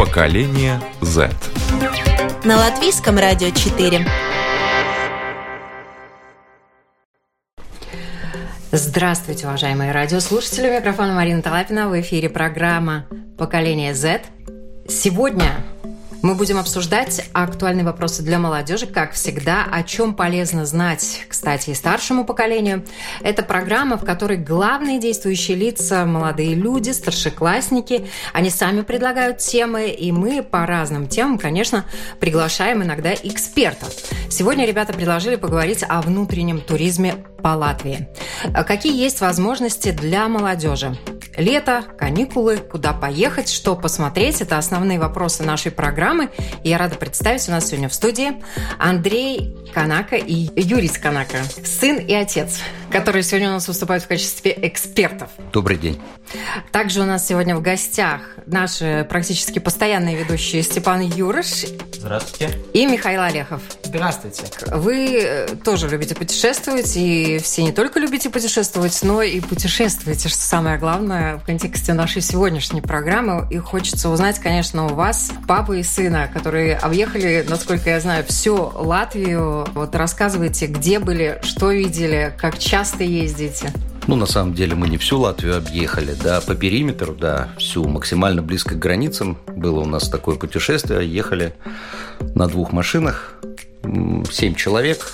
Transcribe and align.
Поколение 0.00 0.80
Z. 1.02 1.28
На 2.42 2.56
латвийском 2.56 3.18
радио 3.18 3.50
4. 3.50 4.06
Здравствуйте, 8.72 9.46
уважаемые 9.46 9.92
радиослушатели. 9.92 10.74
Микрофон 10.74 11.14
Марина 11.14 11.42
Талапина. 11.42 11.90
В 11.90 12.00
эфире 12.00 12.30
программа 12.30 13.04
«Поколение 13.36 13.92
Z». 13.92 14.22
Сегодня 14.88 15.56
мы 16.22 16.34
будем 16.34 16.58
обсуждать 16.58 17.28
актуальные 17.32 17.84
вопросы 17.84 18.22
для 18.22 18.38
молодежи, 18.38 18.86
как 18.86 19.12
всегда, 19.12 19.66
о 19.70 19.82
чем 19.82 20.14
полезно 20.14 20.66
знать, 20.66 21.24
кстати, 21.28 21.70
и 21.70 21.74
старшему 21.74 22.24
поколению. 22.24 22.84
Это 23.22 23.42
программа, 23.42 23.96
в 23.96 24.04
которой 24.04 24.36
главные 24.36 25.00
действующие 25.00 25.56
лица– 25.56 26.04
молодые 26.06 26.54
люди, 26.54 26.90
старшеклассники. 26.90 28.06
Они 28.32 28.50
сами 28.50 28.82
предлагают 28.82 29.38
темы, 29.38 29.88
и 29.88 30.12
мы 30.12 30.42
по 30.42 30.66
разным 30.66 31.08
темам, 31.08 31.38
конечно, 31.38 31.86
приглашаем 32.18 32.82
иногда 32.82 33.14
экспертов. 33.14 33.94
Сегодня 34.28 34.66
ребята 34.66 34.92
предложили 34.92 35.36
поговорить 35.36 35.84
о 35.88 36.02
внутреннем 36.02 36.60
туризме 36.60 37.14
по 37.42 37.48
Латвии. 37.48 38.08
Какие 38.66 39.00
есть 39.00 39.20
возможности 39.20 39.90
для 39.90 40.28
молодежи? 40.28 40.98
Лето, 41.36 41.84
каникулы, 41.96 42.58
куда 42.58 42.92
поехать, 42.92 43.48
что 43.48 43.74
посмотреть– 43.76 44.40
это 44.42 44.58
основные 44.58 44.98
вопросы 44.98 45.42
нашей 45.42 45.72
программы. 45.72 46.09
И 46.64 46.68
я 46.68 46.78
рада 46.78 46.96
представить 46.96 47.48
у 47.48 47.52
нас 47.52 47.68
сегодня 47.68 47.88
в 47.88 47.94
студии 47.94 48.32
Андрей 48.78 49.56
Канака 49.72 50.16
и 50.16 50.48
Юрий 50.60 50.88
Канака, 50.88 51.38
сын 51.64 51.98
и 51.98 52.12
отец, 52.12 52.58
которые 52.90 53.22
сегодня 53.22 53.50
у 53.50 53.52
нас 53.52 53.68
выступают 53.68 54.02
в 54.02 54.08
качестве 54.08 54.56
экспертов. 54.62 55.30
Добрый 55.52 55.76
день. 55.78 56.00
Также 56.72 57.00
у 57.00 57.04
нас 57.04 57.26
сегодня 57.26 57.54
в 57.54 57.62
гостях 57.62 58.22
наши 58.46 59.06
практически 59.08 59.60
постоянные 59.60 60.16
ведущие 60.16 60.62
Степан 60.62 61.00
Юрош. 61.00 61.66
Здравствуйте. 61.92 62.58
И 62.72 62.86
Михаил 62.86 63.22
Олехов. 63.22 63.62
Здравствуйте. 63.90 64.44
Вы 64.72 65.20
э, 65.20 65.48
тоже 65.64 65.88
любите 65.88 66.14
путешествовать, 66.14 66.96
и 66.96 67.40
все 67.42 67.64
не 67.64 67.72
только 67.72 67.98
любите 67.98 68.30
путешествовать, 68.30 68.96
но 69.02 69.20
и 69.20 69.40
путешествуете, 69.40 70.28
что 70.28 70.38
самое 70.38 70.78
главное 70.78 71.38
в 71.38 71.44
контексте 71.44 71.92
нашей 71.92 72.22
сегодняшней 72.22 72.82
программы. 72.82 73.48
И 73.50 73.58
хочется 73.58 74.08
узнать, 74.08 74.38
конечно, 74.38 74.86
у 74.86 74.94
вас 74.94 75.32
папы 75.48 75.80
и 75.80 75.82
сына, 75.82 76.30
которые 76.32 76.76
объехали, 76.76 77.44
насколько 77.48 77.90
я 77.90 77.98
знаю, 77.98 78.24
всю 78.28 78.70
Латвию. 78.76 79.66
Вот 79.74 79.96
рассказывайте, 79.96 80.66
где 80.66 81.00
были, 81.00 81.40
что 81.42 81.72
видели, 81.72 82.32
как 82.38 82.60
часто 82.60 83.02
ездите. 83.02 83.72
Ну, 84.06 84.14
на 84.14 84.26
самом 84.26 84.54
деле, 84.54 84.76
мы 84.76 84.88
не 84.88 84.98
всю 84.98 85.18
Латвию 85.18 85.56
объехали, 85.56 86.14
да, 86.14 86.40
по 86.40 86.54
периметру, 86.54 87.12
да, 87.12 87.48
всю 87.58 87.86
максимально 87.88 88.40
близко 88.40 88.76
к 88.76 88.78
границам. 88.78 89.36
Было 89.48 89.80
у 89.80 89.84
нас 89.84 90.08
такое 90.08 90.36
путешествие, 90.36 91.12
ехали 91.12 91.54
на 92.34 92.46
двух 92.46 92.72
машинах, 92.72 93.34
семь 94.30 94.54
человек. 94.54 95.12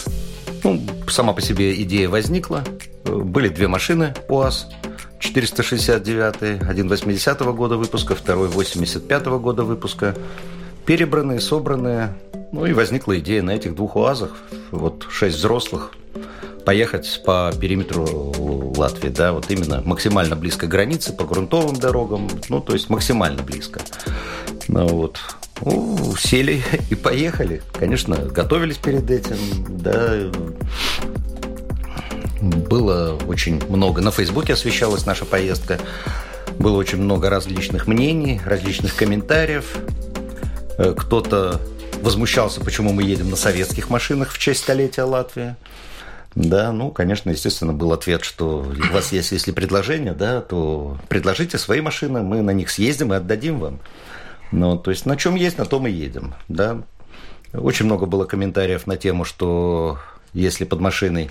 Ну, 0.64 0.80
сама 1.08 1.32
по 1.32 1.40
себе 1.40 1.80
идея 1.82 2.08
возникла. 2.08 2.64
Были 3.04 3.48
две 3.48 3.68
машины 3.68 4.14
УАЗ, 4.28 4.68
469, 5.20 6.62
один 6.68 6.88
80 6.88 7.40
-го 7.40 7.54
года 7.54 7.76
выпуска, 7.76 8.14
второй 8.14 8.48
85 8.48 9.26
-го 9.26 9.38
года 9.38 9.64
выпуска. 9.64 10.14
Перебранные, 10.84 11.40
собранные. 11.40 12.14
Ну 12.52 12.66
и 12.66 12.72
возникла 12.72 13.18
идея 13.18 13.42
на 13.42 13.52
этих 13.52 13.74
двух 13.74 13.96
УАЗах, 13.96 14.30
вот 14.70 15.06
шесть 15.10 15.36
взрослых, 15.36 15.92
поехать 16.64 17.22
по 17.24 17.52
периметру 17.60 18.32
Латвии, 18.76 19.08
да, 19.08 19.32
вот 19.32 19.50
именно 19.50 19.82
максимально 19.84 20.36
близко 20.36 20.66
к 20.66 20.70
границе, 20.70 21.12
по 21.12 21.24
грунтовым 21.24 21.76
дорогам, 21.76 22.28
ну, 22.48 22.60
то 22.60 22.72
есть 22.72 22.90
максимально 22.90 23.42
близко. 23.42 23.80
Ну, 24.68 24.86
вот. 24.86 25.18
Ну, 25.64 26.14
сели 26.16 26.62
и 26.90 26.94
поехали. 26.94 27.62
Конечно, 27.72 28.16
готовились 28.16 28.76
перед 28.76 29.10
этим, 29.10 29.36
да. 29.68 30.30
Было 32.40 33.18
очень 33.26 33.62
много. 33.68 34.02
На 34.02 34.10
Фейсбуке 34.10 34.52
освещалась 34.52 35.06
наша 35.06 35.24
поездка. 35.24 35.78
Было 36.58 36.76
очень 36.76 36.98
много 36.98 37.30
различных 37.30 37.86
мнений, 37.86 38.40
различных 38.44 38.94
комментариев. 38.94 39.76
Э, 40.78 40.94
кто-то 40.96 41.60
возмущался, 42.02 42.60
почему 42.60 42.92
мы 42.92 43.02
едем 43.02 43.30
на 43.30 43.36
советских 43.36 43.90
машинах 43.90 44.30
в 44.30 44.38
честь 44.38 44.60
столетия 44.60 45.02
Латвии. 45.02 45.56
Да, 46.34 46.70
ну, 46.70 46.90
конечно, 46.90 47.30
естественно, 47.30 47.72
был 47.72 47.92
ответ, 47.92 48.22
что 48.22 48.58
у 48.58 48.92
вас 48.92 49.10
есть, 49.10 49.32
если 49.32 49.52
предложение, 49.52 50.12
да, 50.12 50.42
то 50.42 50.98
предложите 51.08 51.56
свои 51.56 51.80
машины, 51.80 52.22
мы 52.22 52.42
на 52.42 52.50
них 52.50 52.68
съездим 52.70 53.14
и 53.14 53.16
отдадим 53.16 53.58
вам. 53.58 53.80
Ну, 54.52 54.76
то 54.78 54.90
есть 54.90 55.06
на 55.06 55.16
чем 55.16 55.34
есть, 55.34 55.58
на 55.58 55.64
том 55.64 55.86
и 55.86 55.90
едем, 55.90 56.34
да. 56.48 56.82
Очень 57.52 57.86
много 57.86 58.06
было 58.06 58.24
комментариев 58.24 58.86
на 58.86 58.96
тему, 58.96 59.24
что 59.24 59.98
если 60.32 60.64
под 60.64 60.80
машиной 60.80 61.30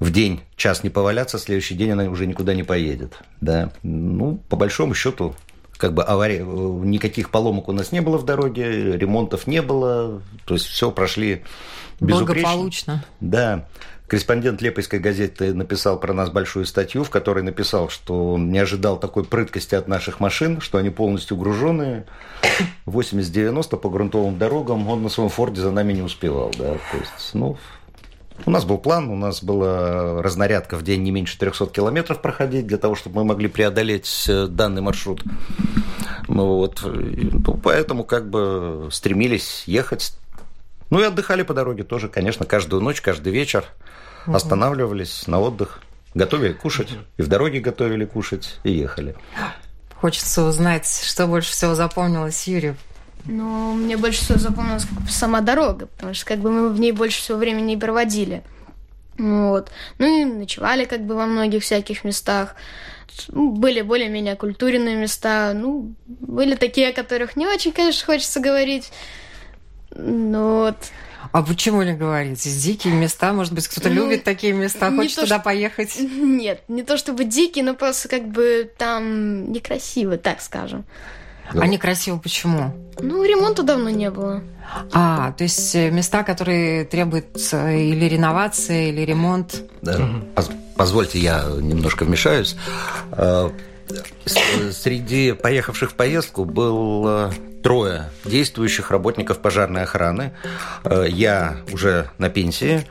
в 0.00 0.10
день 0.10 0.40
час 0.56 0.82
не 0.82 0.90
поваляться, 0.90 1.38
следующий 1.38 1.74
день 1.74 1.90
она 1.90 2.04
уже 2.04 2.26
никуда 2.26 2.54
не 2.54 2.62
поедет, 2.62 3.18
да. 3.40 3.72
Ну, 3.82 4.40
по 4.48 4.56
большому 4.56 4.94
счету, 4.94 5.34
как 5.76 5.94
бы 5.94 6.02
аварий, 6.02 6.38
никаких 6.38 7.30
поломок 7.30 7.68
у 7.68 7.72
нас 7.72 7.92
не 7.92 8.00
было 8.00 8.18
в 8.18 8.24
дороге, 8.24 8.96
ремонтов 8.96 9.46
не 9.46 9.62
было, 9.62 10.22
то 10.44 10.54
есть 10.54 10.66
все 10.66 10.90
прошли 10.90 11.42
безупречно. 12.00 12.42
Благополучно. 12.42 13.04
Да. 13.20 13.68
Корреспондент 14.12 14.60
Лепойской 14.60 14.98
газеты 14.98 15.54
написал 15.54 15.98
про 15.98 16.12
нас 16.12 16.28
большую 16.28 16.66
статью, 16.66 17.02
в 17.02 17.08
которой 17.08 17.42
написал, 17.42 17.88
что 17.88 18.34
он 18.34 18.52
не 18.52 18.58
ожидал 18.58 19.00
такой 19.00 19.24
прыткости 19.24 19.74
от 19.74 19.88
наших 19.88 20.20
машин, 20.20 20.60
что 20.60 20.76
они 20.76 20.90
полностью 20.90 21.38
груженные. 21.38 22.04
80-90 22.84 23.78
по 23.78 23.88
грунтовым 23.88 24.36
дорогам 24.36 24.86
он 24.86 25.02
на 25.02 25.08
своем 25.08 25.30
Форде 25.30 25.62
за 25.62 25.70
нами 25.70 25.94
не 25.94 26.02
успевал. 26.02 26.50
Да? 26.58 26.74
То 26.74 26.98
есть, 26.98 27.30
ну, 27.32 27.56
у 28.44 28.50
нас 28.50 28.66
был 28.66 28.76
план, 28.76 29.08
у 29.08 29.16
нас 29.16 29.42
была 29.42 30.20
разнарядка 30.20 30.76
в 30.76 30.82
день 30.82 31.02
не 31.04 31.10
меньше 31.10 31.38
300 31.38 31.68
километров 31.68 32.20
проходить 32.20 32.66
для 32.66 32.76
того, 32.76 32.94
чтобы 32.94 33.16
мы 33.16 33.24
могли 33.24 33.48
преодолеть 33.48 34.26
э, 34.28 34.46
данный 34.46 34.82
маршрут. 34.82 35.24
Ну, 36.28 36.48
вот, 36.56 36.82
ну, 36.84 37.54
поэтому 37.54 38.04
как 38.04 38.28
бы 38.28 38.90
стремились 38.92 39.64
ехать. 39.64 40.12
Ну 40.90 41.00
и 41.00 41.04
отдыхали 41.04 41.44
по 41.44 41.54
дороге 41.54 41.82
тоже, 41.82 42.10
конечно, 42.10 42.44
каждую 42.44 42.82
ночь, 42.82 43.00
каждый 43.00 43.32
вечер 43.32 43.64
угу. 44.26 44.36
останавливались 44.36 45.26
на 45.26 45.40
отдых, 45.40 45.80
готовили 46.14 46.52
кушать, 46.52 46.90
и 47.16 47.22
в 47.22 47.28
дороге 47.28 47.60
готовили 47.60 48.04
кушать, 48.04 48.58
и 48.64 48.72
ехали. 48.72 49.14
Хочется 50.00 50.44
узнать, 50.44 50.86
что 50.86 51.26
больше 51.26 51.52
всего 51.52 51.74
запомнилось 51.74 52.46
Юрию. 52.48 52.76
Ну, 53.24 53.74
мне 53.74 53.96
больше 53.96 54.20
всего 54.20 54.38
запомнилась 54.38 54.84
сама 55.08 55.40
дорога, 55.40 55.86
потому 55.86 56.12
что 56.14 56.26
как 56.26 56.38
бы 56.40 56.50
мы 56.50 56.70
в 56.70 56.80
ней 56.80 56.92
больше 56.92 57.20
всего 57.20 57.38
времени 57.38 57.74
и 57.74 57.78
проводили. 57.78 58.42
Вот. 59.18 59.70
Ну 59.98 60.06
и 60.06 60.24
ночевали 60.24 60.84
как 60.86 61.06
бы 61.06 61.14
во 61.14 61.26
многих 61.26 61.62
всяких 61.62 62.02
местах. 62.02 62.56
Ну, 63.28 63.52
были 63.52 63.82
более-менее 63.82 64.36
культурные 64.36 64.96
места. 64.96 65.52
Ну, 65.54 65.94
были 66.06 66.56
такие, 66.56 66.88
о 66.88 66.92
которых 66.92 67.36
не 67.36 67.46
очень, 67.46 67.72
конечно, 67.72 68.04
хочется 68.06 68.40
говорить. 68.40 68.90
Ну 69.94 70.58
вот. 70.58 70.76
А 71.32 71.42
почему 71.42 71.82
не 71.82 71.94
говорите? 71.94 72.50
Дикие 72.50 72.94
места, 72.94 73.32
может 73.32 73.54
быть, 73.54 73.66
кто-то 73.66 73.88
ну, 73.88 73.94
любит 73.94 74.22
такие 74.22 74.52
места, 74.52 74.90
хочет 74.90 75.16
туда 75.16 75.36
что... 75.36 75.40
поехать? 75.40 75.98
Нет, 76.00 76.62
не 76.68 76.82
то 76.82 76.96
чтобы 76.98 77.24
дикие, 77.24 77.64
но 77.64 77.74
просто 77.74 78.08
как 78.08 78.28
бы 78.28 78.70
там 78.76 79.50
некрасиво, 79.50 80.18
так 80.18 80.42
скажем. 80.42 80.84
А 81.50 81.66
некрасиво 81.66 82.18
почему? 82.18 82.74
Ну, 83.00 83.24
ремонта 83.24 83.62
давно 83.62 83.90
не 83.90 84.10
было. 84.10 84.42
А, 84.92 85.32
то 85.32 85.44
есть 85.44 85.74
э, 85.74 85.90
места, 85.90 86.22
которые 86.22 86.84
требуют 86.84 87.36
или 87.36 88.04
реновации, 88.06 88.88
или 88.88 89.02
ремонт. 89.02 89.62
Да. 89.82 90.08
Позвольте, 90.76 91.18
я 91.18 91.44
немножко 91.60 92.04
вмешаюсь. 92.04 92.56
Среди 94.72 95.32
поехавших 95.32 95.92
в 95.92 95.94
поездку 95.94 96.44
был 96.44 97.30
трое 97.62 98.10
действующих 98.24 98.90
работников 98.90 99.38
пожарной 99.38 99.82
охраны. 99.82 100.32
Э, 100.84 101.06
я 101.08 101.58
уже 101.72 102.10
на 102.18 102.28
пенсии. 102.28 102.86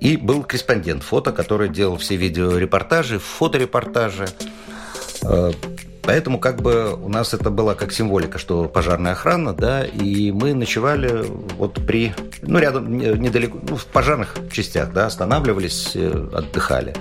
И 0.00 0.16
был 0.16 0.44
корреспондент 0.44 1.02
фото, 1.02 1.32
который 1.32 1.68
делал 1.68 1.96
все 1.98 2.16
видеорепортажи, 2.16 3.18
фоторепортажи. 3.18 4.28
Э, 5.22 5.52
Поэтому 6.08 6.38
как 6.38 6.62
бы 6.62 6.94
у 6.94 7.10
нас 7.10 7.34
это 7.34 7.50
была 7.50 7.74
как 7.74 7.92
символика, 7.92 8.38
что 8.38 8.64
пожарная 8.64 9.12
охрана, 9.12 9.52
да, 9.52 9.84
и 9.84 10.32
мы 10.32 10.54
ночевали 10.54 11.26
вот 11.58 11.74
при, 11.86 12.14
ну, 12.40 12.58
рядом, 12.58 12.96
недалеко, 12.96 13.58
ну, 13.68 13.76
в 13.76 13.84
пожарных 13.84 14.34
частях, 14.50 14.90
да, 14.94 15.04
останавливались, 15.04 15.90
э, 15.96 16.28
отдыхали. 16.32 16.94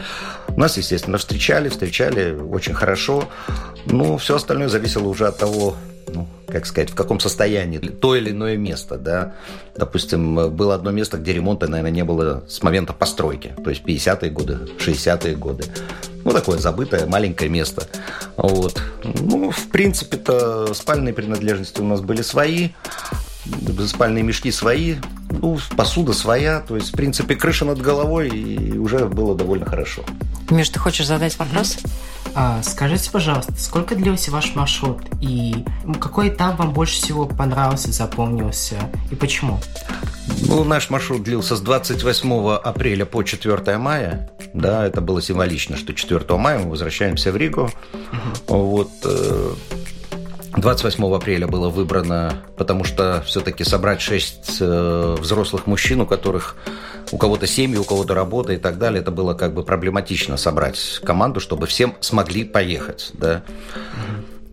Нас, 0.58 0.76
естественно, 0.76 1.20
встречали, 1.20 1.70
встречали 1.70 2.34
очень 2.34 2.74
хорошо, 2.74 3.30
но 3.86 4.18
все 4.18 4.36
остальное 4.36 4.70
зависело 4.70 5.08
уже 5.08 5.28
от 5.28 5.38
того, 5.38 5.76
ну, 6.08 6.28
как 6.48 6.66
сказать, 6.66 6.90
в 6.90 6.96
каком 6.96 7.20
состоянии 7.20 7.78
то 7.78 8.16
или 8.16 8.32
иное 8.32 8.58
место, 8.58 8.98
да. 8.98 9.36
Допустим, 9.76 10.50
было 10.56 10.74
одно 10.74 10.90
место, 10.90 11.18
где 11.18 11.34
ремонта, 11.34 11.68
наверное, 11.68 11.92
не 11.92 12.04
было 12.04 12.44
с 12.48 12.64
момента 12.64 12.92
постройки, 12.92 13.54
то 13.64 13.70
есть 13.70 13.84
50-е 13.84 14.32
годы, 14.32 14.58
60-е 14.80 15.36
годы. 15.36 15.66
Ну, 16.28 16.34
такое 16.34 16.58
забытое, 16.58 17.08
маленькое 17.08 17.50
место. 17.50 17.88
Вот. 18.36 18.84
Ну, 19.02 19.50
в 19.50 19.68
принципе-то 19.70 20.74
спальные 20.74 21.14
принадлежности 21.14 21.80
у 21.80 21.86
нас 21.86 22.02
были 22.02 22.22
свои, 22.22 22.72
спальные 23.88 24.26
мешки 24.26 24.52
свои, 24.52 24.96
ну, 25.30 25.58
посуда 25.78 26.12
своя, 26.12 26.60
то 26.60 26.76
есть, 26.76 26.90
в 26.90 26.92
принципе, 26.92 27.36
крыша 27.36 27.64
над 27.64 27.80
головой, 27.80 28.28
и 28.28 28.78
уже 28.78 29.06
было 29.06 29.36
довольно 29.36 29.66
хорошо. 29.66 30.04
Миш, 30.50 30.68
ты 30.68 30.80
хочешь 30.80 31.08
задать 31.08 31.40
вопрос? 31.40 31.78
А, 32.36 32.62
скажите, 32.62 33.10
пожалуйста, 33.10 33.54
сколько 33.58 33.96
длился 33.96 34.30
ваш 34.30 34.54
маршрут 34.54 35.04
и 35.22 35.64
какой 36.02 36.28
этап 36.28 36.60
вам 36.60 36.74
больше 36.74 36.96
всего 36.96 37.26
понравился, 37.26 37.94
запомнился 37.94 38.76
и 39.10 39.16
почему? 39.16 39.62
Ну, 40.42 40.66
наш 40.66 40.90
маршрут 40.90 41.24
длился 41.24 41.56
с 41.56 41.62
28 41.62 42.50
апреля 42.56 43.06
по 43.06 43.24
4 43.24 43.78
мая. 43.78 44.30
Да, 44.54 44.86
это 44.86 45.02
было 45.02 45.22
символично, 45.22 45.78
что 45.78 45.94
4 45.94 46.26
мая 46.38 46.60
мы 46.60 46.70
возвращаемся 46.70 47.32
в 47.32 47.38
Ригу. 47.38 47.70
Вот 48.48 48.90
28 50.56 51.04
э, 51.04 51.16
апреля 51.16 51.48
было 51.48 51.70
выбрано, 51.70 52.44
потому 52.58 52.84
что 52.84 53.24
все-таки 53.26 53.64
собрать 53.64 54.02
6 54.02 54.58
э, 54.60 55.16
взрослых 55.20 55.68
мужчин, 55.68 56.02
у 56.02 56.06
которых 56.06 56.56
у 57.12 57.18
кого-то 57.18 57.48
семьи, 57.48 57.78
у 57.78 57.84
кого-то 57.84 58.14
работа 58.14 58.54
и 58.54 58.58
так 58.58 58.78
далее, 58.78 59.02
это 59.02 59.12
было 59.12 59.34
как 59.34 59.54
бы 59.54 59.64
проблематично 59.64 60.38
собрать 60.38 61.00
команду, 61.04 61.40
чтобы 61.40 61.68
всем 61.68 61.96
смогли 62.02 62.44
поехать, 62.44 63.12
да. 63.14 63.44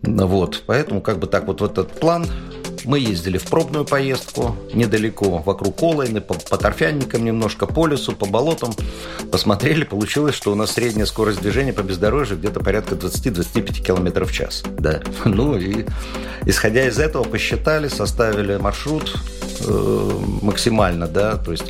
Mm-hmm. 0.01 0.25
Вот, 0.25 0.63
поэтому 0.65 1.01
как 1.01 1.19
бы 1.19 1.27
так 1.27 1.47
вот 1.47 1.61
в 1.61 1.65
этот 1.65 1.91
план 1.99 2.27
мы 2.85 2.99
ездили 2.99 3.37
в 3.37 3.45
пробную 3.45 3.85
поездку 3.85 4.55
недалеко, 4.73 5.37
вокруг 5.45 5.75
Колайны, 5.75 6.21
по, 6.21 6.35
по 6.35 6.57
торфянникам 6.57 7.23
немножко, 7.23 7.65
по 7.65 7.87
лесу, 7.87 8.13
по 8.13 8.25
болотам. 8.25 8.73
Посмотрели, 9.31 9.83
получилось, 9.83 10.35
что 10.35 10.51
у 10.51 10.55
нас 10.55 10.71
средняя 10.71 11.05
скорость 11.05 11.41
движения 11.41 11.73
по 11.73 11.81
бездорожью 11.81 12.37
где-то 12.37 12.59
порядка 12.59 12.95
20-25 12.95 13.81
км 13.81 14.25
в 14.25 14.31
час. 14.31 14.63
Да. 14.77 15.01
Ну 15.25 15.57
и 15.57 15.85
исходя 16.45 16.87
из 16.87 16.97
этого 16.97 17.23
посчитали, 17.23 17.87
составили 17.89 18.55
маршрут 18.57 19.15
э, 19.67 20.11
максимально, 20.41 21.07
да, 21.07 21.35
то 21.35 21.51
есть 21.51 21.65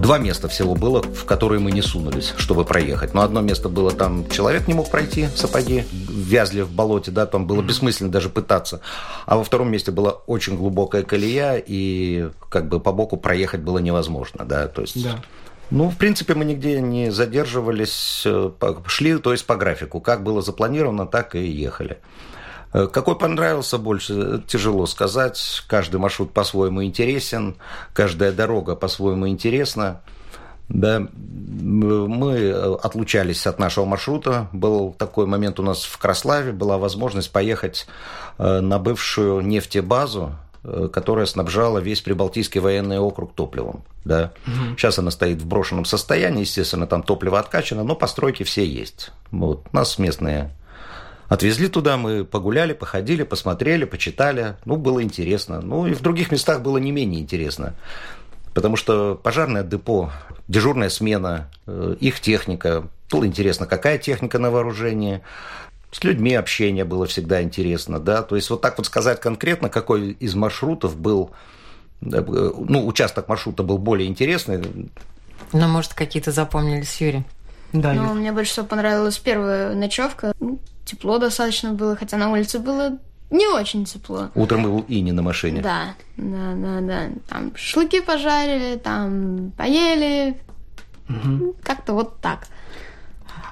Два 0.00 0.18
места 0.18 0.48
всего 0.48 0.74
было, 0.74 1.02
в 1.02 1.24
которые 1.24 1.60
мы 1.60 1.72
не 1.72 1.82
сунулись, 1.82 2.32
чтобы 2.38 2.64
проехать. 2.64 3.12
Но 3.12 3.22
одно 3.22 3.40
место 3.40 3.68
было 3.68 3.90
там, 3.90 4.28
человек 4.30 4.66
не 4.66 4.74
мог 4.74 4.90
пройти, 4.90 5.28
сапоги 5.34 5.84
вязли 5.90 6.62
в 6.62 6.70
болоте, 6.70 7.10
да, 7.10 7.26
там 7.26 7.46
было 7.46 7.60
бессмысленно 7.60 8.10
даже 8.10 8.30
пытаться. 8.30 8.80
А 9.26 9.36
во 9.36 9.44
втором 9.44 9.70
месте 9.70 9.90
была 9.90 10.12
очень 10.26 10.56
глубокая 10.56 11.02
колея, 11.02 11.62
и 11.64 12.30
как 12.48 12.68
бы 12.68 12.80
по 12.80 12.92
боку 12.92 13.16
проехать 13.16 13.60
было 13.60 13.78
невозможно, 13.78 14.44
да, 14.44 14.68
то 14.68 14.82
есть... 14.82 15.02
Да. 15.02 15.20
Ну, 15.70 15.88
в 15.88 15.96
принципе, 15.96 16.34
мы 16.34 16.44
нигде 16.44 16.80
не 16.80 17.10
задерживались, 17.10 18.22
э, 18.26 18.50
шли, 18.86 19.18
то 19.18 19.30
есть 19.30 19.46
по 19.46 19.54
графику. 19.54 20.00
Как 20.00 20.24
было 20.24 20.42
запланировано, 20.42 21.06
так 21.06 21.36
и 21.36 21.46
ехали. 21.46 21.98
Э, 22.72 22.86
какой 22.86 23.16
понравился 23.16 23.78
больше, 23.78 24.42
тяжело 24.46 24.86
сказать. 24.86 25.62
Каждый 25.66 25.96
маршрут 25.98 26.32
по-своему 26.32 26.84
интересен, 26.84 27.56
каждая 27.92 28.32
дорога 28.32 28.76
по-своему 28.76 29.28
интересна. 29.28 30.00
Да, 30.68 31.04
мы 31.10 32.52
отлучались 32.52 33.44
от 33.46 33.58
нашего 33.58 33.86
маршрута. 33.86 34.48
Был 34.52 34.94
такой 34.96 35.26
момент 35.26 35.58
у 35.58 35.64
нас 35.64 35.82
в 35.82 35.98
Краславе, 35.98 36.52
была 36.52 36.78
возможность 36.78 37.32
поехать 37.32 37.88
э, 38.38 38.60
на 38.60 38.78
бывшую 38.78 39.40
нефтебазу, 39.40 40.36
э, 40.62 40.88
которая 40.92 41.26
снабжала 41.26 41.78
весь 41.78 42.02
Прибалтийский 42.02 42.60
военный 42.60 43.00
округ 43.00 43.34
топливом. 43.34 43.82
Да. 44.04 44.32
Угу. 44.46 44.76
Сейчас 44.76 45.00
она 45.00 45.10
стоит 45.10 45.42
в 45.42 45.46
брошенном 45.46 45.86
состоянии, 45.86 46.42
естественно, 46.42 46.86
там 46.86 47.02
топливо 47.02 47.40
откачано, 47.40 47.82
но 47.82 47.96
постройки 47.96 48.44
все 48.44 48.64
есть. 48.64 49.10
Вот. 49.32 49.72
Нас 49.72 49.98
местные 49.98 50.52
Отвезли 51.30 51.68
туда, 51.68 51.96
мы 51.96 52.24
погуляли, 52.24 52.72
походили, 52.72 53.22
посмотрели, 53.22 53.84
почитали. 53.84 54.56
Ну, 54.64 54.76
было 54.76 55.00
интересно. 55.00 55.60
Ну, 55.60 55.86
и 55.86 55.94
в 55.94 56.00
других 56.00 56.32
местах 56.32 56.60
было 56.60 56.76
не 56.78 56.90
менее 56.90 57.20
интересно. 57.20 57.74
Потому 58.52 58.74
что 58.74 59.14
пожарное 59.14 59.62
депо, 59.62 60.10
дежурная 60.48 60.88
смена, 60.88 61.48
э, 61.68 61.94
их 62.00 62.18
техника. 62.18 62.88
Было 63.12 63.28
интересно, 63.28 63.66
какая 63.66 63.96
техника 63.98 64.40
на 64.40 64.50
вооружении. 64.50 65.22
С 65.92 66.02
людьми 66.02 66.34
общение 66.34 66.84
было 66.84 67.06
всегда 67.06 67.40
интересно, 67.42 68.00
да. 68.00 68.22
То 68.22 68.34
есть 68.34 68.50
вот 68.50 68.60
так 68.60 68.76
вот 68.78 68.86
сказать 68.86 69.20
конкретно, 69.20 69.68
какой 69.68 70.10
из 70.10 70.34
маршрутов 70.34 70.96
был, 70.96 71.30
э, 72.02 72.20
ну, 72.20 72.84
участок 72.84 73.28
маршрута 73.28 73.62
был 73.62 73.78
более 73.78 74.08
интересный. 74.08 74.90
Ну, 75.52 75.68
может, 75.68 75.94
какие-то 75.94 76.32
запомнились, 76.32 77.00
Юрий? 77.00 77.22
Да, 77.72 77.92
ну, 77.92 78.14
мне 78.14 78.32
больше 78.32 78.50
всего 78.50 78.66
понравилась 78.66 79.16
первая 79.18 79.76
ночевка. 79.76 80.34
Тепло 80.90 81.18
достаточно 81.18 81.72
было, 81.72 81.94
хотя 81.94 82.16
на 82.16 82.32
улице 82.32 82.58
было 82.58 82.98
не 83.30 83.46
очень 83.46 83.84
тепло. 83.84 84.30
Утром 84.34 84.64
был 84.64 84.80
и 84.88 85.00
не 85.02 85.12
на 85.12 85.22
машине. 85.22 85.62
Да, 85.62 85.94
да, 86.16 86.54
да, 86.56 86.80
да. 86.80 87.08
Там 87.28 87.54
шашлыки 87.54 88.00
пожарили, 88.00 88.76
там 88.76 89.52
поели. 89.56 90.36
Угу. 91.08 91.54
Как-то 91.62 91.92
вот 91.92 92.20
так. 92.20 92.48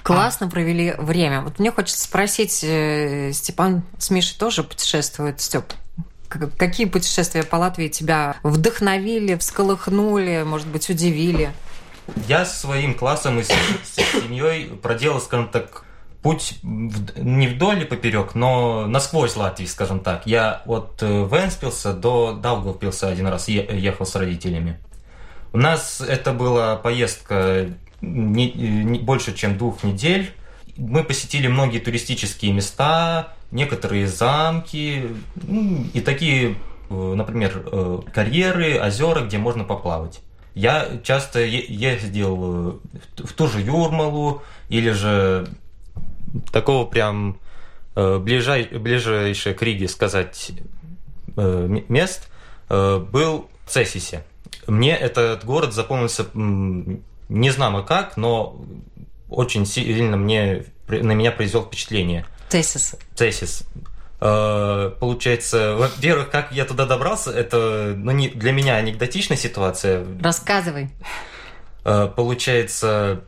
Классно 0.03 0.49
а. 0.49 0.51
провели 0.51 0.97
время. 0.99 1.43
Вот 1.43 1.61
мне 1.61 1.71
хочется 1.71 2.03
спросить, 2.03 2.65
э, 2.65 3.31
Степан 3.33 3.85
с 3.99 4.11
Мишей 4.11 4.37
тоже 4.37 4.65
путешествует. 4.65 5.41
Степ, 5.41 5.73
какие 6.29 6.87
путешествия 6.87 7.45
по 7.45 7.55
Латвии 7.55 7.87
тебя 7.87 8.35
вдохновили, 8.43 9.37
всколыхнули, 9.37 10.43
может 10.45 10.67
быть, 10.67 10.91
удивили? 10.91 11.53
Я 12.27 12.45
с 12.45 12.61
своим 12.61 12.95
классом 12.95 13.39
и 13.39 13.45
с, 13.45 13.49
с 13.49 14.25
семьей 14.25 14.65
проделал, 14.83 15.21
скажем 15.21 15.49
так, 15.51 15.85
путь 16.29 16.59
не 16.63 17.49
вдоль 17.49 17.81
и 17.81 17.85
поперек, 17.87 18.35
но 18.35 18.87
насквозь 18.87 19.35
Латвии, 19.35 19.65
скажем 19.65 20.01
так. 20.01 20.27
Я 20.27 20.61
от 20.67 20.99
э, 21.01 21.27
Венспилса 21.27 21.95
до 21.95 22.35
Даугавпилса 22.35 23.09
один 23.09 23.29
раз 23.29 23.49
ехал 23.49 24.05
с 24.05 24.15
родителями. 24.15 24.79
У 25.55 25.57
нас 25.57 26.03
это 26.03 26.35
была 26.35 26.77
поездка 26.77 27.71
не, 28.03 28.53
не 28.53 28.99
больше, 28.99 29.35
чем 29.35 29.57
двух 29.57 29.85
недель. 29.85 30.31
Мы 30.77 31.03
посетили 31.03 31.47
многие 31.47 31.79
туристические 31.79 32.53
места, 32.53 33.33
некоторые 33.51 34.07
замки 34.07 35.07
ну, 35.35 35.87
и 35.95 36.03
такие, 36.03 36.57
э, 36.91 37.15
например, 37.15 37.63
э, 37.73 38.01
карьеры, 38.13 38.79
озера, 38.79 39.21
где 39.21 39.39
можно 39.39 39.65
поплавать. 39.65 40.21
Я 40.55 40.89
часто 41.03 41.41
ездил 41.41 42.83
в 43.17 43.33
ту 43.33 43.49
же 43.49 43.63
Юрмалу 43.63 44.43
или 44.69 44.91
же 44.91 45.49
такого 46.53 46.87
прям 46.87 47.39
э, 47.95 48.19
ближай, 48.19 48.65
ближайшее 48.65 49.55
к 49.55 49.63
Риге 49.63 49.89
сказать 49.89 50.53
э, 51.37 51.81
мест 51.89 52.29
э, 52.69 52.99
был 52.99 53.49
в 53.67 53.71
Цесисе. 53.71 54.25
Мне 54.67 54.97
этот 54.97 55.45
город 55.45 55.73
запомнился 55.73 56.27
не 56.35 57.51
знамо 57.51 57.83
как, 57.83 58.17
но 58.17 58.61
очень 59.29 59.67
сильно 59.67 60.17
мне, 60.17 60.65
на 60.89 61.13
меня 61.13 61.33
произвел 61.33 61.65
впечатление. 61.65 62.27
Цесис. 62.49 62.97
Цесис. 63.15 63.65
Получается, 64.19 65.77
во-первых, 65.77 66.31
как 66.31 66.51
я 66.53 66.65
туда 66.65 66.87
добрался, 66.87 67.31
это 67.31 67.95
ну, 67.97 68.11
не, 68.11 68.29
для 68.29 68.53
меня 68.53 68.77
анекдотичная 68.77 69.37
ситуация. 69.37 70.05
Рассказывай. 70.21 70.91
Получается, 71.85 73.23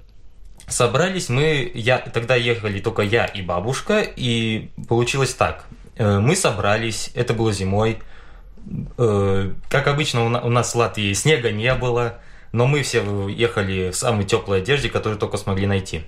Собрались 0.71 1.29
мы, 1.29 1.69
я 1.75 1.99
тогда 1.99 2.37
ехали 2.37 2.79
только 2.79 3.03
я 3.03 3.25
и 3.25 3.43
бабушка, 3.43 4.03
и 4.03 4.71
получилось 4.89 5.35
так. 5.35 5.67
Э, 5.97 6.21
мы 6.21 6.37
собрались, 6.37 7.11
это 7.15 7.35
было 7.35 7.53
зимой. 7.53 7.99
Э, 8.97 9.51
как 9.69 9.89
обычно, 9.89 10.25
у 10.25 10.49
нас 10.49 10.73
в 10.73 10.79
Латвии 10.79 11.13
снега 11.13 11.51
не 11.51 11.75
было, 11.75 12.21
но 12.53 12.69
мы 12.69 12.83
все 12.83 13.27
ехали 13.27 13.91
в 13.91 13.97
самой 13.97 14.25
теплой 14.25 14.59
одежде, 14.59 14.89
которую 14.89 15.19
только 15.19 15.39
смогли 15.39 15.67
найти. 15.67 16.03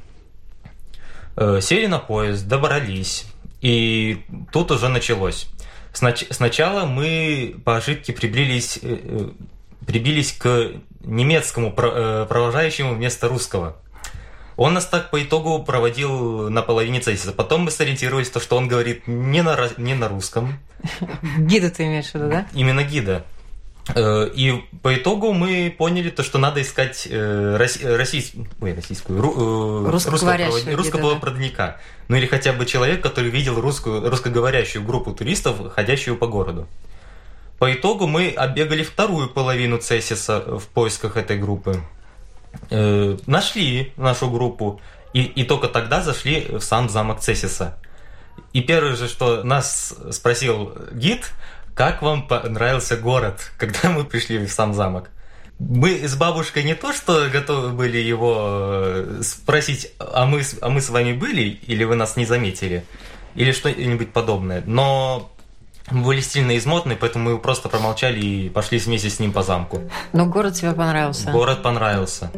Э, 1.36 1.58
сели 1.60 1.86
на 1.86 1.98
поезд, 1.98 2.46
добрались, 2.46 3.26
и 3.62 4.24
тут 4.52 4.70
уже 4.70 4.88
началось. 4.88 5.48
Сначала 5.92 6.86
мы 6.86 7.56
по 7.64 7.76
ошибке 7.76 8.12
прибились, 8.12 8.78
прибились 9.84 10.32
к 10.32 10.70
немецкому 11.00 11.72
провожающему 11.72 12.94
вместо 12.94 13.26
русского– 13.26 13.76
Он 14.56 14.74
нас 14.74 14.86
так 14.86 15.10
по 15.10 15.22
итогу 15.22 15.62
проводил 15.62 16.50
на 16.50 16.62
половине 16.62 17.00
цессиса. 17.00 17.32
Потом 17.32 17.62
мы 17.62 17.70
сориентировались, 17.70 18.30
то, 18.30 18.40
что 18.40 18.56
он 18.56 18.68
говорит 18.68 19.06
не 19.06 19.42
на, 19.42 19.56
не 19.76 19.94
на 19.94 20.08
русском. 20.08 20.58
Гида 21.38 21.70
ты 21.70 21.84
имеешь 21.84 22.10
в 22.10 22.14
виду, 22.14 22.28
да? 22.28 22.46
Именно 22.52 22.84
гида. 22.84 23.24
Э, 23.94 24.28
и 24.32 24.62
по 24.82 24.94
итогу 24.94 25.32
мы 25.32 25.74
поняли 25.76 26.10
то, 26.10 26.22
что 26.22 26.38
надо 26.38 26.62
искать 26.62 27.06
э, 27.10 27.56
российс... 27.56 28.32
Ой, 28.60 28.74
российскую, 28.74 29.20
ру... 29.20 29.86
Э, 29.86 29.90
русскоговорящего 29.90 30.76
русского 30.76 31.18
проводника. 31.18 31.78
Ну 32.08 32.16
или 32.16 32.26
хотя 32.26 32.52
бы 32.52 32.64
человек, 32.64 33.02
который 33.02 33.30
видел 33.30 33.60
русскую, 33.60 34.08
русскоговорящую 34.08 34.84
группу 34.84 35.12
туристов, 35.12 35.72
ходящую 35.74 36.16
по 36.16 36.26
городу. 36.26 36.68
По 37.58 37.72
итогу 37.72 38.06
мы 38.06 38.30
оббегали 38.30 38.82
вторую 38.82 39.28
половину 39.28 39.78
Цессиса 39.78 40.58
в 40.58 40.66
поисках 40.68 41.16
этой 41.16 41.38
группы. 41.38 41.80
Нашли 42.70 43.92
нашу 43.96 44.30
группу. 44.30 44.80
И, 45.12 45.22
и 45.22 45.44
только 45.44 45.68
тогда 45.68 46.02
зашли 46.02 46.46
в 46.48 46.60
сам 46.60 46.88
замок 46.88 47.20
Цессиса. 47.20 47.78
И 48.52 48.62
первое 48.62 48.96
же, 48.96 49.08
что 49.08 49.42
нас 49.42 49.94
спросил 50.10 50.74
гид– 50.92 51.30
как 51.74 52.02
вам 52.02 52.28
понравился 52.28 52.96
город, 52.96 53.50
когда 53.58 53.90
мы 53.90 54.04
пришли 54.04 54.38
в 54.38 54.52
сам 54.52 54.74
замок? 54.74 55.10
Мы 55.58 56.08
с 56.08 56.16
бабушкой 56.16 56.64
не 56.64 56.74
то, 56.74 56.92
что 56.92 57.28
готовы 57.28 57.70
были 57.70 57.98
его 57.98 58.34
э, 58.48 59.20
спросить, 59.22 59.92
а 59.98 60.26
мы, 60.26 60.42
а 60.60 60.68
мы 60.68 60.80
с 60.80 60.90
вами 60.90 61.12
были, 61.12 61.42
или 61.42 61.84
вы 61.84 61.94
нас 61.94 62.16
не 62.16 62.24
заметили, 62.26 62.84
или 63.36 63.52
что-нибудь 63.52 64.12
подобное, 64.12 64.62
но 64.66 65.31
мы 65.92 66.02
были 66.02 66.20
сильно 66.20 66.56
измотаны, 66.56 66.96
поэтому 66.96 67.30
мы 67.30 67.38
просто 67.38 67.68
промолчали 67.68 68.20
и 68.20 68.48
пошли 68.48 68.78
вместе 68.78 69.10
с 69.10 69.18
ним 69.20 69.32
по 69.32 69.42
замку. 69.42 69.82
Но 70.12 70.26
город 70.26 70.54
тебе 70.54 70.72
понравился? 70.72 71.30
Город 71.30 71.62
понравился. 71.62 72.30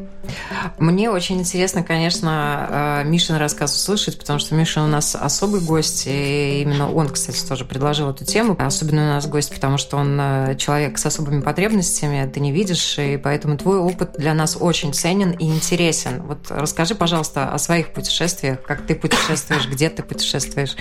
Мне 0.78 1.10
очень 1.10 1.38
интересно, 1.38 1.82
конечно, 1.82 3.02
э, 3.04 3.08
Мишин 3.08 3.36
рассказ 3.36 3.74
услышать, 3.74 4.18
потому 4.18 4.38
что 4.38 4.54
Миша 4.54 4.82
у 4.82 4.86
нас 4.86 5.14
особый 5.14 5.60
гость, 5.60 6.04
и 6.06 6.62
именно 6.62 6.90
он, 6.92 7.08
кстати, 7.08 7.44
тоже 7.46 7.64
предложил 7.64 8.10
эту 8.10 8.24
тему. 8.24 8.56
Особенно 8.58 9.02
у 9.02 9.14
нас 9.14 9.26
гость, 9.26 9.54
потому 9.54 9.78
что 9.78 9.96
он 9.96 10.18
э, 10.20 10.56
человек 10.56 10.98
с 10.98 11.06
особыми 11.06 11.40
потребностями, 11.40 12.28
ты 12.32 12.40
не 12.40 12.52
видишь, 12.52 12.98
и 12.98 13.16
поэтому 13.16 13.56
твой 13.56 13.78
опыт 13.78 14.14
для 14.18 14.34
нас 14.34 14.56
очень 14.58 14.92
ценен 14.92 15.32
и 15.32 15.44
интересен. 15.44 16.22
Вот 16.22 16.46
расскажи, 16.50 16.94
пожалуйста, 16.94 17.52
о 17.52 17.58
своих 17.58 17.92
путешествиях, 17.92 18.62
как 18.62 18.86
ты 18.86 18.94
путешествуешь, 18.94 19.68
где 19.68 19.90
ты 19.90 20.02
путешествуешь. 20.02 20.76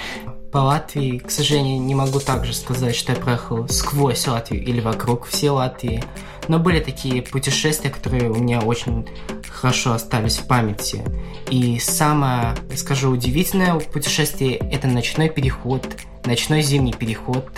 По 0.54 0.60
Латвии, 0.60 1.18
к 1.18 1.32
сожалению, 1.32 1.82
не 1.82 1.96
могу 1.96 2.20
также 2.20 2.54
сказать, 2.54 2.96
что 2.96 3.12
я 3.12 3.18
проехал 3.18 3.68
сквозь 3.70 4.28
Латвию 4.28 4.64
или 4.64 4.82
вокруг 4.82 5.26
всей 5.26 5.50
Латвии. 5.50 6.04
Но 6.48 6.60
были 6.60 6.80
такие 6.80 7.24
путешествия, 7.24 7.90
которые 7.90 8.30
у 8.30 8.36
меня 8.36 8.60
очень 8.60 9.08
хорошо 9.50 9.94
остались 9.94 10.38
в 10.38 10.46
памяти. 10.46 11.04
И 11.50 11.80
самое, 11.80 12.56
скажу, 12.76 13.10
удивительное 13.10 13.80
путешествие– 13.80 14.58
это 14.72 14.88
ночной 14.88 15.30
переход, 15.30 15.88
ночной 16.24 16.62
зимний 16.62 16.94
переход 16.94 17.50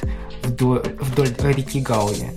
вдоль, 0.44 0.84
вдоль 1.02 1.36
реки 1.54 1.82
Гаули 1.82 2.32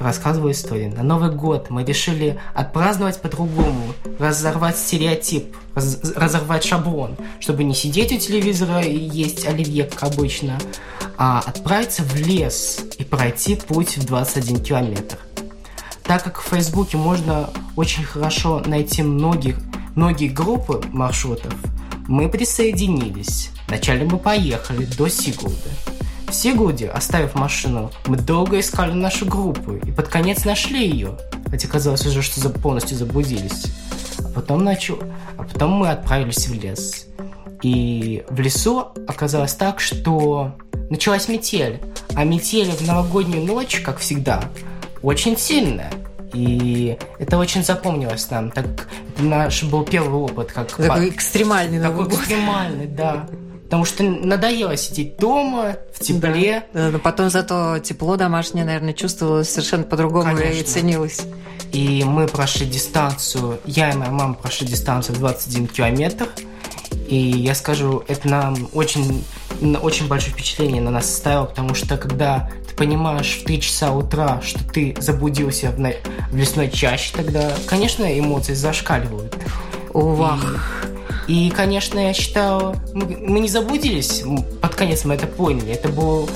рассказываю 0.00 0.52
историю. 0.52 0.92
На 0.92 1.04
Новый 1.04 1.30
год 1.30 1.70
мы 1.70 1.84
решили 1.84 2.40
отпраздновать 2.54 3.22
по-другому, 3.22 3.94
разорвать 4.18 4.76
стереотип, 4.76 5.56
раз, 5.74 6.00
разорвать 6.14 6.64
шаблон, 6.64 7.16
чтобы 7.40 7.64
не 7.64 7.74
сидеть 7.74 8.12
у 8.12 8.18
телевизора 8.18 8.80
и 8.80 8.96
есть 8.96 9.46
оливье, 9.46 9.84
как 9.84 10.04
обычно, 10.04 10.58
а 11.16 11.40
отправиться 11.40 12.02
в 12.02 12.16
лес 12.16 12.80
и 12.98 13.04
пройти 13.04 13.56
путь 13.56 13.96
в 13.96 14.04
21 14.04 14.62
километр. 14.62 15.18
Так 16.02 16.24
как 16.24 16.40
в 16.40 16.48
Фейсбуке 16.48 16.96
можно 16.96 17.48
очень 17.76 18.04
хорошо 18.04 18.60
найти 18.66 19.02
многих, 19.02 19.56
многие 19.94 20.28
группы 20.28 20.82
маршрутов, 20.90 21.54
мы 22.08 22.28
присоединились. 22.28 23.50
Вначале 23.68 24.04
мы 24.04 24.18
поехали 24.18 24.84
до 24.84 25.08
Сигулда. 25.08 25.70
В 26.28 26.34
Сигуде, 26.34 26.88
оставив 26.88 27.34
машину, 27.34 27.90
мы 28.06 28.16
долго 28.16 28.58
искали 28.58 28.92
нашу 28.92 29.26
группу 29.26 29.74
и 29.74 29.92
под 29.92 30.08
конец 30.08 30.44
нашли 30.44 30.88
ее, 30.88 31.18
хотя 31.50 31.68
казалось 31.68 32.06
уже, 32.06 32.22
что 32.22 32.48
полностью 32.48 32.96
заблудились. 32.96 33.66
Потом, 34.34 34.64
начал... 34.64 34.98
а 35.36 35.44
потом 35.44 35.72
мы 35.72 35.90
отправились 35.90 36.46
в 36.48 36.54
лес. 36.54 37.06
И 37.62 38.24
в 38.28 38.40
лесу 38.40 38.88
оказалось 39.06 39.54
так, 39.54 39.80
что 39.80 40.56
началась 40.90 41.28
метель. 41.28 41.80
А 42.14 42.24
метель 42.24 42.70
в 42.70 42.86
новогоднюю 42.86 43.44
ночь, 43.44 43.80
как 43.80 43.98
всегда, 43.98 44.42
очень 45.02 45.36
сильная. 45.36 45.92
И 46.34 46.96
это 47.18 47.38
очень 47.38 47.62
запомнилось 47.62 48.30
нам, 48.30 48.50
так 48.50 48.64
как 48.76 48.88
наш 49.18 49.62
был 49.64 49.84
первый 49.84 50.20
опыт. 50.20 50.52
Как 50.52 50.72
такой 50.72 51.10
экстремальный 51.10 51.80
Такой 51.80 52.08
экстремальный, 52.08 52.86
да. 52.86 53.26
Потому 53.72 53.86
что 53.86 54.02
надоело 54.02 54.76
сидеть 54.76 55.16
дома, 55.16 55.76
в 55.94 56.00
тепле. 56.00 56.64
Да, 56.74 56.90
но 56.90 56.98
потом 56.98 57.30
зато 57.30 57.78
тепло 57.78 58.16
домашнее, 58.16 58.66
наверное, 58.66 58.92
чувствовалось 58.92 59.48
совершенно 59.48 59.84
по-другому 59.84 60.36
и 60.36 60.62
ценилось. 60.62 61.22
И 61.72 62.04
мы 62.04 62.28
прошли 62.28 62.66
дистанцию, 62.66 63.60
я 63.64 63.92
и 63.92 63.96
моя 63.96 64.10
мама 64.10 64.34
прошли 64.34 64.66
дистанцию 64.66 65.16
21 65.16 65.68
километр. 65.68 66.28
И 67.08 67.16
я 67.16 67.54
скажу, 67.54 68.04
это 68.08 68.28
нам 68.28 68.68
очень, 68.74 69.24
очень 69.80 70.06
большое 70.06 70.34
впечатление 70.34 70.82
на 70.82 70.90
нас 70.90 71.06
оставило, 71.06 71.46
потому 71.46 71.74
что 71.74 71.96
когда 71.96 72.50
ты 72.68 72.76
понимаешь 72.76 73.38
в 73.40 73.44
3 73.44 73.58
часа 73.58 73.92
утра, 73.92 74.42
что 74.42 74.62
ты 74.70 74.94
заблудился 75.00 75.70
в, 75.70 75.78
в 75.78 76.36
лесной 76.36 76.70
чаще, 76.70 77.14
тогда, 77.16 77.50
конечно, 77.66 78.04
эмоции 78.18 78.52
зашкаливают. 78.52 79.34
Увах. 79.94 80.44
И, 80.44 80.92
конечно, 81.54 81.98
я 81.98 82.12
считаю, 82.12 82.74
мы, 82.94 83.04
мы 83.04 83.40
не 83.40 83.48
заблудились, 83.48 84.22
под 84.60 84.74
конец 84.74 85.04
мы 85.04 85.14
это 85.14 85.26
поняли. 85.26 85.72
Это 85.72 85.88
была 85.88 86.26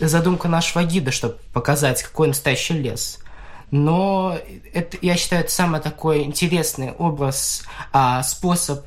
задумка 0.00 0.48
нашего 0.48 0.84
гида, 0.84 1.10
чтобы 1.10 1.36
показать, 1.52 2.02
какой 2.02 2.28
настоящий 2.28 2.74
лес. 2.74 3.18
Но 3.70 4.38
это, 4.72 4.96
я 5.02 5.16
считаю, 5.16 5.42
это 5.42 5.50
самый 5.50 5.80
такой 5.80 6.22
интересный 6.22 6.92
образ, 6.92 7.64
а, 7.92 8.22
способ 8.22 8.86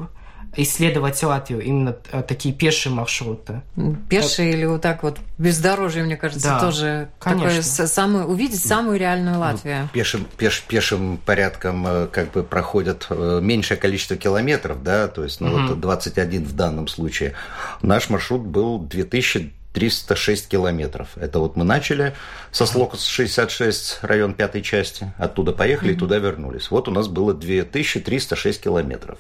исследовать 0.56 1.22
Латвию, 1.22 1.62
именно 1.62 1.96
э, 2.12 2.24
такие 2.24 2.54
пешие 2.54 2.94
маршруты. 2.94 3.62
Пешие 4.10 4.50
это... 4.50 4.58
или 4.58 4.66
вот 4.66 4.82
так 4.82 5.04
вот 5.04 5.20
бездорожье, 5.38 6.04
мне 6.04 6.18
кажется, 6.18 6.48
да, 6.48 6.60
тоже 6.60 7.10
конечно. 7.20 7.50
такое 7.50 7.88
самую, 7.88 8.26
увидеть 8.26 8.64
самую 8.64 9.00
реальную 9.00 9.36
ну, 9.36 9.42
Латвию. 9.42 9.82
Ну, 9.84 9.88
пешим, 9.90 10.28
пеш, 10.38 10.64
пешим 10.68 11.18
порядком 11.18 11.86
э, 11.88 12.08
как 12.08 12.32
бы 12.32 12.44
проходят 12.44 13.08
э, 13.10 13.40
меньшее 13.42 13.78
количество 13.78 14.16
километров, 14.16 14.84
да, 14.84 15.08
то 15.08 15.24
есть, 15.24 15.42
ну 15.42 15.54
угу. 15.54 15.68
вот 15.68 15.80
21 15.80 16.44
в 16.46 16.56
данном 16.56 16.88
случае. 16.88 17.34
Наш 17.82 18.10
маршрут 18.10 18.42
был 18.42 18.80
2000 18.80 19.54
306 19.78 20.48
километров. 20.48 21.10
Это 21.18 21.38
вот 21.38 21.56
мы 21.56 21.64
начали 21.64 22.16
со 22.52 22.66
Слокос 22.66 23.06
66, 23.06 24.00
район 24.02 24.34
пятой 24.34 24.64
части, 24.64 25.14
оттуда 25.20 25.52
поехали 25.52 25.92
mm-hmm. 25.92 25.96
и 25.96 26.00
туда 26.00 26.18
вернулись. 26.18 26.72
Вот 26.72 26.88
у 26.88 26.92
нас 26.92 27.08
было 27.08 27.36
2306 27.36 28.60
километров. 28.64 29.20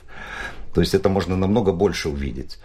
То 0.77 0.81
есть 0.81 0.93
это 0.93 1.09
можно 1.09 1.35
намного 1.35 1.71
больше 1.71 2.07
увидеть. 2.07 2.59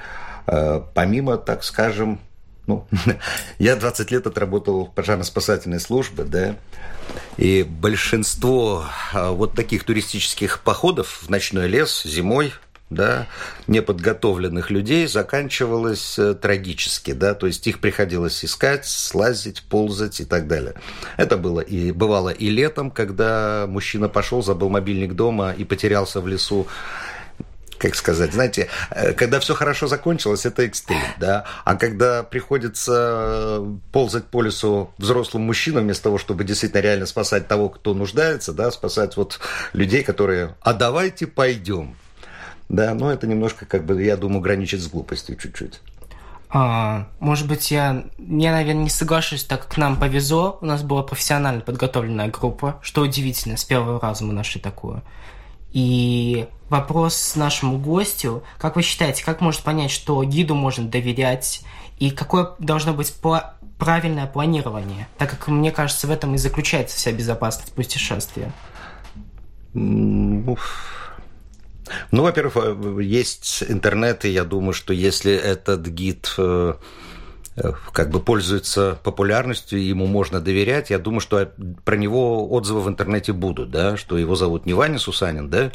Э, 0.47 0.83
помимо, 0.93 1.39
так 1.39 1.65
скажем, 1.65 2.21
ну, 2.67 2.87
я 3.59 3.75
20 3.75 4.11
лет 4.11 4.27
отработал 4.27 4.85
в 4.85 4.93
пожарно-спасательной 4.93 5.81
службе, 5.81 6.25
да, 6.25 6.57
и 7.39 7.63
большинство 7.63 8.85
э, 9.15 9.31
вот 9.31 9.55
таких 9.55 9.85
туристических 9.85 10.61
походов 10.61 11.23
в 11.23 11.31
ночной 11.31 11.69
лес 11.69 12.03
зимой, 12.05 12.53
да, 12.91 13.29
неподготовленных 13.67 14.71
людей 14.71 15.07
заканчивалось 15.07 16.19
э, 16.19 16.35
трагически, 16.35 17.13
да, 17.13 17.33
то 17.33 17.47
есть 17.47 17.67
их 17.67 17.81
приходилось 17.81 18.45
искать, 18.45 18.85
слазить, 18.87 19.63
ползать 19.63 20.21
и 20.21 20.27
так 20.27 20.47
далее. 20.47 20.75
Это 21.17 21.39
было 21.39 21.61
и 21.61 21.93
бывало 21.93 22.29
и 22.29 22.51
летом, 22.51 22.91
когда 22.91 23.65
мужчина 23.67 24.11
пошел, 24.11 24.43
забыл 24.43 24.69
мобильник 24.69 25.15
дома 25.15 25.53
и 25.53 25.65
потерялся 25.65 26.21
в 26.21 26.29
лесу 26.29 26.67
как 27.83 27.97
сказать, 27.97 28.33
знаете, 28.33 28.69
э, 28.91 29.13
когда 29.13 29.41
все 29.41 29.55
хорошо 29.55 29.89
закончилось, 29.89 30.47
это 30.47 30.63
экстрим, 30.63 31.01
да, 31.19 31.45
а 31.65 31.75
когда 31.75 32.23
приходится 32.23 33.59
э, 33.59 33.77
ползать 33.91 34.27
по 34.27 34.41
лесу 34.41 34.91
взрослым 34.99 35.43
мужчинам 35.43 35.83
вместо 35.83 36.05
того, 36.05 36.19
чтобы 36.19 36.45
действительно 36.45 36.81
реально 36.81 37.07
спасать 37.07 37.49
того, 37.49 37.69
кто 37.69 37.93
нуждается, 37.93 38.53
да, 38.53 38.71
спасать 38.71 39.17
вот 39.17 39.41
людей, 39.73 40.05
которые, 40.05 40.55
а 40.61 40.75
давайте 40.75 41.27
пойдем, 41.27 41.97
да, 42.69 42.95
но 42.95 43.13
это 43.13 43.27
немножко, 43.27 43.67
как 43.67 43.85
бы, 43.85 44.01
я 44.01 44.17
думаю, 44.17 44.41
граничит 44.41 44.81
с 44.81 44.87
глупостью 44.87 45.37
чуть-чуть. 45.37 45.81
А, 46.55 47.09
может 47.19 47.49
быть, 47.49 47.71
я, 47.71 48.05
я, 48.19 48.53
наверное, 48.53 48.85
не 48.85 48.91
соглашусь, 48.91 49.43
так 49.43 49.67
как 49.67 49.77
нам 49.79 49.97
повезло. 49.99 50.59
У 50.61 50.67
нас 50.67 50.83
была 50.83 51.03
профессионально 51.03 51.63
подготовленная 51.63 52.29
группа, 52.29 52.79
что 52.83 53.01
удивительно, 53.01 53.57
с 53.57 53.65
первого 53.65 53.99
раза 53.99 54.23
мы 54.25 54.35
нашли 54.35 54.61
такую. 54.61 55.03
И 55.73 56.47
вопрос 56.69 57.35
нашему 57.37 57.79
гостю, 57.79 58.43
как 58.59 58.77
вы 58.77 58.83
считаете, 58.83 59.25
как 59.25 59.41
может 59.41 59.63
понять, 59.63 59.91
что 59.91 60.23
гиду 60.25 60.55
можно 60.55 60.87
доверять, 60.87 61.63
и 61.99 62.11
какое 62.11 62.51
должно 62.59 62.93
быть 62.93 63.15
пла- 63.23 63.53
правильное 63.79 64.27
планирование, 64.27 65.09
так 65.19 65.31
как, 65.31 65.49
мне 65.49 65.71
кажется, 65.71 66.07
в 66.07 66.11
этом 66.11 66.35
и 66.35 66.39
заключается 66.39 66.97
вся 66.97 67.13
безопасность 67.13 67.73
путешествия? 67.73 68.53
Ну, 72.11 72.23
во-первых, 72.23 72.57
э, 72.57 73.03
есть 73.03 73.65
интернет, 73.69 74.25
и 74.25 74.31
я 74.31 74.45
думаю, 74.45 74.73
что 74.73 74.93
если 74.93 75.33
этот 75.33 75.87
гид 75.87 76.35
э, 76.39 76.75
как 77.93 78.09
бы 78.11 78.21
пользуется 78.21 78.99
популярностью, 79.03 79.85
ему 79.85 80.07
можно 80.07 80.41
доверять. 80.41 80.89
Я 80.91 80.99
думаю, 80.99 81.21
что 81.21 81.53
про 81.85 81.97
него 81.97 82.51
отзывы 82.51 82.81
в 82.81 82.89
интернете 82.89 83.33
будут, 83.33 83.71
да, 83.71 83.97
что 83.99 84.17
его 84.17 84.37
зовут 84.37 84.65
не 84.65 84.73
Ваня 84.73 84.99
Сусанин, 84.99 85.51
да, 85.51 85.71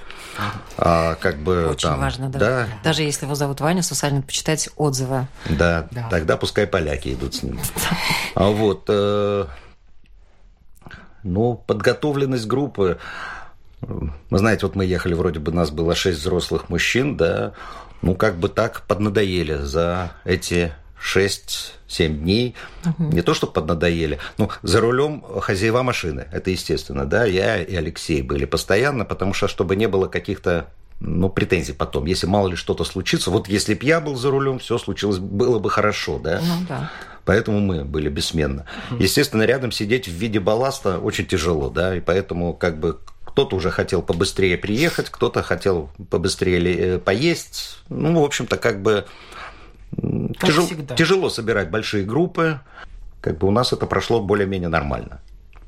а 0.77 1.15
как 1.15 1.37
бы 1.37 1.67
Очень 1.67 1.89
там, 1.89 1.99
важно, 1.99 2.29
да. 2.29 2.39
да, 2.39 2.67
Даже 2.83 3.03
если 3.03 3.25
его 3.25 3.35
зовут 3.35 3.61
Ваня 3.61 3.83
Сусанин, 3.83 4.23
почитайте 4.23 4.71
отзывы. 4.75 5.27
да, 5.49 5.87
Да. 5.91 6.07
тогда 6.09 6.35
пускай 6.37 6.65
поляки 6.65 7.13
идут 7.13 7.35
с 7.35 7.43
ним. 7.43 7.59
А 8.35 8.49
вот, 8.49 8.85
э, 8.87 9.45
ну, 11.23 11.55
подготовленность 11.67 12.45
группы. 12.47 12.97
Вы 13.81 14.37
знаете, 14.37 14.65
вот 14.65 14.75
мы 14.75 14.85
ехали, 14.85 15.13
вроде 15.13 15.39
бы 15.39 15.51
нас 15.51 15.69
было 15.71 15.95
шесть 15.95 16.19
взрослых 16.19 16.69
мужчин, 16.69 17.17
да, 17.17 17.53
ну, 18.01 18.15
как 18.15 18.37
бы 18.37 18.49
так 18.49 18.81
поднадоели 18.87 19.55
за 19.57 20.11
эти 20.23 20.73
6-7 21.01 22.07
дней. 22.09 22.55
Не 22.97 23.21
то, 23.21 23.33
что 23.33 23.47
поднадоели, 23.47 24.19
ну, 24.37 24.49
за 24.63 24.81
рулем 24.81 25.23
хозяева 25.41 25.83
машины, 25.83 26.27
это 26.31 26.51
естественно, 26.51 27.05
да, 27.05 27.25
я 27.25 27.61
и 27.61 27.75
Алексей 27.75 28.21
были 28.21 28.45
постоянно, 28.45 29.05
потому 29.05 29.33
что, 29.33 29.47
чтобы 29.47 29.75
не 29.75 29.87
было 29.87 30.07
каких-то 30.07 30.67
ну, 30.99 31.29
претензий 31.29 31.73
потом. 31.73 32.05
Если 32.05 32.25
мало 32.25 32.47
ли 32.49 32.55
что-то 32.55 32.83
случится, 32.83 33.29
вот 33.29 33.47
если 33.47 33.75
б 33.75 33.85
я 33.85 34.01
был 34.01 34.15
за 34.15 34.31
рулем, 34.31 34.59
все 34.59 34.77
случилось, 34.77 35.19
было 35.19 35.59
бы 35.59 35.69
хорошо, 35.69 36.19
да? 36.19 36.41
Ну 36.41 36.65
да. 36.67 36.91
Поэтому 37.25 37.59
мы 37.59 37.83
были 37.83 38.09
бессменно. 38.09 38.65
Естественно, 38.99 39.43
рядом 39.43 39.71
сидеть 39.71 40.07
в 40.07 40.11
виде 40.11 40.39
балласта 40.39 40.97
очень 40.97 41.25
тяжело, 41.25 41.69
да, 41.69 41.95
и 41.95 41.99
поэтому 41.99 42.53
как 42.53 42.79
бы 42.79 42.99
кто-то 43.25 43.55
уже 43.57 43.69
хотел 43.69 44.01
побыстрее 44.01 44.57
приехать, 44.57 45.09
кто-то 45.09 45.43
хотел 45.43 45.91
побыстрее 46.09 46.95
э, 46.95 46.97
поесть. 46.97 47.79
Ну, 47.89 48.21
в 48.21 48.23
общем-то, 48.23 48.57
как 48.57 48.81
бы 48.81 49.05
Как 49.95 50.49
тяжел- 50.49 50.65
всегда. 50.65 50.95
тяжело 50.95 51.29
собирать 51.29 51.69
большие 51.69 52.03
группы. 52.03 52.59
Как 53.21 53.37
бы 53.37 53.47
у 53.47 53.51
нас 53.51 53.73
это 53.73 53.85
прошло 53.85 54.21
более-менее 54.21 54.69
нормально. 54.69 55.21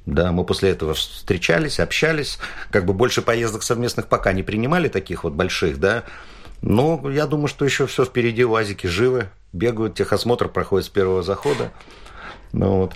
Да, 0.06 0.32
мы 0.32 0.44
после 0.44 0.72
этого 0.72 0.94
встречались, 0.94 1.80
общались. 1.80 2.40
Как 2.72 2.86
бы 2.86 2.94
больше 2.94 3.22
поездок 3.22 3.64
совместных 3.64 4.08
пока 4.08 4.34
не 4.34 4.44
принимали 4.44 4.88
таких 4.88 5.24
вот 5.24 5.34
больших, 5.34 5.80
да. 5.80 6.04
Но 6.62 7.10
я 7.10 7.28
думаю, 7.28 7.48
что 7.48 7.66
еще 7.66 7.86
все 7.88 8.06
впереди. 8.06 8.44
УАЗики 8.44 8.88
живы, 8.88 9.30
бегают, 9.54 9.96
техосмотр 9.96 10.50
проходит 10.50 10.88
с 10.88 10.90
первого 10.90 11.22
захода. 11.24 11.72
Ну 12.52 12.78
вот. 12.78 12.94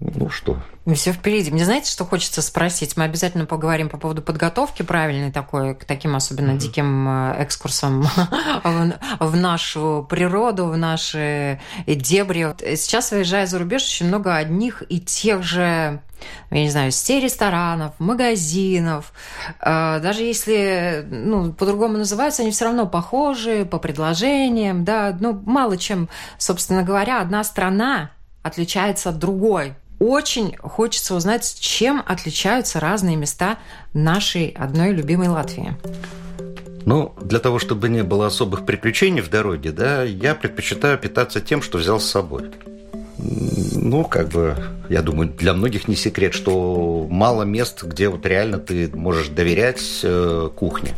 Ну 0.00 0.30
что, 0.30 0.58
Все 0.94 1.12
впереди. 1.12 1.50
Мне 1.50 1.66
знаете, 1.66 1.90
что 1.90 2.06
хочется 2.06 2.40
спросить? 2.40 2.96
Мы 2.96 3.04
обязательно 3.04 3.44
поговорим 3.44 3.90
по 3.90 3.98
поводу 3.98 4.22
подготовки 4.22 4.82
правильной 4.82 5.30
такой, 5.30 5.74
к 5.74 5.84
таким 5.84 6.16
особенно 6.16 6.56
диким 6.56 7.06
э, 7.06 7.44
экскурсам 7.44 8.02
в, 8.64 8.98
в 9.20 9.36
нашу 9.36 10.06
природу, 10.08 10.66
в 10.66 10.76
наши 10.78 11.60
дебри. 11.86 12.54
Сейчас, 12.76 13.10
выезжая 13.10 13.46
за 13.46 13.58
рубеж, 13.58 13.82
очень 13.82 14.06
много 14.06 14.34
одних 14.34 14.82
и 14.88 15.00
тех 15.00 15.42
же 15.42 16.00
я 16.50 16.62
не 16.62 16.68
знаю, 16.68 16.92
сетей 16.92 17.22
ресторанов, 17.22 17.94
магазинов, 17.98 19.12
Э, 19.60 20.00
даже 20.00 20.22
если, 20.22 21.06
ну, 21.10 21.52
по-другому 21.52 21.98
называются, 21.98 22.42
они 22.42 22.50
все 22.50 22.66
равно 22.66 22.86
похожи 22.86 23.64
по 23.64 23.78
предложениям, 23.78 24.84
да, 24.84 25.16
ну, 25.18 25.40
мало 25.44 25.76
чем, 25.76 26.08
собственно 26.38 26.82
говоря, 26.82 27.20
одна 27.20 27.44
страна 27.44 28.10
отличается 28.42 29.10
от 29.10 29.18
другой. 29.18 29.74
Очень 30.00 30.56
хочется 30.56 31.14
узнать, 31.14 31.56
чем 31.60 32.02
отличаются 32.06 32.80
разные 32.80 33.16
места 33.16 33.58
нашей 33.92 34.48
одной 34.58 34.92
любимой 34.92 35.28
Латвии. 35.28 35.76
Ну, 36.86 37.14
для 37.20 37.38
того, 37.38 37.58
чтобы 37.58 37.90
не 37.90 38.02
было 38.02 38.26
особых 38.26 38.64
приключений 38.64 39.20
в 39.20 39.28
дороге, 39.28 39.72
да, 39.72 40.02
я 40.02 40.34
предпочитаю 40.34 40.98
питаться 40.98 41.42
тем, 41.42 41.60
что 41.60 41.76
взял 41.76 42.00
с 42.00 42.10
собой. 42.10 42.50
Ну, 43.18 44.04
как 44.04 44.30
бы, 44.30 44.56
я 44.88 45.02
думаю, 45.02 45.28
для 45.28 45.52
многих 45.52 45.86
не 45.86 45.96
секрет, 45.96 46.32
что 46.32 47.06
мало 47.10 47.42
мест, 47.42 47.82
где 47.82 48.08
вот 48.08 48.24
реально 48.24 48.58
ты 48.58 48.88
можешь 48.94 49.28
доверять 49.28 50.00
э, 50.02 50.48
кухне. 50.56 50.94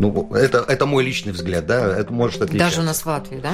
Ну, 0.00 0.30
это, 0.32 0.64
это 0.66 0.86
мой 0.86 1.04
личный 1.04 1.32
взгляд, 1.32 1.66
да, 1.66 1.94
это 1.94 2.10
может 2.10 2.40
отличаться. 2.40 2.76
Даже 2.76 2.80
у 2.80 2.84
нас 2.84 3.02
в 3.02 3.06
Латвии, 3.06 3.36
да? 3.36 3.52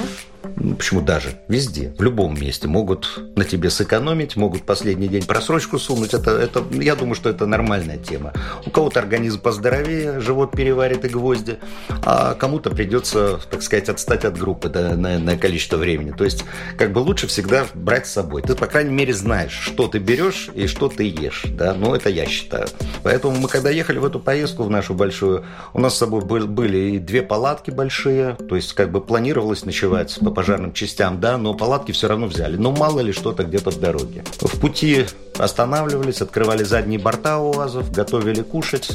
Ну, 0.55 0.77
Почему 0.77 1.01
даже? 1.01 1.41
Везде, 1.49 1.93
в 1.99 2.03
любом 2.03 2.41
месте. 2.41 2.69
Могут 2.69 3.21
на 3.35 3.45
тебе 3.45 3.69
сэкономить, 3.69 4.37
могут 4.37 4.63
последний 4.63 5.09
день 5.09 5.25
просрочку 5.25 5.77
сунуть. 5.81 6.15
Это, 6.15 6.31
это, 6.31 6.65
я 6.71 6.95
думаю, 6.95 7.17
что 7.17 7.31
это 7.31 7.47
нормальная 7.47 7.99
тема. 7.99 8.33
У 8.65 8.71
кого-то 8.71 9.01
организм 9.01 9.41
поздоровее, 9.41 10.21
живот 10.21 10.53
переварит 10.53 11.05
и 11.05 11.09
гвозди, 11.09 11.59
а 12.05 12.35
кому-то 12.35 12.71
придется, 12.71 13.41
так 13.51 13.63
сказать, 13.63 13.89
отстать 13.89 14.25
от 14.25 14.39
группы 14.39 14.69
да, 14.69 14.95
на, 14.95 15.19
на 15.19 15.37
количество 15.37 15.79
времени. 15.79 16.13
То 16.13 16.23
есть, 16.23 16.45
как 16.79 16.93
бы 16.93 17.01
лучше 17.01 17.27
всегда 17.27 17.67
брать 17.75 18.07
с 18.07 18.13
собой. 18.13 18.43
Ты, 18.43 18.55
по 18.55 18.69
крайней 18.69 18.95
мере, 18.95 19.13
знаешь, 19.15 19.53
что 19.61 19.89
ты 19.89 19.99
берешь 19.99 20.49
и 20.55 20.69
что 20.69 20.89
ты 20.89 21.09
ешь. 21.09 21.43
Да? 21.47 21.75
Ну, 21.75 21.93
это 21.93 22.09
я 22.09 22.25
считаю. 22.27 22.69
Поэтому 23.03 23.37
мы, 23.37 23.49
когда 23.49 23.71
ехали 23.71 23.99
в 23.99 24.05
эту 24.05 24.21
поездку, 24.21 24.63
в 24.63 24.71
нашу 24.71 24.95
большую, 24.95 25.45
у 25.75 25.81
нас 25.81 25.95
с 25.95 25.99
собой 25.99 26.25
был- 26.25 26.36
были 26.45 26.97
и 26.97 26.99
две 26.99 27.23
палатки 27.23 27.71
большие, 27.71 28.35
то 28.35 28.57
есть, 28.57 28.73
как 28.75 28.91
бы 28.91 29.01
планировалось 29.01 29.65
ночевать 29.65 30.19
по 30.21 30.31
пожарным 30.31 30.73
частям, 30.73 31.21
да, 31.21 31.39
но 31.39 31.55
палатки 31.55 31.93
все 31.93 32.09
равно 32.09 32.27
взяли. 32.27 32.57
Но 32.57 32.73
мало 32.73 33.01
ли 33.01 33.13
что-то 33.13 33.45
где-то 33.45 33.71
в 33.71 33.81
дороге. 33.81 34.25
В 34.41 34.61
пути 34.61 35.07
останавливались, 35.39 36.21
открывали 36.21 36.65
задние 36.65 36.99
борта 36.99 37.39
УАЗов, 37.39 37.91
готовили 37.93 38.43
кушать. 38.43 38.91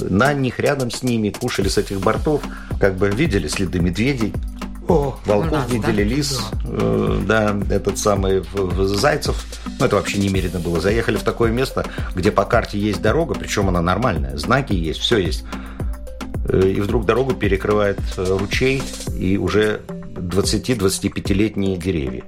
На 0.00 0.32
них, 0.32 0.58
рядом 0.58 0.90
с 0.90 1.02
ними, 1.02 1.30
кушали 1.30 1.68
с 1.68 1.78
этих 1.78 2.00
бортов. 2.00 2.42
Как 2.80 2.96
бы 2.96 3.08
видели 3.08 3.48
следы 3.48 3.80
медведей. 3.80 4.32
О, 4.88 5.16
волков 5.24 5.52
нас, 5.52 5.70
видели, 5.70 6.02
да? 6.02 6.16
лис, 6.16 6.40
э, 6.64 7.20
да, 7.24 7.56
этот 7.70 7.96
самый 7.96 8.42
зайцев. 8.86 9.44
Ну, 9.78 9.86
это 9.86 9.94
вообще 9.94 10.18
немерено 10.18 10.58
было. 10.58 10.80
Заехали 10.80 11.16
в 11.16 11.22
такое 11.22 11.52
место, 11.52 11.84
где 12.16 12.32
по 12.32 12.44
карте 12.44 12.76
есть 12.76 13.00
дорога, 13.00 13.34
причем 13.34 13.68
она 13.68 13.80
нормальная, 13.80 14.36
знаки 14.36 14.72
есть, 14.72 14.98
все 14.98 15.18
есть. 15.18 15.44
Э, 16.48 16.60
И 16.66 16.80
вдруг 16.80 17.06
дорогу 17.06 17.34
перекрывает 17.34 17.98
э, 18.16 18.36
ручей 18.38 18.82
и 19.18 19.36
уже 19.36 19.80
20-25-летние 20.14 21.76
деревья. 21.76 22.24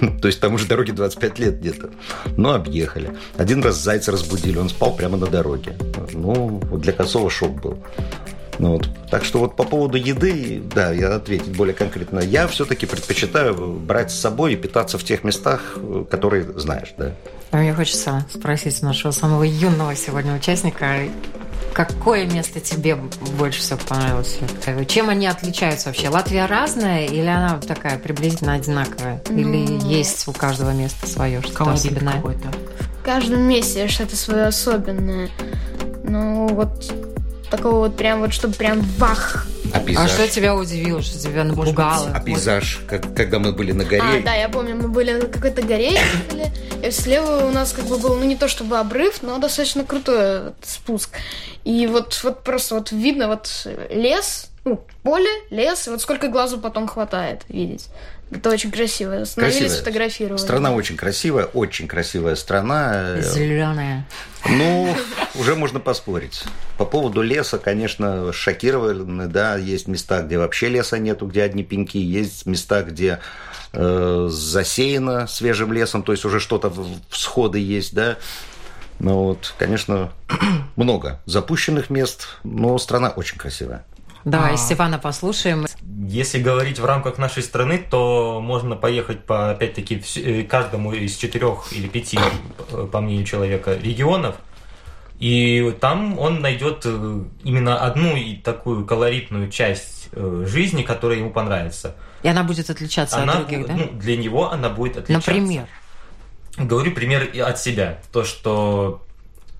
То 0.20 0.28
есть 0.28 0.40
там 0.40 0.54
уже 0.54 0.66
дороге 0.66 0.92
25 0.92 1.38
лет 1.38 1.60
где-то. 1.60 1.90
Но 2.36 2.54
объехали. 2.54 3.10
Один 3.36 3.62
раз 3.62 3.76
зайца 3.76 4.12
разбудили, 4.12 4.58
он 4.58 4.68
спал 4.68 4.94
прямо 4.96 5.16
на 5.16 5.26
дороге. 5.26 5.76
Ну, 6.12 6.60
вот 6.64 6.80
для 6.80 6.92
Косова 6.92 7.30
шок 7.30 7.60
был. 7.60 7.78
Ну 8.58 8.72
вот. 8.72 8.88
Так 9.10 9.24
что 9.24 9.40
вот 9.40 9.56
по 9.56 9.64
поводу 9.64 9.96
еды, 9.96 10.62
да, 10.74 10.92
я 10.92 11.16
ответить 11.16 11.56
более 11.56 11.74
конкретно. 11.74 12.20
Я 12.20 12.46
все-таки 12.46 12.86
предпочитаю 12.86 13.54
брать 13.54 14.10
с 14.10 14.18
собой 14.18 14.54
и 14.54 14.56
питаться 14.56 14.96
в 14.98 15.04
тех 15.04 15.24
местах, 15.24 15.74
э, 15.76 16.04
которые 16.10 16.44
знаешь, 16.58 16.94
да. 16.96 17.14
А 17.50 17.58
Мне 17.58 17.74
хочется 17.74 18.26
спросить 18.32 18.80
нашего 18.82 19.12
самого 19.12 19.42
юного 19.44 19.94
сегодня 19.94 20.34
участника, 20.36 20.98
какое 21.74 22.24
место 22.26 22.60
тебе 22.60 22.96
больше 23.36 23.60
всего 23.60 23.78
понравилось? 23.86 24.38
Чем 24.86 25.10
они 25.10 25.26
отличаются 25.26 25.88
вообще? 25.88 26.08
Латвия 26.08 26.46
разная 26.46 27.06
или 27.06 27.26
она 27.26 27.58
такая 27.58 27.98
приблизительно 27.98 28.54
одинаковая? 28.54 29.20
Или 29.28 29.66
Ну. 29.66 29.90
есть 29.90 30.26
у 30.28 30.32
каждого 30.32 30.70
места 30.70 31.06
свое, 31.06 31.42
что-то 31.42 31.72
особенное? 31.72 32.14
какой-то. 32.14 32.48
В 33.00 33.04
каждом 33.04 33.42
месте 33.42 33.88
что-то 33.88 34.16
свое 34.16 34.44
особенное. 34.44 35.28
Ну, 36.04 36.46
вот 36.48 36.92
такого 37.50 37.80
вот 37.80 37.96
прям 37.96 38.20
вот, 38.20 38.32
чтобы 38.32 38.54
прям 38.54 38.80
вах. 38.98 39.46
А 39.74 39.78
А 39.78 39.80
пейзаж? 39.80 40.10
что 40.10 40.28
тебя 40.28 40.54
удивило, 40.54 41.02
что 41.02 41.18
тебя 41.18 41.42
напугало? 41.44 42.10
А 42.14 42.20
пейзаж, 42.20 42.80
как- 42.88 43.14
когда 43.14 43.38
мы 43.40 43.52
были 43.52 43.72
на 43.72 43.84
горе, 43.84 44.02
А, 44.02 44.20
да, 44.24 44.34
я 44.34 44.48
помню, 44.48 44.76
мы 44.76 44.88
были 44.88 45.12
на 45.12 45.26
какой-то 45.26 45.62
горе, 45.62 45.94
ехали, 45.94 46.52
и 46.86 46.90
слева 46.92 47.44
у 47.46 47.50
нас 47.50 47.72
как 47.72 47.84
бы 47.86 47.98
был, 47.98 48.14
ну 48.16 48.24
не 48.24 48.36
то 48.36 48.46
чтобы 48.48 48.78
обрыв, 48.78 49.22
но 49.22 49.38
достаточно 49.38 49.84
крутой 49.84 50.52
спуск. 50.62 51.10
И 51.64 51.86
вот, 51.88 52.20
вот 52.22 52.44
просто 52.44 52.76
вот 52.76 52.92
видно 52.92 53.26
вот 53.28 53.66
лес, 53.90 54.46
ну, 54.64 54.84
поле, 55.02 55.28
лес, 55.50 55.86
вот 55.88 56.00
сколько 56.00 56.28
глазу 56.28 56.58
потом 56.58 56.86
хватает 56.88 57.42
видеть. 57.48 57.88
Это 58.30 58.50
очень 58.50 58.70
красиво. 58.72 59.20
Остановились, 59.20 59.58
Красивая. 59.58 59.78
фотографировали. 59.78 60.40
Страна 60.40 60.72
очень 60.72 60.96
красивая, 60.96 61.44
очень 61.44 61.86
красивая 61.86 62.34
страна. 62.36 63.20
Зеленая. 63.20 64.06
Ну, 64.48 64.94
уже 65.34 65.54
можно 65.54 65.78
поспорить. 65.78 66.42
По 66.78 66.86
поводу 66.86 67.20
леса, 67.22 67.58
конечно, 67.58 68.32
шокированы, 68.32 69.26
да, 69.26 69.56
есть 69.56 69.86
места, 69.88 70.22
где 70.22 70.38
вообще 70.38 70.68
леса 70.68 70.98
нету, 70.98 71.26
где 71.26 71.42
одни 71.42 71.62
пеньки, 71.62 71.98
есть 71.98 72.46
места, 72.46 72.82
где 72.82 73.20
э, 73.72 74.28
засеяно 74.30 75.26
свежим 75.26 75.72
лесом, 75.72 76.02
то 76.02 76.12
есть 76.12 76.24
уже 76.24 76.40
что-то 76.40 76.70
в- 76.70 76.98
всходы 77.10 77.58
есть, 77.58 77.94
да. 77.94 78.16
Ну 79.00 79.24
вот, 79.24 79.54
конечно, 79.58 80.12
много 80.76 81.20
запущенных 81.26 81.90
мест, 81.90 82.26
но 82.42 82.78
страна 82.78 83.10
очень 83.10 83.36
красивая. 83.38 83.84
Давай 84.24 84.54
А. 84.54 84.98
Послушаем. 84.98 85.66
Если 86.06 86.40
говорить 86.40 86.78
в 86.78 86.84
рамках 86.84 87.18
нашей 87.18 87.42
страны, 87.42 87.78
то 87.78 88.40
можно 88.42 88.74
поехать 88.74 89.24
по, 89.24 89.50
опять-таки, 89.50 90.02
э, 90.16 90.42
каждому 90.44 90.92
из 90.92 91.16
четырех 91.16 91.72
или 91.72 91.88
пяти, 91.88 92.18
э, 92.70 92.88
по 92.90 93.00
мнению 93.00 93.26
человека, 93.26 93.74
регионов 93.74 94.36
И 95.18 95.74
там 95.80 96.18
он 96.18 96.40
найдет 96.40 96.82
э, 96.84 97.24
именно 97.42 97.80
одну 97.80 98.16
и 98.16 98.36
такую 98.36 98.86
колоритную 98.86 99.50
часть 99.50 100.08
жизни, 100.12 100.82
которая 100.82 101.18
ему 101.18 101.30
понравится. 101.30 101.96
И 102.22 102.28
она 102.28 102.44
будет 102.44 102.70
отличаться 102.70 103.22
она, 103.22 103.32
от 103.32 103.38
других, 103.48 103.66
да? 103.66 103.74
Ну, 103.74 103.90
для 103.98 104.16
него 104.16 104.50
она 104.50 104.68
будет 104.68 104.96
отличаться. 104.98 105.30
Например? 105.30 105.66
Говорю 106.56 106.92
пример 106.92 107.24
и 107.24 107.40
от 107.40 107.58
себя. 107.58 107.98
То, 108.12 108.22
что, 108.22 109.02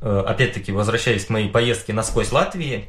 опять-таки, 0.01 0.71
возвращаясь 0.71 1.25
к 1.25 1.31
моей 1.31 1.49
поездке 1.49 1.93
насквозь 1.93 2.31
Латвии, 2.31 2.89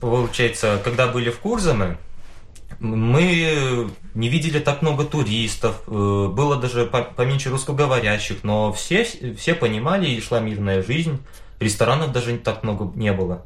получается, 0.00 0.80
когда 0.82 1.06
были 1.08 1.30
в 1.30 1.38
Курзаме, 1.38 1.98
мы 2.80 3.88
не 4.14 4.28
видели 4.28 4.58
так 4.58 4.82
много 4.82 5.04
туристов, 5.04 5.82
э, 5.86 5.90
было 5.90 6.56
даже 6.56 6.86
по- 6.86 7.02
поменьше 7.02 7.50
русскоговорящих, 7.50 8.42
но 8.44 8.72
все, 8.72 9.04
все 9.36 9.54
понимали, 9.54 10.08
и 10.08 10.20
шла 10.20 10.40
мирная 10.40 10.82
жизнь, 10.82 11.18
ресторанов 11.60 12.12
даже 12.12 12.36
так 12.38 12.62
много 12.62 12.90
не 12.98 13.12
было. 13.12 13.44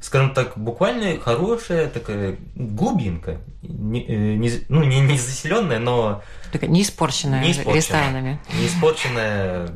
Скажем 0.00 0.32
так, 0.32 0.56
буквально 0.56 1.20
хорошая 1.20 1.88
такая 1.88 2.36
глубинка, 2.54 3.38
не, 3.62 4.02
э, 4.06 4.34
не- 4.36 4.64
ну 4.68 4.82
не, 4.84 5.00
не 5.00 5.18
заселенная, 5.18 5.78
но 5.78 6.22
Такая 6.52 6.70
не 6.70 6.82
испорченная, 6.82 7.40
Не 7.42 7.50
испорченная. 7.52 7.76
ресторанами. 7.76 8.40
не 8.58 8.66
испорченная 8.66 9.68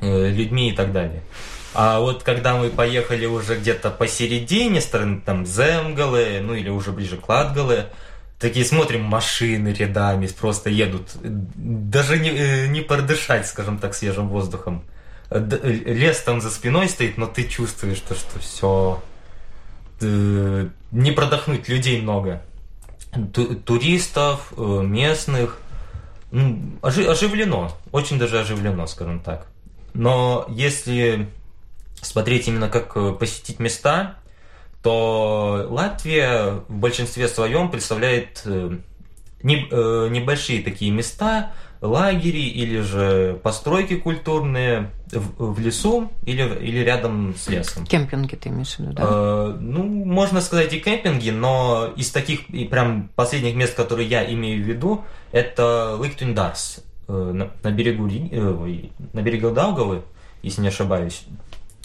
э, 0.00 0.30
людьми 0.30 0.70
и 0.70 0.72
так 0.72 0.92
далее. 0.92 1.22
А 1.74 2.00
вот 2.00 2.22
когда 2.22 2.56
мы 2.56 2.68
поехали 2.68 3.26
уже 3.26 3.56
где-то 3.58 3.90
посередине 3.90 4.80
стороны, 4.80 5.20
там, 5.24 5.46
Земгалы, 5.46 6.40
ну 6.42 6.54
или 6.54 6.68
уже 6.68 6.92
ближе 6.92 7.16
к 7.16 7.28
Латгалы, 7.28 7.86
такие 8.38 8.64
смотрим, 8.64 9.02
машины 9.04 9.68
рядами 9.68 10.26
просто 10.26 10.68
едут. 10.68 11.08
Даже 11.22 12.18
не, 12.18 12.30
э, 12.30 12.66
не 12.66 12.80
продышать, 12.82 13.46
скажем 13.46 13.78
так, 13.78 13.94
свежим 13.94 14.28
воздухом. 14.28 14.84
Э, 15.30 15.38
э, 15.38 15.70
Лес 15.94 16.20
там 16.20 16.40
за 16.40 16.50
спиной 16.50 16.88
стоит, 16.88 17.16
но 17.16 17.26
ты 17.26 17.44
чувствуешь, 17.44 18.00
то, 18.00 18.14
что 18.14 18.38
все 18.38 19.02
не 20.00 21.12
продохнуть 21.12 21.68
людей 21.68 22.00
много. 22.02 22.42
Ту- 23.32 23.54
Туристов, 23.54 24.52
э, 24.56 24.82
местных, 24.82 25.58
ну, 26.32 26.58
ожи- 26.82 27.06
оживлено, 27.06 27.72
очень 27.92 28.18
даже 28.18 28.40
оживлено, 28.40 28.86
скажем 28.86 29.20
так. 29.20 29.46
Но 29.94 30.44
если 30.48 31.28
смотреть 32.02 32.48
именно 32.48 32.68
как 32.68 32.96
э, 32.96 33.12
посетить 33.12 33.58
места, 33.58 34.16
то 34.82 35.66
Латвия 35.70 36.62
в 36.68 36.74
большинстве 36.74 37.28
своем 37.28 37.70
представляет 37.70 38.42
э, 38.44 38.76
э, 39.42 39.46
небольшие 40.10 40.62
такие 40.62 40.90
места, 40.90 41.52
лагери 41.82 42.42
или 42.42 42.80
же 42.80 43.40
постройки 43.42 43.96
культурные 43.96 44.90
в, 45.10 45.54
в 45.54 45.58
лесу 45.58 46.12
или, 46.24 46.42
или 46.60 46.78
рядом 46.78 47.34
с 47.36 47.48
лесом. 47.48 47.84
Кемпинги 47.86 48.36
ты 48.36 48.50
имеешь 48.50 48.76
в 48.76 48.78
виду, 48.80 48.92
да? 48.92 49.02
Э, 49.04 49.56
ну, 49.58 49.82
можно 49.82 50.40
сказать 50.40 50.72
и 50.72 50.80
кемпинги, 50.80 51.30
но 51.30 51.92
из 51.96 52.10
таких 52.10 52.48
и 52.50 52.64
прям 52.64 53.10
последних 53.16 53.56
мест, 53.56 53.74
которые 53.74 54.08
я 54.08 54.24
имею 54.32 54.62
в 54.62 54.66
виду, 54.66 55.04
это 55.32 55.96
Лыктюндарс 55.96 56.84
э, 57.08 57.12
на, 57.12 57.50
на 57.62 57.70
берегу 57.72 58.08
э, 58.08 58.88
на 59.12 59.22
берегу 59.22 59.50
Даугавы, 59.50 60.02
если 60.42 60.62
не 60.62 60.68
ошибаюсь. 60.68 61.24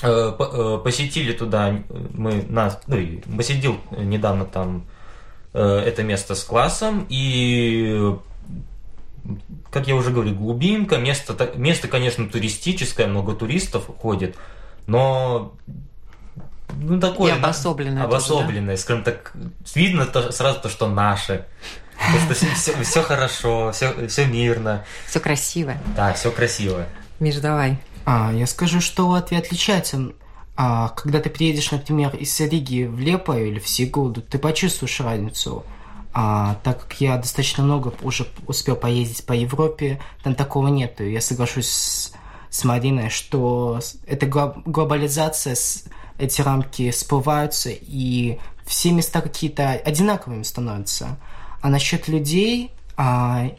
Э, 0.02 0.34
э, 0.38 0.80
Посетили 0.84 1.34
туда 1.34 1.72
э, 1.72 1.82
мы 2.14 2.46
нас, 2.50 2.80
ну, 2.86 2.98
и 2.98 3.18
посетил 3.36 3.80
недавно 3.92 4.46
там 4.46 4.86
это 5.54 6.04
место 6.04 6.36
с 6.36 6.44
классом 6.44 7.08
и 7.10 8.16
как 9.72 9.88
я 9.88 9.96
уже 9.96 10.12
говорил, 10.12 10.36
глубинка, 10.36 10.98
место, 10.98 11.52
место, 11.56 11.88
конечно, 11.88 12.30
туристическое, 12.30 13.08
много 13.08 13.34
туристов 13.34 13.90
ходит, 14.00 14.36
но 14.86 15.56
ну, 16.76 17.00
такое... 17.00 17.34
И 17.34 17.38
обособленное 17.38 18.04
тоже, 18.04 18.16
Обособленное, 18.16 18.78
скажем 18.78 19.04
так, 19.04 19.34
видно 19.74 20.06
то, 20.06 20.32
сразу 20.32 20.60
то, 20.60 20.70
что 20.70 20.88
наше. 20.88 21.48
То, 21.98 22.36
что 22.36 22.46
все, 22.56 22.84
все 22.84 23.02
хорошо, 23.02 23.72
все, 23.72 24.08
все 24.08 24.26
мирно. 24.28 24.86
Все 25.08 25.20
красиво. 25.20 25.74
Да, 25.96 26.14
все 26.14 26.30
красиво. 26.32 26.86
Миш, 27.20 27.38
давай. 27.38 27.80
А, 28.10 28.32
я 28.32 28.48
скажу, 28.48 28.80
что 28.80 29.06
Латвия 29.10 29.39
отличается. 29.39 30.13
А, 30.56 30.88
когда 30.96 31.20
ты 31.20 31.30
приедешь, 31.30 31.72
например, 31.72 32.15
из 32.15 32.39
Риги 32.39 32.86
в 32.86 32.98
Лепою 33.02 33.50
или 33.50 33.60
в 33.60 33.67
Сигулду, 33.67 34.22
ты 34.22 34.39
почувствуешь 34.39 35.02
разницу. 35.02 35.65
А, 36.13 36.58
так 36.63 36.84
как 36.84 37.02
я 37.02 37.17
достаточно 37.17 37.65
много 37.65 37.93
уже 38.02 38.26
успел 38.48 38.78
поездить 38.78 39.26
по 39.26 39.34
Европе, 39.34 40.00
там 40.24 40.36
такого 40.36 40.70
нету. 40.70 41.04
Я 41.04 41.20
соглашусь 41.20 41.67
с, 41.67 42.13
с 42.50 42.63
Мариной, 42.63 43.10
что 43.10 43.82
эта 44.06 44.26
гло- 44.26 44.62
глобализация, 44.63 45.58
эти 46.17 46.41
рамки 46.41 46.91
всплываются, 46.91 47.72
и 47.74 48.39
все 48.65 48.93
места 48.93 49.20
какие-то 49.20 49.72
одинаковыми 49.72 50.43
становятся. 50.43 51.20
А 51.62 51.67
насчет 51.67 52.08
людей, 52.08 52.72
а, 52.96 53.52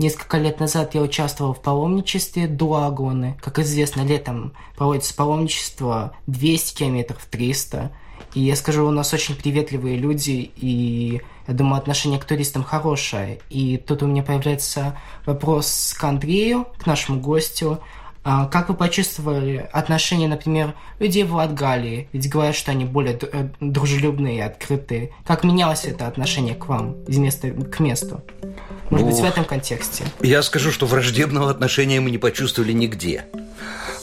Несколько 0.00 0.38
лет 0.38 0.60
назад 0.60 0.94
я 0.94 1.02
участвовал 1.02 1.52
в 1.52 1.60
паломничестве 1.60 2.46
Дуагоны. 2.46 3.36
Как 3.42 3.58
известно, 3.58 4.00
летом 4.00 4.54
проводится 4.74 5.14
паломничество 5.14 6.16
200 6.26 6.78
километров, 6.78 7.26
300. 7.30 7.92
И 8.32 8.40
я 8.40 8.56
скажу, 8.56 8.86
у 8.86 8.90
нас 8.92 9.12
очень 9.12 9.34
приветливые 9.34 9.98
люди, 9.98 10.52
и 10.56 11.20
я 11.46 11.52
думаю, 11.52 11.76
отношение 11.76 12.18
к 12.18 12.24
туристам 12.24 12.64
хорошее. 12.64 13.40
И 13.50 13.76
тут 13.76 14.02
у 14.02 14.06
меня 14.06 14.22
появляется 14.22 14.98
вопрос 15.26 15.94
к 15.98 16.02
Андрею, 16.02 16.66
к 16.78 16.86
нашему 16.86 17.20
гостю. 17.20 17.80
А 18.22 18.46
Как 18.46 18.68
вы 18.68 18.74
почувствовали 18.74 19.68
отношение, 19.72 20.28
например, 20.28 20.74
людей 20.98 21.24
в 21.24 21.34
Латгалии? 21.34 22.08
Ведь 22.12 22.28
говорят, 22.28 22.54
что 22.54 22.70
они 22.70 22.84
более 22.84 23.18
э, 23.20 23.48
дружелюбные 23.60 24.36
и 24.36 24.40
открытые. 24.40 25.10
Как 25.26 25.42
менялось 25.42 25.86
это 25.86 26.06
отношение 26.06 26.54
к 26.54 26.66
вам 26.66 27.02
из 27.04 27.16
места 27.16 27.48
к 27.50 27.80
месту? 27.80 28.22
Может 28.90 29.06
быть, 29.06 29.16
в 29.16 29.24
этом 29.24 29.44
контексте? 29.44 30.04
Я 30.20 30.42
скажу, 30.42 30.70
что 30.70 30.84
враждебного 30.84 31.50
отношения 31.50 32.00
мы 32.00 32.10
не 32.10 32.18
почувствовали 32.18 32.72
нигде. 32.72 33.24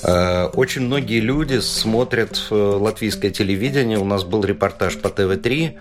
Э, 0.01 0.45
Очень 0.45 0.83
многие 0.83 1.19
люди 1.19 1.59
смотрят 1.59 2.47
э, 2.49 2.55
латвийское 2.55 3.29
телевидение. 3.29 3.99
У 3.99 4.05
нас 4.05 4.23
был 4.23 4.43
репортаж 4.43 4.97
по 4.97 5.09
ТВ-3. 5.09 5.77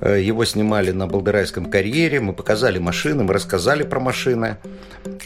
Э, 0.00 0.20
Его 0.20 0.44
снимали 0.44 0.90
на 0.92 1.06
Балдырайском 1.06 1.66
карьере. 1.66 2.20
Мы 2.20 2.32
показали 2.32 2.78
машины, 2.78 3.24
мы 3.24 3.32
рассказали 3.34 3.82
про 3.82 4.00
машины. 4.00 4.56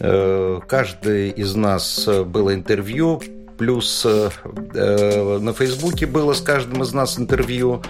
Э, 0.00 0.60
Каждый 0.66 1.30
из 1.30 1.54
нас 1.54 2.06
э, 2.08 2.24
было 2.24 2.54
интервью. 2.54 3.22
Плюс 3.58 4.04
э, 4.06 4.30
на 5.38 5.52
Фейсбуке 5.52 6.06
было 6.06 6.32
с 6.32 6.40
каждым 6.40 6.82
из 6.82 6.92
нас 6.92 7.18
интервью. 7.18 7.82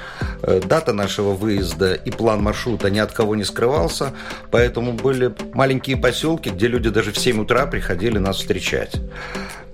Э, 0.42 0.60
Дата 0.64 0.92
нашего 0.92 1.32
выезда 1.32 1.94
и 1.94 2.10
план 2.10 2.42
маршрута 2.42 2.90
ни 2.90 2.98
от 2.98 3.12
кого 3.12 3.36
не 3.36 3.44
скрывался. 3.44 4.12
Поэтому 4.50 4.92
были 4.92 5.32
маленькие 5.54 5.96
поселки, 5.96 6.50
где 6.50 6.66
люди 6.66 6.90
даже 6.90 7.12
в 7.12 7.18
7 7.18 7.40
утра 7.42 7.66
приходили 7.66 8.18
нас 8.18 8.36
встречать. 8.38 8.96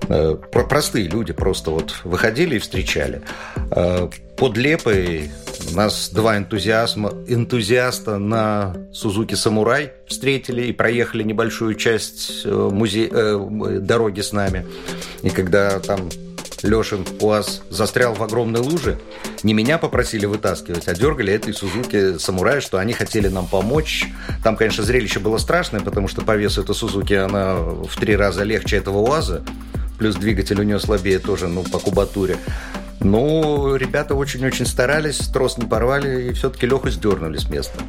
Э, 0.08 0.36
про- 0.52 0.64
Простые 0.64 1.08
люди 1.08 1.32
просто 1.32 1.70
вот 1.70 1.94
выходили 2.04 2.56
и 2.56 2.58
встречали. 2.58 3.22
Э, 3.70 4.08
Под 4.36 4.56
Лепой 4.56 5.30
нас 5.76 6.10
два 6.12 6.36
энтузиазма, 6.36 7.12
энтузиаста 7.26 8.18
на 8.18 8.76
Сузуки 8.92 9.34
Самурай 9.34 9.92
встретили 10.06 10.62
и 10.66 10.72
проехали 10.72 11.22
небольшую 11.22 11.74
часть 11.74 12.42
э, 12.44 12.48
музе- 12.48 13.10
э, 13.10 13.78
дороги 13.80 14.20
с 14.20 14.32
нами. 14.32 14.66
И 15.22 15.30
когда 15.30 15.78
там 15.80 16.08
Лешин 16.62 17.06
УАЗ 17.20 17.62
застрял 17.70 18.14
в 18.14 18.22
огромной 18.22 18.60
луже, 18.60 18.98
не 19.42 19.54
меня 19.54 19.78
попросили 19.78 20.26
вытаскивать, 20.26 20.88
а 20.88 20.94
дергали 20.94 21.32
этой 21.32 21.54
Сузуки 21.54 22.18
Самурай, 22.18 22.60
что 22.60 22.78
они 22.78 22.92
хотели 22.92 23.28
нам 23.28 23.46
помочь. 23.46 24.06
Там, 24.42 24.56
конечно, 24.56 24.82
зрелище 24.82 25.20
было 25.20 25.38
страшное, 25.38 25.80
потому 25.80 26.08
что 26.08 26.22
по 26.22 26.36
весу 26.36 26.62
этой 26.62 26.74
Сузуки 26.74 27.14
она 27.14 27.54
в 27.54 27.94
три 27.98 28.16
раза 28.16 28.42
легче 28.42 28.76
этого 28.76 28.98
УАЗа, 28.98 29.44
плюс 29.98 30.16
двигатель 30.16 30.60
у 30.60 30.64
нее 30.64 30.80
слабее 30.80 31.18
тоже, 31.18 31.46
ну, 31.48 31.62
по 31.62 31.78
кубатуре. 31.78 32.36
Ну, 33.00 33.76
ребята 33.76 34.14
очень-очень 34.14 34.66
старались, 34.66 35.18
трос 35.28 35.56
не 35.58 35.66
порвали 35.66 36.28
и 36.28 36.32
все-таки 36.32 36.66
Леху 36.66 36.90
сдернули 36.90 37.36
с 37.36 37.48
места. 37.48 37.80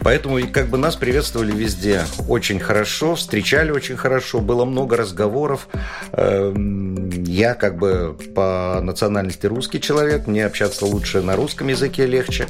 Поэтому 0.00 0.38
и 0.38 0.46
как 0.46 0.68
бы 0.68 0.78
нас 0.78 0.96
приветствовали 0.96 1.52
везде 1.52 2.02
очень 2.28 2.60
хорошо, 2.60 3.14
встречали 3.14 3.70
очень 3.70 3.96
хорошо, 3.96 4.40
было 4.40 4.64
много 4.64 4.96
разговоров. 4.96 5.68
Эм, 6.12 7.10
Я 7.24 7.54
как 7.54 7.78
бы 7.78 8.16
по 8.34 8.80
национальности 8.82 9.46
русский 9.46 9.80
человек, 9.80 10.26
мне 10.26 10.44
общаться 10.44 10.84
лучше 10.84 11.22
на 11.22 11.36
русском 11.36 11.68
языке 11.68 12.06
легче. 12.06 12.46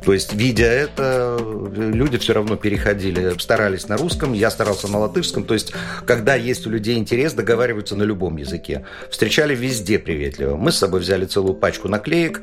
Э, 0.00 0.04
то 0.04 0.12
есть, 0.12 0.32
видя 0.34 0.64
это, 0.66 1.38
люди 1.76 2.18
все 2.18 2.32
равно 2.32 2.56
переходили, 2.56 3.34
старались 3.38 3.88
на 3.88 3.96
русском, 3.96 4.32
я 4.32 4.50
старался 4.50 4.88
на 4.88 4.98
латышском. 4.98 5.44
То 5.44 5.54
есть, 5.54 5.72
когда 6.06 6.34
есть 6.34 6.66
у 6.66 6.70
людей 6.70 6.96
интерес, 6.98 7.32
договариваются 7.32 7.96
на 7.96 8.02
любом 8.02 8.36
языке. 8.36 8.84
Встречали 9.10 9.54
везде 9.54 9.98
приветливо. 9.98 10.56
Мы 10.56 10.72
с 10.72 10.76
собой 10.78 11.00
взяли 11.00 11.26
целую 11.26 11.54
пачку 11.54 11.88
наклеек. 11.88 12.42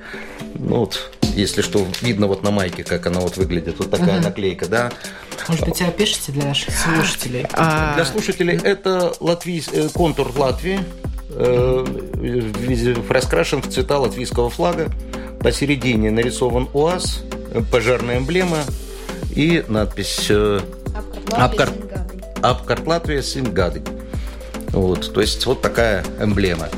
Ну, 0.55 0.77
вот, 0.79 1.11
если 1.35 1.61
что, 1.61 1.85
видно 2.01 2.27
вот 2.27 2.43
на 2.43 2.51
майке, 2.51 2.83
как 2.83 3.05
она 3.07 3.19
вот 3.19 3.37
выглядит. 3.37 3.75
Вот 3.79 3.89
такая 3.91 4.21
наклейка, 4.21 4.67
да. 4.67 4.91
Может 5.47 5.65
быть, 5.65 5.81
опишите 5.81 6.31
для 6.31 6.45
наших 6.45 6.73
слушателей? 6.75 7.45
А, 7.53 7.95
Для 7.95 8.05
слушателей 8.05 8.57
это 8.61 9.13
латвийс- 9.19 9.69
э, 9.71 9.89
контур 9.93 10.31
Латвии. 10.37 10.79
э, 11.29 11.85
раскрашен 13.09 13.61
в 13.61 13.69
цвета 13.69 13.99
латвийского 13.99 14.49
флага. 14.49 14.87
Посередине 15.39 16.09
нарисован 16.09 16.67
УАЗ, 16.73 17.23
пожарная 17.71 18.17
эмблема 18.17 18.59
и 19.35 19.63
надпись 19.67 20.27
э, 20.29 20.59
«Апкарт, 21.31 21.73
Апкарт 22.41 22.87
Латвия 22.87 23.21
Сингады». 23.21 23.81
Вот, 24.69 25.13
то 25.13 25.21
есть 25.21 25.45
вот 25.45 25.61
такая 25.61 26.03
эмблема. 26.19 26.69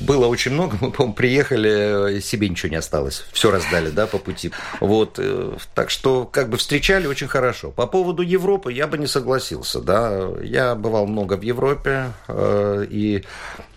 Было 0.00 0.26
очень 0.26 0.52
много, 0.52 0.78
мы, 0.80 0.90
по-моему, 0.90 1.14
приехали, 1.14 2.20
себе 2.20 2.48
ничего 2.48 2.70
не 2.70 2.76
осталось. 2.76 3.26
Все 3.32 3.50
раздали, 3.50 3.90
да, 3.90 4.06
по 4.06 4.16
пути. 4.18 4.50
Вот, 4.80 5.18
э, 5.18 5.56
так 5.74 5.90
что, 5.90 6.24
как 6.24 6.48
бы, 6.48 6.56
встречали 6.56 7.06
очень 7.06 7.28
хорошо. 7.28 7.70
По 7.70 7.86
поводу 7.86 8.22
Европы 8.22 8.72
я 8.72 8.86
бы 8.86 8.96
не 8.96 9.06
согласился, 9.06 9.80
да. 9.80 10.30
Я 10.42 10.74
бывал 10.74 11.06
много 11.06 11.36
в 11.36 11.42
Европе, 11.42 12.12
э, 12.28 12.86
и 12.88 13.24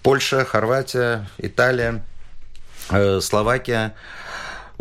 Польша, 0.02 0.45
Хорватия, 0.45 1.28
Италия, 1.38 2.06
э, 2.89 3.19
Словакия– 3.19 3.93
Э, 4.04 4.20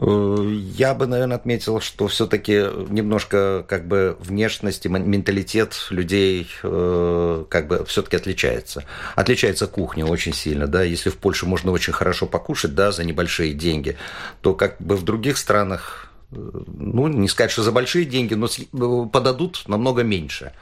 я 0.02 0.94
бы, 0.94 1.06
наверное, 1.06 1.36
отметил, 1.36 1.80
что 1.80 2.08
все-таки 2.08 2.66
немножко 2.88 3.66
как 3.68 3.86
бы 3.86 4.16
внешность 4.20 4.86
и 4.86 4.88
менталитет 4.88 5.88
людей 5.90 6.48
э, 6.62 7.44
как 7.50 7.66
бы 7.66 7.84
все-таки 7.84 8.16
отличается. 8.16 8.84
Отличается 9.14 9.66
кухня 9.66 10.06
очень 10.06 10.32
сильно, 10.32 10.66
да. 10.66 10.82
Если 10.82 11.10
в 11.10 11.18
Польше 11.18 11.44
можно 11.44 11.70
очень 11.70 11.92
хорошо 11.92 12.26
покушать, 12.26 12.74
да, 12.74 12.92
за 12.92 13.04
небольшие 13.04 13.52
деньги, 13.52 13.98
то 14.40 14.54
как 14.54 14.76
бы 14.80 14.96
в 14.96 15.02
других 15.02 15.36
странах, 15.36 16.10
э, 16.32 16.36
ну, 16.36 17.08
не 17.08 17.28
сказать, 17.28 17.50
что 17.50 17.62
за 17.62 17.70
большие 17.70 18.06
деньги, 18.06 18.34
но 18.72 19.06
подадут 19.06 19.64
намного 19.66 20.02
меньше. 20.02 20.52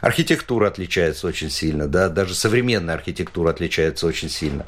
Архитектура 0.00 0.66
отличается 0.66 1.28
очень 1.28 1.50
сильно, 1.50 1.86
да, 1.86 2.08
даже 2.08 2.34
современная 2.34 2.96
архитектура 2.96 3.50
отличается 3.50 4.08
очень 4.08 4.30
сильно. 4.30 4.66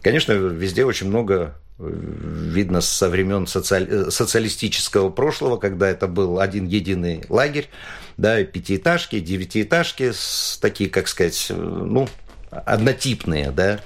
Конечно, 0.00 0.32
везде 0.32 0.84
очень 0.84 1.08
много 1.08 1.56
видно 1.78 2.80
со 2.80 3.08
времен 3.08 3.46
социаль... 3.46 3.88
Э, 3.88 4.10
социалистического 4.10 5.10
прошлого, 5.10 5.56
когда 5.56 5.88
это 5.88 6.06
был 6.06 6.40
один 6.40 6.66
единый 6.66 7.24
лагерь, 7.28 7.68
да, 8.16 8.42
пятиэтажки, 8.44 9.20
девятиэтажки, 9.20 10.12
такие, 10.60 10.90
как 10.90 11.08
сказать, 11.08 11.46
э, 11.50 11.54
ну, 11.54 12.08
однотипные, 12.50 13.50
да, 13.50 13.80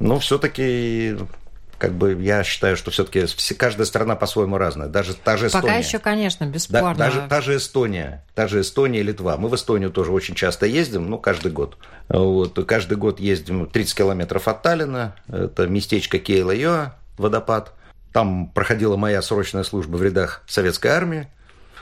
но 0.00 0.18
все-таки 0.18 1.16
как 1.78 1.94
бы 1.94 2.12
я 2.22 2.44
считаю, 2.44 2.76
что 2.76 2.92
все-таки 2.92 3.26
каждая 3.54 3.86
страна 3.86 4.14
по-своему 4.14 4.56
разная. 4.56 4.86
Даже 4.86 5.14
та 5.14 5.36
же 5.36 5.48
Эстония. 5.48 5.62
Пока 5.66 5.78
еще, 5.78 5.98
конечно, 5.98 6.44
бесспорно. 6.44 6.94
Да, 6.94 7.06
даже 7.06 7.26
та 7.28 7.40
же 7.40 7.56
Эстония, 7.56 8.24
та 8.36 8.46
же 8.46 8.60
Эстония 8.60 9.00
и 9.00 9.02
Литва. 9.02 9.36
Мы 9.36 9.48
в 9.48 9.56
Эстонию 9.56 9.90
тоже 9.90 10.12
очень 10.12 10.36
часто 10.36 10.66
ездим, 10.66 11.10
ну, 11.10 11.18
каждый 11.18 11.50
год. 11.50 11.76
Вот, 12.08 12.54
каждый 12.66 12.96
год 12.96 13.18
ездим 13.18 13.66
30 13.66 13.96
километров 13.96 14.46
от 14.46 14.62
Таллина. 14.62 15.16
Это 15.26 15.66
местечко 15.66 16.18
Кейла-Йоа 16.18 16.92
водопад. 17.18 17.72
Там 18.12 18.48
проходила 18.50 18.96
моя 18.96 19.22
срочная 19.22 19.64
служба 19.64 19.96
в 19.96 20.02
рядах 20.02 20.42
советской 20.46 20.88
армии, 20.88 21.28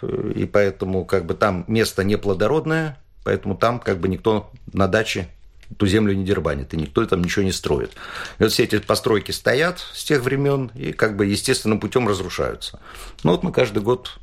и 0.02 0.48
поэтому 0.50 1.04
как 1.04 1.26
бы 1.26 1.34
там 1.34 1.64
место 1.66 2.04
неплодородное, 2.04 2.98
поэтому 3.24 3.56
там 3.56 3.80
как 3.80 3.98
бы 3.98 4.08
никто 4.08 4.50
на 4.72 4.86
даче 4.86 5.28
ту 5.76 5.86
землю 5.86 6.14
не 6.14 6.24
дербанит, 6.24 6.74
и 6.74 6.76
никто 6.76 7.04
там 7.06 7.22
ничего 7.22 7.44
не 7.44 7.52
строит. 7.52 7.92
И 8.38 8.42
вот 8.42 8.52
все 8.52 8.64
эти 8.64 8.78
постройки 8.78 9.30
стоят 9.30 9.78
с 9.92 10.04
тех 10.04 10.22
времен 10.22 10.70
и 10.74 10.92
как 10.92 11.16
бы 11.16 11.26
естественным 11.26 11.80
путем 11.80 12.08
разрушаются. 12.08 12.80
Ну 13.22 13.32
вот 13.32 13.42
мы 13.42 13.52
каждый 13.52 13.82
год 13.82 14.18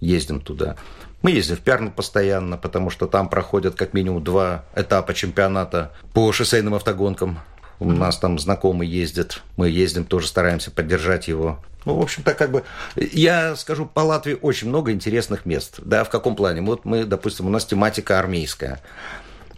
ездим 0.00 0.40
туда. 0.40 0.76
Мы 1.22 1.32
ездим 1.32 1.56
в 1.56 1.60
Пярну 1.60 1.90
постоянно, 1.90 2.56
потому 2.56 2.90
что 2.90 3.06
там 3.06 3.28
проходят 3.28 3.74
как 3.74 3.94
минимум 3.94 4.22
два 4.22 4.64
этапа 4.74 5.14
чемпионата 5.14 5.92
по 6.12 6.30
шоссейным 6.32 6.74
автогонкам. 6.74 7.40
У 7.78 7.90
нас 7.90 8.18
там 8.18 8.38
знакомый 8.38 8.88
ездит, 8.88 9.42
мы 9.56 9.68
ездим, 9.68 10.04
тоже 10.04 10.28
стараемся 10.28 10.70
поддержать 10.70 11.28
его. 11.28 11.62
Ну, 11.84 11.94
в 11.94 12.02
общем-то, 12.02 12.34
как 12.34 12.50
бы, 12.50 12.64
я 12.96 13.54
скажу, 13.54 13.86
по 13.86 14.00
Латвии 14.00 14.36
очень 14.40 14.68
много 14.68 14.92
интересных 14.92 15.46
мест. 15.46 15.76
Да, 15.78 16.02
в 16.02 16.10
каком 16.10 16.34
плане? 16.34 16.60
Вот 16.62 16.84
мы, 16.84 17.04
допустим, 17.04 17.46
у 17.46 17.50
нас 17.50 17.64
тематика 17.64 18.18
армейская. 18.18 18.80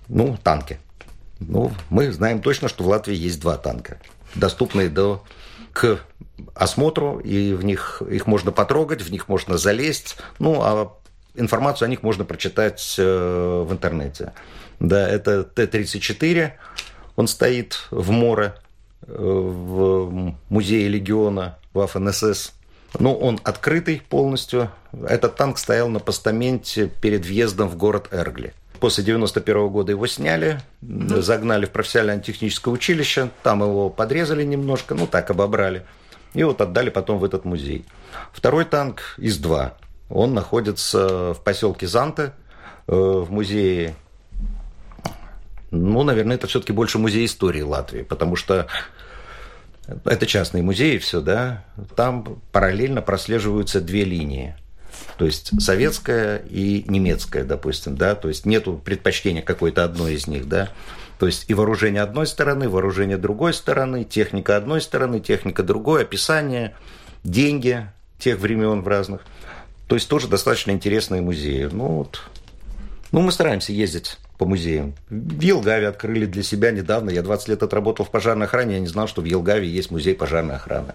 Ну, 0.09 0.37
танки. 0.43 0.79
Ну, 1.41 1.73
мы 1.89 2.13
знаем 2.13 2.43
точно, 2.43 2.69
что 2.69 2.85
в 2.85 2.89
Латвии 2.89 3.15
есть 3.15 3.41
два 3.41 3.57
танка, 3.57 3.99
доступные 4.35 4.89
до 4.89 5.25
к 5.73 6.01
осмотру, 6.55 7.19
и 7.21 7.53
в 7.53 7.65
них 7.65 8.03
их 8.11 8.27
можно 8.27 8.53
потрогать, 8.53 9.03
в 9.03 9.11
них 9.11 9.29
можно 9.29 9.57
залезть. 9.57 10.17
Ну, 10.39 10.61
а 10.63 10.93
информацию 11.35 11.87
о 11.87 11.89
них 11.89 12.03
можно 12.03 12.25
прочитать 12.25 12.97
э, 12.99 13.65
в 13.67 13.73
интернете. 13.73 14.33
Да, 14.81 15.09
это 15.09 15.45
Т-34, 15.45 16.53
он 17.19 17.27
стоит 17.27 17.89
в 17.91 18.13
море, 18.13 18.55
э, 19.03 19.13
в 19.13 20.35
музее 20.51 20.87
легиона, 20.87 21.59
в 21.75 21.85
ФНСС. 21.85 22.53
Ну, 23.01 23.13
он 23.13 23.41
открытый 23.43 24.01
полностью. 24.09 24.71
Этот 24.93 25.35
танк 25.35 25.59
стоял 25.59 25.89
на 25.89 25.99
постаменте 25.99 26.87
перед 26.87 27.27
въездом 27.27 27.69
в 27.69 27.77
город 27.77 28.07
Эргли. 28.13 28.55
После 28.79 29.03
91 29.03 29.69
года 29.69 29.91
его 29.91 30.07
сняли, 30.07 30.61
mm 30.81 31.21
загнали 31.21 31.67
в 31.67 31.71
профессиональное 31.71 32.23
техническое 32.23 32.71
училище, 32.71 33.31
там 33.43 33.63
его 33.63 33.91
подрезали 33.91 34.45
немножко, 34.45 34.95
ну 34.95 35.09
так, 35.09 35.29
обобрали. 35.31 35.85
И 36.35 36.45
вот 36.45 36.61
отдали 36.61 36.91
потом 36.91 37.19
в 37.19 37.25
этот 37.25 37.45
музей. 37.45 37.85
Второй 38.33 38.65
танк 38.65 39.17
ИС-2. 39.19 39.73
Он 40.11 40.35
находится 40.35 41.35
в 41.35 41.41
поселке 41.43 41.89
Занте, 41.89 42.33
э, 42.87 42.93
в 42.95 43.33
музее 43.33 43.97
ну, 45.71 46.03
наверное, 46.03 46.37
это 46.37 46.47
все-таки 46.47 46.73
больше 46.73 46.99
музей 46.99 47.27
истории 47.27 47.63
Латвии, 47.63 48.03
потому 48.03 48.37
что 48.37 48.67
это 50.05 50.27
частный 50.27 50.63
музей 50.63 50.97
и 50.97 50.99
все, 50.99 51.21
да. 51.21 51.65
Там 51.97 52.41
параллельно 52.53 53.03
прослеживаются 53.03 53.81
две 53.81 54.05
линии. 54.05 54.55
То 55.17 55.25
есть 55.27 55.51
советская 55.61 56.39
и 56.39 56.85
немецкая, 56.87 57.45
допустим, 57.45 57.97
да, 57.97 58.15
то 58.15 58.29
есть 58.29 58.47
нету 58.47 58.81
предпочтения 58.83 59.43
какой-то 59.43 59.85
одной 59.85 60.15
из 60.15 60.27
них, 60.27 60.49
да. 60.49 60.71
То 61.19 61.27
есть 61.27 61.47
и 61.49 61.55
вооружение 61.55 62.03
одной 62.03 62.27
стороны, 62.27 62.69
вооружение 62.69 63.17
другой 63.17 63.53
стороны, 63.53 64.05
техника 64.05 64.57
одной 64.57 64.81
стороны, 64.81 65.21
техника 65.21 65.63
другой, 65.63 66.03
описание, 66.03 66.75
деньги 67.25 67.87
тех 68.19 68.39
времен 68.39 68.83
в 68.83 68.89
разных. 68.89 69.23
То 69.89 69.97
есть 69.97 70.09
тоже 70.09 70.29
достаточно 70.29 70.71
интересные 70.71 71.21
музеи. 71.21 71.69
Ну 71.71 71.89
вот, 71.89 72.23
ну 73.11 73.21
мы 73.21 73.33
стараемся 73.33 73.73
ездить 73.73 74.19
по 74.39 74.47
музеям. 74.47 74.95
В 75.11 75.41
Елгаве 75.41 75.89
открыли 75.89 76.25
для 76.25 76.43
себя 76.43 76.71
недавно. 76.71 77.11
Я 77.11 77.23
20 77.23 77.49
лет 77.49 77.63
отработал 77.63 78.07
в 78.07 78.11
пожарной 78.11 78.47
охране, 78.47 78.75
я 78.75 78.81
не 78.81 78.87
знал, 78.87 79.09
что 79.09 79.21
в 79.21 79.25
Елгаве 79.25 79.69
есть 79.69 79.91
музей 79.91 80.15
пожарной 80.15 80.57
охраны. 80.57 80.95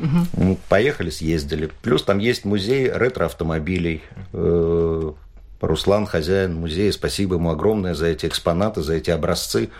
Угу. 0.00 0.58
Поехали, 0.68 1.10
съездили. 1.10 1.70
Плюс 1.82 2.02
там 2.02 2.18
есть 2.18 2.44
музей 2.44 2.90
ретро-автомобилей. 2.90 4.02
Э, 4.32 5.12
Руслан, 5.60 6.06
хозяин 6.06 6.54
музея, 6.54 6.90
спасибо 6.92 7.36
ему 7.36 7.50
огромное 7.50 7.94
за 7.94 8.06
эти 8.06 8.26
экспонаты, 8.26 8.82
за 8.82 8.94
эти 8.94 9.10
образцы. 9.10 9.70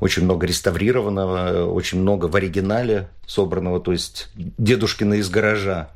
Очень 0.00 0.24
много 0.24 0.46
реставрированного, 0.46 1.66
очень 1.66 2.00
много 2.00 2.26
в 2.26 2.34
оригинале 2.34 3.08
собранного, 3.26 3.80
то 3.80 3.92
есть 3.92 4.28
дедушкина 4.34 5.14
из 5.14 5.28
гаража. 5.28 5.90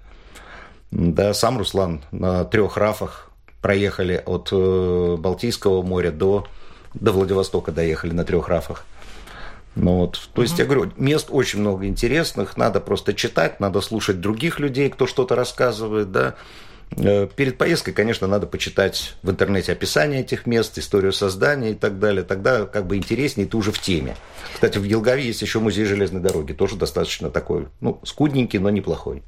Да, 0.91 1.35
сам 1.35 1.59
Руслан 1.59 2.03
на 2.13 2.45
трех 2.45 2.77
рафах 2.77 3.31
проехали 3.65 4.23
от 4.27 4.51
э, 4.53 5.17
Балтийского 5.19 5.81
моря 5.81 6.11
до, 6.11 6.47
до 6.93 7.13
Владивостока, 7.13 7.73
доехали 7.73 8.13
на 8.13 8.23
трех 8.23 8.49
рафах. 8.49 8.85
Ну 9.75 10.01
вот, 10.01 10.29
то 10.35 10.43
есть, 10.43 10.59
я 10.59 10.67
говорю, 10.67 10.93
мест 10.99 11.29
очень 11.31 11.61
много 11.61 11.87
интересных, 11.87 12.59
надо 12.59 12.81
просто 12.81 13.15
читать, 13.15 13.61
надо 13.61 13.81
слушать 13.81 14.21
других 14.21 14.61
людей, 14.61 14.91
кто 14.91 15.07
что-то 15.07 15.35
рассказывает, 15.35 16.13
да. 16.13 16.35
Э, 16.97 17.27
перед 17.35 17.59
поездкой, 17.59 17.95
конечно, 17.95 18.27
надо 18.27 18.47
почитать 18.47 19.15
в 19.23 19.31
интернете 19.31 19.73
описание 19.73 20.21
этих 20.21 20.47
мест, 20.47 20.79
историю 20.79 21.13
создания 21.13 21.73
и 21.73 21.75
так 21.75 21.99
далее. 21.99 22.23
Тогда 22.23 22.67
как 22.67 22.87
бы 22.87 22.97
интереснее, 22.97 23.47
ты 23.47 23.57
уже 23.57 23.73
в 23.73 23.79
теме. 23.79 24.17
Кстати, 24.53 24.79
в 24.79 24.85
Елгаве 24.85 25.25
есть 25.25 25.43
еще 25.43 25.59
музей 25.59 25.85
железной 25.85 26.21
дороги, 26.21 26.53
тоже 26.53 26.77
достаточно 26.77 27.31
такой, 27.31 27.69
ну, 27.81 28.01
скудненький, 28.05 28.59
но 28.59 28.71
неплохой. 28.71 29.23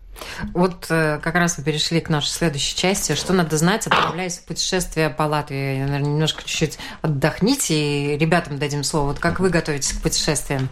Вот 0.55 0.87
э, 0.89 1.19
как 1.23 1.35
раз 1.35 1.59
вы 1.59 1.65
перешли 1.65 2.01
к 2.01 2.09
нашей 2.09 2.31
следующей 2.31 2.77
части. 2.77 3.15
Что 3.15 3.33
надо 3.33 3.57
знать, 3.57 3.87
отправляясь 3.87 4.39
в 4.39 4.45
путешествие 4.45 5.11
по 5.11 5.25
Латвии? 5.25 5.79
Наверное, 5.81 6.11
немножко 6.11 6.43
чуть-чуть 6.45 6.79
отдохните, 7.03 8.15
и 8.15 8.19
ребятам 8.19 8.59
дадим 8.59 8.85
слово. 8.85 9.09
Вот 9.09 9.19
как 9.19 9.41
вы 9.41 9.51
готовитесь 9.51 9.93
к 9.93 10.03
путешествиям? 10.03 10.69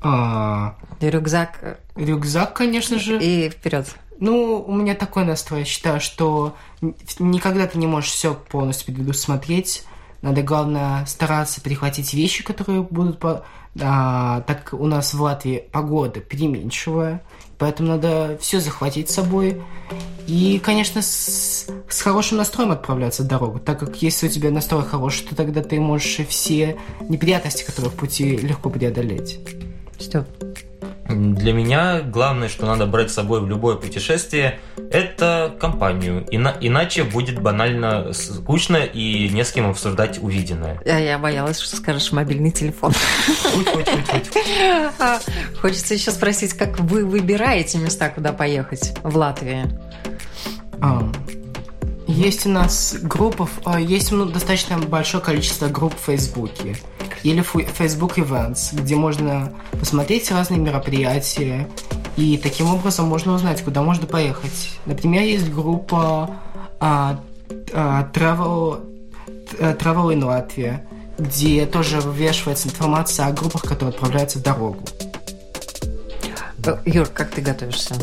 А... 0.00 0.76
Рюкзак. 1.00 1.58
Э, 1.62 1.76
рюкзак, 1.96 2.54
конечно 2.54 2.98
же. 2.98 3.18
И 3.20 3.50
вперед. 3.50 3.86
Ну, 4.20 4.64
у 4.66 4.74
меня 4.74 4.94
такой 4.94 5.24
настрой. 5.24 5.60
Я 5.60 5.66
считаю, 5.66 6.00
что 6.00 6.56
никогда 7.18 7.66
ты 7.66 7.78
не 7.78 7.86
можешь 7.86 8.10
все 8.10 8.34
полностью 8.34 8.94
предусмотреть. 8.94 9.84
Надо, 10.22 10.42
главное, 10.42 11.06
стараться 11.06 11.60
перехватить 11.60 12.14
вещи, 12.14 12.42
которые 12.42 12.82
будут... 12.82 13.18
По... 13.18 13.44
А, 13.80 14.40
так 14.42 14.70
у 14.72 14.86
нас 14.86 15.14
в 15.14 15.22
Латвии 15.22 15.64
погода 15.70 16.20
переменчивая. 16.20 17.22
Поэтому 17.58 17.90
надо 17.90 18.38
все 18.40 18.60
захватить 18.60 19.10
с 19.10 19.14
собой. 19.14 19.62
И, 20.26 20.60
конечно, 20.64 21.00
с, 21.00 21.68
с 21.88 22.00
хорошим 22.00 22.38
настроем 22.38 22.72
отправляться 22.72 23.22
в 23.22 23.26
дорогу, 23.26 23.58
так 23.58 23.80
как 23.80 24.02
если 24.02 24.26
у 24.26 24.30
тебя 24.30 24.50
настрой 24.50 24.84
хороший, 24.84 25.26
то 25.26 25.34
тогда 25.34 25.62
ты 25.62 25.80
можешь 25.80 26.20
все 26.28 26.76
неприятности, 27.00 27.64
которые 27.64 27.90
в 27.90 27.94
пути, 27.94 28.36
легко 28.36 28.70
преодолеть. 28.70 29.40
Степ. 29.98 30.26
Для 31.08 31.54
меня 31.54 32.02
главное, 32.02 32.48
что 32.48 32.66
надо 32.66 32.84
брать 32.84 33.10
с 33.10 33.14
собой 33.14 33.40
в 33.40 33.48
любое 33.48 33.76
путешествие, 33.76 34.60
это 34.90 35.56
компанию. 35.58 36.26
Ина- 36.30 36.56
иначе 36.60 37.02
будет 37.02 37.40
банально 37.40 38.12
скучно 38.12 38.76
и 38.76 39.30
не 39.30 39.42
с 39.42 39.50
кем 39.50 39.70
обсуждать 39.70 40.22
увиденное. 40.22 40.78
А 40.84 40.98
я 41.00 41.18
боялась, 41.18 41.58
что 41.60 41.76
скажешь 41.76 42.12
мобильный 42.12 42.50
телефон. 42.50 42.92
А, 44.98 45.18
Хочется 45.60 45.94
еще 45.94 46.10
спросить, 46.10 46.52
как 46.52 46.78
вы 46.78 47.06
выбираете 47.06 47.78
места, 47.78 48.10
куда 48.10 48.32
поехать 48.34 48.92
в 49.02 49.16
Латвии? 49.16 49.64
А, 50.80 51.10
Есть 52.06 52.44
у 52.46 52.50
нас 52.50 52.96
группа, 53.00 53.48
а, 53.64 53.80
есть 53.80 54.12
ну, 54.12 54.26
достаточно 54.26 54.76
большое 54.78 55.22
количество 55.22 55.68
групп 55.68 55.94
в 55.98 56.04
Фейсбуке 56.04 56.76
или 57.22 57.42
Facebook 57.42 58.18
Events, 58.18 58.70
где 58.72 58.96
можно 58.96 59.52
посмотреть 59.78 60.30
разные 60.30 60.60
мероприятия, 60.60 61.68
и 62.16 62.36
таким 62.36 62.72
образом 62.72 63.06
можно 63.06 63.34
узнать, 63.34 63.62
куда 63.62 63.82
можно 63.82 64.06
поехать. 64.06 64.78
Например, 64.86 65.22
есть 65.22 65.52
группа 65.52 66.30
а, 66.80 67.20
а, 67.72 68.10
Travel, 68.12 68.80
э, 69.58 69.74
Travel 69.74 70.14
in 70.14 70.22
Latvia, 70.22 70.80
где 71.18 71.66
тоже 71.66 72.00
вывешивается 72.00 72.68
информация 72.68 73.26
о 73.26 73.32
группах, 73.32 73.62
которые 73.62 73.90
отправляются 73.90 74.38
в 74.38 74.42
дорогу. 74.42 74.82
Юр, 76.84 77.06
как 77.08 77.30
ты 77.30 77.40
готовишься? 77.40 77.94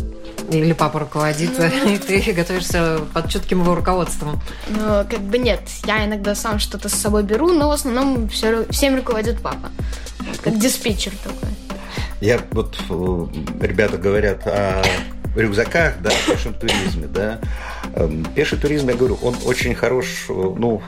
Или 0.49 0.73
папа 0.73 0.99
руководит, 0.99 1.51
и 1.87 1.97
ты 1.97 2.33
готовишься 2.33 3.01
под 3.13 3.29
чутким 3.29 3.61
его 3.61 3.75
руководством? 3.75 4.39
Но 4.69 5.05
как 5.09 5.19
бы 5.19 5.37
нет, 5.37 5.61
я 5.85 6.05
иногда 6.05 6.35
сам 6.35 6.59
что-то 6.59 6.89
с 6.89 6.93
собой 6.93 7.23
беру, 7.23 7.53
но 7.53 7.69
в 7.69 7.71
основном 7.71 8.29
все, 8.29 8.65
всем 8.69 8.95
руководит 8.95 9.41
папа. 9.41 9.69
Как 10.43 10.57
диспетчер 10.57 11.11
такой. 11.23 11.49
Я 12.21 12.39
вот, 12.51 12.77
э, 12.89 13.27
ребята 13.61 13.97
говорят 13.97 14.47
о 14.47 14.83
рюкзаках, 15.35 15.95
да, 16.01 16.09
о 16.09 16.31
пешем 16.31 16.53
туризме, 16.53 17.07
да. 17.07 17.39
Эм, 17.93 18.25
Пеший 18.35 18.57
туризм, 18.57 18.89
я 18.89 18.95
говорю, 18.95 19.17
он 19.21 19.35
очень 19.45 19.75
хорош, 19.75 20.25
э, 20.29 20.33
ну, 20.33 20.81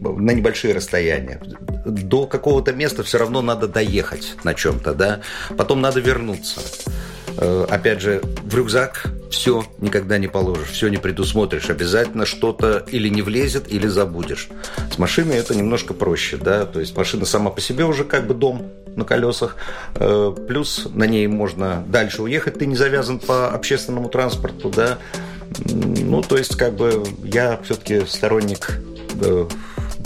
на 0.00 0.30
небольшие 0.32 0.74
расстояния. 0.74 1.40
До 1.84 2.26
какого-то 2.26 2.72
места 2.72 3.02
все 3.02 3.18
равно 3.18 3.42
надо 3.42 3.66
доехать 3.66 4.36
на 4.44 4.54
чем-то, 4.54 4.94
да. 4.94 5.20
Потом 5.56 5.80
надо 5.80 6.00
вернуться. 6.00 6.60
Э, 7.38 7.66
Опять 7.68 8.00
же, 8.00 8.20
в 8.44 8.54
рюкзак 8.54 9.06
все 9.30 9.64
никогда 9.78 10.18
не 10.18 10.26
положишь, 10.26 10.70
все 10.70 10.88
не 10.88 10.96
предусмотришь. 10.96 11.70
Обязательно 11.70 12.26
что-то 12.26 12.84
или 12.90 13.08
не 13.08 13.22
влезет, 13.22 13.70
или 13.70 13.86
забудешь. 13.86 14.48
С 14.92 14.98
машиной 14.98 15.36
это 15.36 15.54
немножко 15.54 15.94
проще, 15.94 16.36
да. 16.36 16.66
То 16.66 16.80
есть 16.80 16.96
машина 16.96 17.24
сама 17.24 17.50
по 17.50 17.60
себе 17.60 17.84
уже 17.84 18.04
как 18.04 18.26
бы 18.26 18.34
дом 18.34 18.66
на 18.96 19.04
колесах. 19.04 19.56
Э, 19.94 20.34
Плюс 20.48 20.88
на 20.92 21.04
ней 21.04 21.26
можно 21.26 21.84
дальше 21.86 22.22
уехать, 22.22 22.58
ты 22.58 22.66
не 22.66 22.76
завязан 22.76 23.18
по 23.18 23.50
общественному 23.50 24.08
транспорту, 24.08 24.70
да. 24.70 24.98
Ну, 25.64 26.22
то 26.22 26.36
есть, 26.36 26.56
как 26.56 26.74
бы 26.74 27.04
я 27.24 27.58
все-таки 27.64 28.04
сторонник 28.06 28.80
э, 29.22 29.48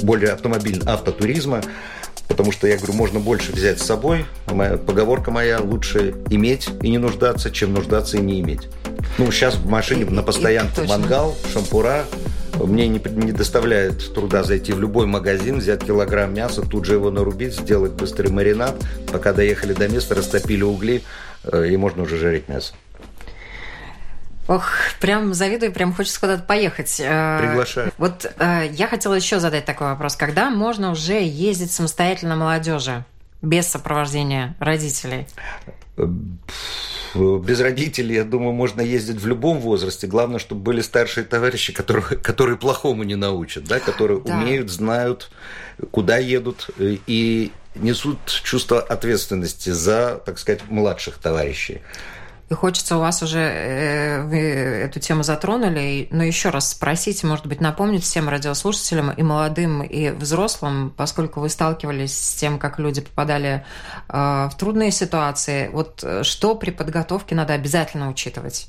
более 0.03 0.33
автомобиль 0.33 0.83
автотуризма, 0.87 1.63
потому 2.29 2.53
что 2.53 2.67
я 2.67 2.77
говорю, 2.77 2.95
можно 2.95 3.21
больше 3.21 3.53
взять 3.53 3.81
с 3.81 3.87
собой. 3.87 4.25
Моя 4.47 4.77
поговорка 4.77 5.31
моя 5.31 5.61
лучше 5.61 6.15
иметь 6.31 6.69
и 6.83 6.89
не 6.89 6.99
нуждаться, 6.99 7.51
чем 7.51 7.73
нуждаться 7.73 8.17
и 8.17 8.21
не 8.21 8.41
иметь. 8.41 8.69
Ну, 9.19 9.31
сейчас 9.31 9.55
в 9.55 9.69
машине 9.69 10.05
на 10.07 10.23
точно. 10.23 10.99
мангал, 10.99 11.37
шампура. 11.53 12.05
Мне 12.55 12.87
не, 12.87 13.01
не 13.05 13.33
доставляет 13.33 14.15
труда 14.15 14.45
зайти 14.45 14.73
в 14.73 14.81
любой 14.81 15.07
магазин, 15.07 15.59
взять 15.59 15.85
килограмм 15.85 16.35
мяса, 16.35 16.63
тут 16.63 16.85
же 16.85 16.95
его 16.95 17.11
нарубить, 17.11 17.55
сделать 17.55 17.93
быстрый 17.93 18.31
маринад. 18.31 18.77
Пока 19.11 19.33
доехали 19.33 19.73
до 19.73 19.89
места, 19.89 20.15
растопили 20.15 20.63
угли, 20.63 21.03
э, 21.45 21.69
и 21.69 21.77
можно 21.77 22.03
уже 22.03 22.19
жарить 22.19 22.49
мясо. 22.49 22.75
Ох, 24.49 24.65
прям 25.01 25.35
завидую, 25.35 25.73
прям 25.73 25.93
хочется 25.95 26.19
куда-то 26.21 26.43
поехать. 26.43 27.01
Э, 27.01 27.39
Приглашаю. 27.41 27.93
Вот 27.99 28.31
э, 28.39 28.69
я 28.73 28.89
хотела 28.89 29.15
еще 29.15 29.39
задать 29.39 29.65
такой 29.65 29.89
вопрос. 29.89 30.17
Когда 30.17 30.51
можно 30.51 30.91
уже 30.91 31.23
ездить 31.23 31.71
самостоятельно 31.73 32.35
молодежи? 32.37 33.05
Без 33.41 33.67
сопровождения 33.69 34.57
родителей. 34.61 35.27
Без 37.15 37.61
родителей, 37.61 38.15
я 38.17 38.25
думаю, 38.25 38.53
можно 38.53 38.81
ездить 38.81 39.21
в 39.21 39.27
любом 39.27 39.59
возрасте. 39.61 40.07
Главное, 40.07 40.39
чтобы 40.39 40.63
были 40.63 40.81
старшие 40.81 41.25
товарищи, 41.25 41.73
которые, 41.73 42.03
которые 42.05 42.57
плохому 42.57 43.03
не 43.03 43.17
научат, 43.17 43.65
да, 43.65 43.81
которые 43.81 44.21
Да. 44.25 44.35
умеют, 44.35 44.71
знают, 44.71 45.31
куда 45.91 46.17
едут 46.17 46.71
и 46.79 47.53
несут 47.75 48.19
чувство 48.27 48.81
ответственности 48.81 49.71
за, 49.71 50.23
так 50.25 50.39
сказать, 50.39 50.63
младших 50.71 51.19
товарищей. 51.19 51.83
И 52.51 52.55
хочется 52.55 52.97
у 52.97 53.01
вас 53.01 53.23
уже 53.23 53.39
э, 53.39 54.23
вы 54.25 54.39
эту 54.39 55.01
тему 55.01 55.23
затронули, 55.23 56.09
но 56.11 56.23
еще 56.23 56.51
раз 56.51 56.71
спросить, 56.71 57.25
может 57.25 57.47
быть, 57.47 57.61
напомнить 57.61 58.03
всем 58.03 58.29
радиослушателям 58.29 59.11
и 59.11 59.23
молодым, 59.23 59.83
и 59.83 60.11
взрослым, 60.11 60.93
поскольку 60.95 61.41
вы 61.41 61.49
сталкивались 61.49 62.17
с 62.17 62.35
тем, 62.35 62.59
как 62.59 62.79
люди 62.79 63.01
попадали 63.01 63.65
э, 64.09 64.49
в 64.53 64.53
трудные 64.59 64.91
ситуации. 64.91 65.69
Вот 65.73 66.05
э, 66.05 66.25
что 66.25 66.55
при 66.55 66.71
подготовке 66.71 67.35
надо 67.35 67.55
обязательно 67.55 68.11
учитывать? 68.11 68.69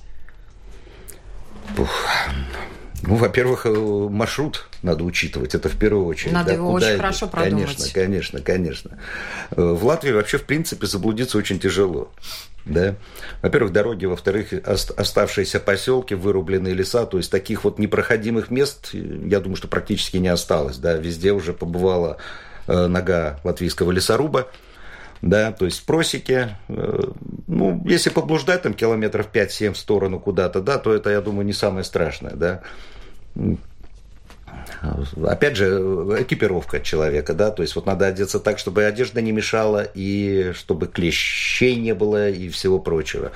Ну, 3.06 3.16
во-первых, 3.16 3.66
э, 3.66 3.70
маршрут 3.70 4.68
надо 4.82 5.04
учитывать, 5.04 5.56
это 5.56 5.68
в 5.68 5.78
первую 5.78 6.06
очередь. 6.06 6.32
Надо 6.32 6.48
да, 6.50 6.54
его 6.54 6.72
куда 6.72 6.86
очень 6.86 6.96
идти. 6.96 6.98
хорошо 7.02 7.28
продумать. 7.28 7.66
Конечно, 7.66 7.86
конечно, 7.94 8.42
конечно. 8.42 8.98
Э, 9.52 9.62
В 9.62 9.86
Латвии 9.86 10.12
вообще, 10.14 10.38
в 10.38 10.44
принципе, 10.46 10.88
заблудиться 10.88 11.38
очень 11.38 11.60
тяжело. 11.60 12.12
Да? 12.66 12.96
Во-первых, 13.42 13.74
дороги, 13.74 14.06
во-вторых, 14.06 14.54
ост- 14.66 14.92
оставшиеся 14.98 15.60
поселки, 15.60 16.14
вырубленные 16.16 16.74
леса, 16.74 17.06
то 17.06 17.18
есть 17.18 17.30
таких 17.30 17.66
вот 17.66 17.78
непроходимых 17.78 18.50
мест, 18.50 18.92
э, 18.94 18.98
я 19.26 19.42
думаю, 19.42 19.58
что 19.58 19.68
практически 19.68 20.16
не 20.16 20.30
осталось. 20.30 20.78
Да? 20.78 20.94
Везде 20.94 21.34
уже 21.34 21.52
побывала 21.54 22.18
нога 22.66 23.42
латвийского 23.44 23.92
лесоруба. 23.92 24.48
Да, 25.22 25.52
то 25.54 25.64
есть 25.66 25.86
просеки, 25.86 26.50
ну, 26.68 27.82
если 27.86 28.10
поблуждать 28.10 28.62
там 28.64 28.74
километров 28.74 29.28
5-7 29.34 29.72
в 29.74 29.78
сторону 29.78 30.20
куда-то, 30.20 30.62
да, 30.62 30.78
то 30.78 30.94
это, 30.94 31.10
я 31.10 31.22
думаю, 31.22 31.46
не 31.46 31.54
самое 31.54 31.84
страшное, 31.86 32.36
да. 32.36 32.62
Опять 35.26 35.58
же, 35.58 35.66
экипировка 36.20 36.80
человека, 36.80 37.34
да, 37.34 37.52
то 37.52 37.62
есть 37.62 37.76
вот 37.76 37.86
надо 37.86 38.08
одеться 38.08 38.40
так, 38.40 38.60
чтобы 38.60 38.84
одежда 38.84 39.22
не 39.22 39.32
мешала, 39.32 39.88
и 39.94 40.52
чтобы 40.54 40.88
клещей 40.88 41.76
не 41.76 41.94
было, 41.94 42.30
и 42.30 42.50
всего 42.50 42.80
прочего. 42.80 43.32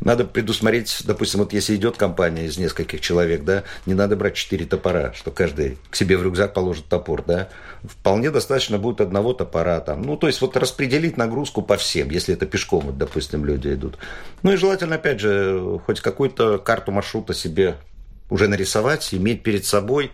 Надо 0.00 0.24
предусмотреть, 0.24 1.02
допустим, 1.06 1.40
вот 1.40 1.52
если 1.52 1.76
идет 1.76 1.96
компания 1.96 2.44
из 2.44 2.58
нескольких 2.58 3.00
человек, 3.00 3.44
да, 3.44 3.62
не 3.86 3.94
надо 3.94 4.16
брать 4.16 4.34
четыре 4.34 4.66
топора, 4.66 5.12
что 5.14 5.30
каждый 5.30 5.78
к 5.88 5.96
себе 5.96 6.18
в 6.18 6.22
рюкзак 6.22 6.52
положит 6.52 6.86
топор, 6.86 7.22
да. 7.22 7.48
Вполне 7.82 8.30
достаточно 8.30 8.76
будет 8.76 9.00
одного 9.00 9.32
топора 9.32 9.80
там. 9.80 10.02
Ну, 10.02 10.16
то 10.16 10.26
есть 10.26 10.40
вот 10.42 10.56
распределить 10.56 11.16
нагрузку 11.16 11.62
по 11.62 11.76
всем, 11.76 12.10
если 12.10 12.34
это 12.34 12.44
пешком, 12.44 12.86
вот, 12.86 12.98
допустим, 12.98 13.44
люди 13.44 13.68
идут. 13.68 13.96
Ну 14.42 14.52
и 14.52 14.56
желательно, 14.56 14.96
опять 14.96 15.20
же, 15.20 15.80
хоть 15.86 16.00
какую-то 16.00 16.58
карту 16.58 16.92
маршрута 16.92 17.32
себе 17.32 17.76
уже 18.30 18.48
нарисовать, 18.48 19.12
иметь 19.12 19.42
перед 19.42 19.64
собой. 19.64 20.12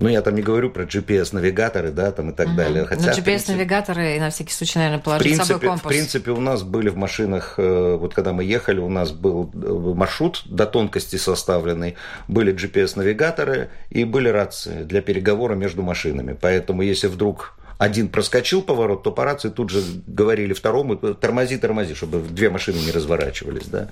Ну, 0.00 0.08
я 0.08 0.22
там 0.22 0.36
не 0.36 0.42
говорю 0.42 0.70
про 0.70 0.84
GPS-навигаторы, 0.84 1.90
да, 1.90 2.12
там 2.12 2.30
и 2.30 2.32
так 2.32 2.54
далее. 2.54 2.82
Ну, 2.82 2.88
Хотя, 2.88 3.20
принципе, 3.20 3.32
GPS-навигаторы 3.32 4.16
и 4.16 4.20
на 4.20 4.30
всякий 4.30 4.52
случай, 4.52 4.78
наверное, 4.78 5.00
в 5.00 5.02
положить 5.02 5.34
с 5.34 5.38
собой 5.38 5.58
принципе, 5.58 5.66
в 5.66 5.70
компас. 5.70 5.92
принципе, 5.92 6.30
у 6.30 6.40
нас 6.40 6.62
были 6.62 6.88
в 6.88 6.96
машинах, 6.96 7.54
э, 7.56 7.96
вот 7.98 8.14
когда 8.14 8.32
мы 8.32 8.44
ехали, 8.44 8.78
у 8.78 8.88
нас 8.88 9.10
был 9.10 9.50
э, 9.52 9.94
маршрут 9.96 10.42
до 10.46 10.66
тонкости 10.66 11.16
составленный, 11.16 11.96
были 12.28 12.54
GPS-навигаторы 12.54 13.70
и 13.90 14.04
были 14.04 14.28
рации 14.28 14.84
для 14.84 15.02
переговора 15.02 15.56
между 15.56 15.82
машинами. 15.82 16.36
Поэтому, 16.40 16.82
если 16.82 17.08
вдруг 17.08 17.58
один 17.78 18.08
проскочил 18.08 18.62
поворот, 18.62 19.02
то 19.02 19.10
по 19.10 19.24
рации 19.24 19.48
тут 19.48 19.70
же 19.70 19.82
говорили 20.06 20.52
второму, 20.52 20.96
тормози, 20.96 21.56
тормози, 21.56 21.94
чтобы 21.94 22.20
две 22.20 22.50
машины 22.50 22.78
не 22.78 22.92
разворачивались, 22.92 23.66
да. 23.66 23.88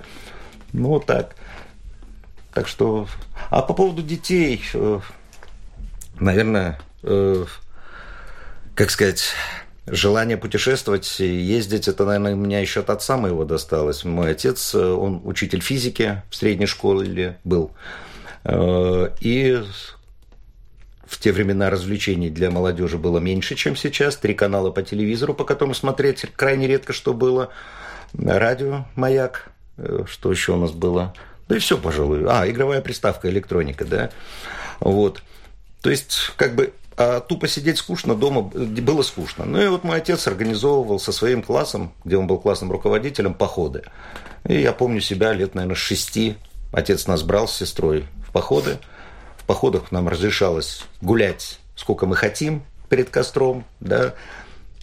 Ну, 0.73 0.89
вот 0.89 1.05
так. 1.05 1.35
Так 2.57 2.67
что... 2.67 3.07
А 3.51 3.61
по 3.61 3.75
поводу 3.75 4.01
детей, 4.01 4.63
э, 4.73 4.99
наверное, 6.19 6.79
э, 7.03 7.45
как 8.73 8.89
сказать, 8.89 9.33
желание 9.85 10.37
путешествовать 10.37 11.19
и 11.19 11.27
ездить, 11.27 11.87
это, 11.87 12.03
наверное, 12.03 12.33
у 12.33 12.37
меня 12.37 12.59
еще 12.59 12.79
от 12.79 12.89
отца 12.89 13.15
моего 13.15 13.45
досталось. 13.45 14.03
Мой 14.05 14.31
отец, 14.31 14.73
э, 14.73 14.83
он 14.83 15.21
учитель 15.23 15.61
физики 15.61 16.23
в 16.31 16.35
средней 16.35 16.65
школе 16.65 17.37
был. 17.43 17.73
И 18.43 19.63
в 21.05 21.19
те 21.19 21.31
времена 21.31 21.69
развлечений 21.69 22.31
для 22.31 22.49
молодежи 22.49 22.97
было 22.97 23.19
меньше, 23.19 23.53
чем 23.53 23.75
сейчас. 23.75 24.15
Три 24.15 24.33
канала 24.33 24.71
по 24.71 24.81
телевизору, 24.81 25.35
по 25.35 25.43
которым 25.43 25.75
смотреть 25.75 26.25
крайне 26.35 26.65
редко 26.65 26.91
что 26.91 27.13
было. 27.13 27.49
Радио 28.17 28.85
«Маяк», 28.95 29.51
что 30.07 30.31
еще 30.31 30.53
у 30.53 30.57
нас 30.57 30.71
было? 30.71 31.13
Да 31.47 31.55
и 31.55 31.59
все, 31.59 31.77
пожалуй. 31.77 32.25
А, 32.27 32.49
игровая 32.49 32.81
приставка, 32.81 33.29
электроника, 33.29 33.85
да. 33.85 34.09
Вот. 34.79 35.23
То 35.81 35.89
есть, 35.89 36.31
как 36.35 36.55
бы 36.55 36.73
а 36.99 37.19
тупо 37.19 37.47
сидеть 37.47 37.77
скучно 37.77 38.15
дома 38.15 38.41
было 38.41 39.03
скучно. 39.03 39.45
Ну 39.45 39.61
и 39.61 39.67
вот 39.67 39.83
мой 39.83 39.97
отец 39.97 40.27
организовывал 40.27 40.99
со 40.99 41.11
своим 41.11 41.43
классом, 41.43 41.93
где 42.03 42.17
он 42.17 42.25
был 42.25 42.39
классным 42.39 42.71
руководителем, 42.71 43.35
походы. 43.35 43.83
И 44.45 44.59
я 44.59 44.73
помню 44.73 44.99
себя 44.99 45.31
лет, 45.33 45.53
наверное, 45.53 45.75
шести. 45.75 46.37
Отец 46.73 47.05
нас 47.05 47.21
брал 47.21 47.47
с 47.47 47.55
сестрой 47.55 48.07
в 48.27 48.31
походы. 48.31 48.79
В 49.37 49.45
походах 49.45 49.91
нам 49.91 50.07
разрешалось 50.07 50.85
гулять 51.01 51.59
сколько 51.77 52.05
мы 52.05 52.17
хотим 52.17 52.63
перед 52.89 53.09
костром, 53.09 53.63
да. 53.79 54.13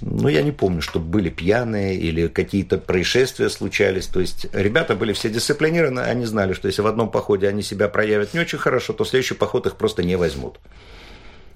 Но 0.07 0.29
я 0.29 0.43
не 0.43 0.53
помню, 0.53 0.83
чтобы 0.83 1.07
были 1.07 1.31
пьяные 1.31 1.97
или 1.97 2.29
какие-то 2.29 2.77
происшествия 2.77 3.49
случались. 3.49 4.07
То 4.07 4.21
есть 4.21 4.47
ребята 4.53 4.95
были 4.95 5.15
все 5.15 5.31
дисциплинированы, 5.31 6.01
они 6.01 6.27
знали, 6.27 6.53
что 6.53 6.69
если 6.69 6.83
в 6.83 6.87
одном 6.87 7.11
походе 7.11 7.49
они 7.49 7.63
себя 7.63 7.89
проявят 7.89 8.35
не 8.35 8.41
очень 8.41 8.59
хорошо, 8.59 8.93
то 8.93 9.05
в 9.05 9.09
следующий 9.09 9.33
поход 9.33 9.67
их 9.67 9.77
просто 9.77 10.03
не 10.03 10.17
возьмут. 10.17 10.59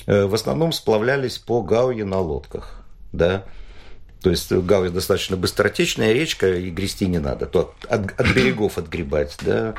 Э, 0.07 0.25
в 0.25 0.33
основном 0.33 0.73
сплавлялись 0.73 1.37
по 1.37 1.61
Гауе 1.61 2.07
на 2.07 2.21
лодках, 2.21 2.83
да. 3.13 3.45
То 4.23 4.31
есть 4.31 4.51
Гауя 4.51 4.89
достаточно 4.89 5.37
быстротечная 5.37 6.15
речка, 6.15 6.51
и 6.55 6.71
грести 6.71 7.07
не 7.07 7.19
надо, 7.19 7.45
то 7.45 7.75
от, 7.87 8.09
от 8.19 8.35
берегов 8.35 8.79
отгребать, 8.79 9.37
да. 9.43 9.75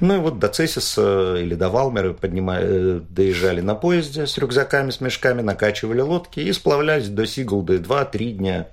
Ну 0.00 0.16
и 0.16 0.18
вот 0.18 0.38
до 0.38 0.48
Цесиса 0.48 1.36
или 1.36 1.54
до 1.54 1.70
Валмера 1.70 2.12
поднимали, 2.12 2.98
э, 2.98 3.00
доезжали 3.08 3.62
на 3.62 3.74
поезде 3.74 4.26
с 4.26 4.36
рюкзаками, 4.36 4.90
с 4.90 5.00
мешками, 5.00 5.40
накачивали 5.40 6.00
лодки 6.00 6.40
и 6.40 6.52
сплавлялись 6.52 7.08
до 7.08 7.26
Сигулды 7.26 7.78
2-3 7.78 8.32
дня. 8.32 8.68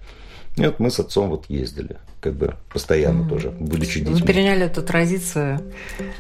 И 0.58 0.66
вот 0.66 0.80
мы 0.80 0.92
с 0.92 1.00
отцом 1.00 1.30
вот 1.30 1.46
ездили, 1.48 1.98
как 2.24 2.34
бы 2.34 2.56
постоянно 2.72 3.24
mm-hmm. 3.24 3.30
тоже, 3.30 3.50
будучи 3.52 4.00
детьми. 4.00 4.22
Вы 4.22 4.26
переняли 4.26 4.66
эту 4.66 4.82
традицию 4.82 5.60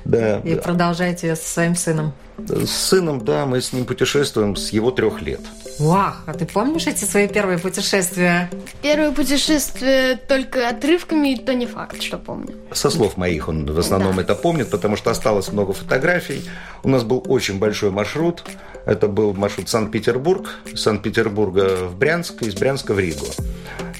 да, 0.04 0.40
и 0.40 0.56
да. 0.56 0.62
продолжаете 0.62 1.36
со 1.36 1.48
своим 1.48 1.76
сыном. 1.76 2.14
С 2.38 2.70
сыном, 2.70 3.24
да, 3.24 3.46
мы 3.46 3.62
с 3.62 3.72
ним 3.72 3.86
путешествуем 3.86 4.56
с 4.56 4.74
его 4.74 4.92
трех 4.92 5.22
лет. 5.22 5.40
Вах, 5.80 6.24
а 6.26 6.34
ты 6.34 6.46
помнишь 6.46 6.88
эти 6.88 7.06
свои 7.06 7.28
первые 7.28 7.58
путешествия? 7.58 8.50
Первые 8.82 9.12
путешествия 9.12 10.16
только 10.16 10.68
отрывками, 10.68 11.34
и 11.34 11.38
то 11.38 11.54
не 11.54 11.68
факт, 11.68 12.02
что 12.02 12.18
помню. 12.18 12.56
Со 12.72 12.90
слов 12.90 13.18
моих 13.18 13.48
он 13.48 13.66
в 13.66 13.80
основном 13.80 14.18
да. 14.18 14.24
это 14.24 14.36
помнит, 14.36 14.70
потому 14.70 14.98
что 14.98 15.10
осталось 15.10 15.52
много 15.52 15.74
фотографий. 15.74 16.44
У 16.84 16.90
нас 16.90 17.04
был 17.04 17.24
очень 17.26 17.60
большой 17.60 17.92
маршрут. 17.92 18.44
Это 18.86 19.08
был 19.08 19.34
маршрут 19.34 19.70
Санкт-Петербург, 19.70 20.56
Санкт-Петербурга 20.76 21.88
в 21.88 21.98
Брянск, 21.98 22.42
из 22.42 22.54
Брянска 22.56 22.94
в 22.94 23.00
Ригу. 23.00 23.26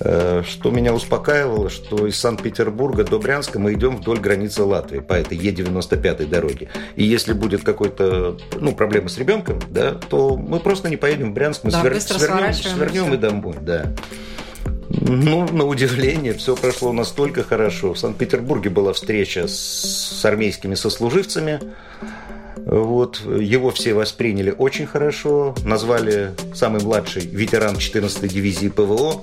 Э, 0.06 0.44
что 0.46 0.70
меня 0.70 0.94
успокаивало, 0.94 1.70
что 1.70 2.06
из 2.08 2.20
Санкт-Петербурга 2.20 3.06
до 3.06 3.20
Брянска 3.20 3.58
мы 3.58 3.74
идем 3.74 3.96
вдоль 3.96 4.20
границы 4.20 4.64
Латвии 4.64 5.00
по 5.00 5.14
этой 5.14 5.38
Е95 5.38 6.28
дороге. 6.28 6.70
И 6.98 7.04
если 7.06 7.32
будет 7.32 7.64
какой-то, 7.64 8.38
ну, 8.60 8.76
проблема 8.76 9.08
с 9.08 9.18
ребенком, 9.18 9.60
да, 9.70 9.94
то 9.94 10.36
мы 10.36 10.60
просто 10.60 10.90
не 10.90 10.98
поедем 10.98 11.32
в 11.32 11.34
Брянск, 11.34 11.64
мы 11.64 11.72
да, 11.72 11.80
свер... 11.80 12.02
свернем, 12.02 12.54
свернем 12.54 13.14
и 13.14 13.18
домой, 13.18 13.56
да. 13.62 13.94
Ну, 14.90 15.48
на 15.50 15.66
удивление, 15.66 16.34
все 16.34 16.58
прошло 16.58 16.92
настолько 16.92 17.44
хорошо. 17.44 17.94
В 17.94 18.00
Санкт-Петербурге 18.00 18.70
была 18.70 18.92
встреча 18.92 19.48
с 19.48 20.24
армейскими 20.26 20.76
сослуживцами. 20.76 21.62
Вот, 22.56 23.22
его 23.26 23.72
все 23.72 23.94
восприняли 23.94 24.54
очень 24.58 24.86
хорошо, 24.86 25.56
назвали 25.64 26.32
самый 26.54 26.82
младший 26.82 27.26
ветеран 27.26 27.76
14-й 27.76 28.28
дивизии 28.30 28.68
ПВО. 28.70 29.22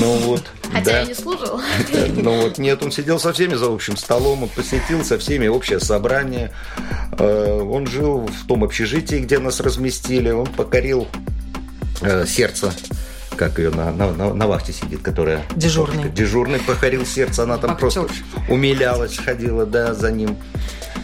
Ну 0.00 0.12
вот, 0.18 0.42
Хотя 0.72 0.84
да. 0.84 1.00
я 1.00 1.06
не 1.06 1.14
служил. 1.14 1.60
Ну 2.16 2.42
вот, 2.42 2.58
нет, 2.58 2.82
он 2.82 2.92
сидел 2.92 3.18
со 3.18 3.32
всеми 3.32 3.54
за 3.54 3.72
общим 3.72 3.96
столом, 3.96 4.42
он 4.44 4.48
посетил 4.48 5.04
со 5.04 5.18
всеми 5.18 5.46
общее 5.46 5.80
собрание. 5.80 6.52
Э, 7.18 7.60
он 7.60 7.86
жил 7.86 8.26
в 8.26 8.46
том 8.46 8.64
общежитии, 8.64 9.16
где 9.16 9.38
нас 9.38 9.60
разместили, 9.60 10.30
он 10.30 10.46
покорил 10.46 11.08
э, 12.00 12.26
сердце 12.26 12.72
как 13.36 13.58
ее 13.58 13.70
на, 13.70 13.90
на, 13.90 14.12
на, 14.12 14.34
на 14.34 14.46
вахте 14.46 14.72
сидит, 14.72 15.02
которая... 15.02 15.42
Дежурный. 15.56 16.10
Дежурный 16.10 16.60
покорил 16.60 17.04
сердце, 17.04 17.42
она 17.42 17.56
там 17.56 17.72
Актер. 17.72 17.80
просто 17.80 18.06
умилялась, 18.48 19.16
ходила, 19.16 19.66
да, 19.66 19.94
за 19.94 20.12
ним. 20.12 20.36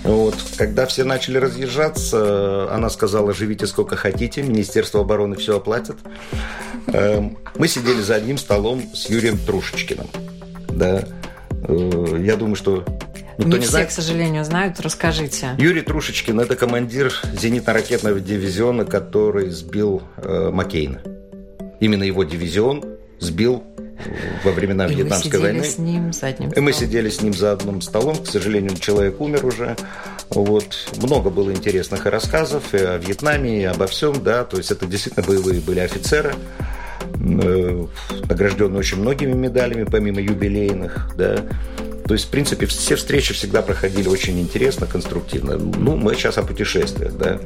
Вот. 0.05 0.35
Когда 0.57 0.87
все 0.87 1.05
начали 1.05 1.39
разъезжаться, 1.39 2.73
она 2.73 2.91
сказала, 2.91 3.33
живите 3.33 3.67
сколько 3.67 3.97
хотите, 3.97 4.43
Министерство 4.43 5.01
обороны 5.01 5.37
все 5.37 5.57
оплатит. 5.57 5.97
Эм, 6.89 7.39
мы 7.57 7.69
сидели 7.69 8.01
за 8.01 8.15
одним 8.17 8.39
столом 8.39 8.83
с 8.95 9.11
Юрием 9.11 9.39
Трушечкиным. 9.39 10.07
Да. 10.69 11.05
Э, 11.65 12.21
я 12.21 12.37
думаю, 12.37 12.57
что 12.57 12.85
Никто 13.39 13.53
не, 13.53 13.59
не 13.59 13.61
все, 13.63 13.71
знает. 13.71 13.89
к 13.89 13.93
сожалению, 13.93 14.45
знают. 14.45 14.81
Расскажите. 14.81 15.51
Юрий 15.59 15.83
Трушечкин– 15.83 16.41
это 16.41 16.57
командир 16.57 17.13
зенитно-ракетного 17.35 18.21
дивизиона, 18.21 18.85
который 18.85 19.51
сбил 19.51 20.03
э, 20.17 20.51
Маккейна. 20.53 21.03
Именно 21.79 22.03
его 22.03 22.25
дивизион 22.25 22.85
сбил 23.21 23.63
во 24.45 24.53
времена 24.53 24.87
и 24.87 24.95
Вьетнамской 24.95 25.41
войны. 25.41 25.65
с 25.65 25.79
ним 25.79 26.13
за 26.13 26.29
одним 26.29 26.51
И 26.51 26.61
мы 26.61 26.73
сидели 26.73 27.09
с 27.09 27.21
ним 27.23 27.35
за 27.35 27.53
одним 27.53 27.81
столом. 27.81 28.17
К 28.17 28.27
сожалению, 28.27 28.77
человек 28.77 29.21
умер 29.21 29.47
уже. 29.47 29.77
Вот. 30.31 30.91
Много 31.03 31.31
было 31.31 31.53
интересных 31.53 32.07
рассказов 32.07 32.75
и 32.75 32.79
о 32.79 32.99
Вьетнаме, 32.99 33.63
и 33.63 33.65
обо 33.65 33.87
всем, 33.87 34.23
да. 34.23 34.45
То 34.45 34.57
есть 34.59 34.71
это 34.71 34.87
действительно 34.87 35.27
боевые 35.27 35.61
были 35.61 35.81
офицеры, 35.81 36.35
э, 37.15 37.87
награжденные 38.29 38.79
очень 38.79 38.99
многими 38.99 39.33
медалями, 39.33 39.85
помимо 39.85 40.21
юбилейных, 40.21 41.15
да. 41.17 41.45
То 42.07 42.15
есть, 42.15 42.27
в 42.27 42.31
принципе, 42.31 42.65
все 42.65 42.97
встречи 42.97 43.35
всегда 43.35 43.61
проходили 43.61 44.09
очень 44.09 44.41
интересно, 44.41 44.87
конструктивно. 44.87 45.59
Ну, 45.59 45.95
мы 45.95 46.15
сейчас 46.15 46.39
о 46.39 46.43
путешествиях, 46.43 47.13
да. 47.19 47.39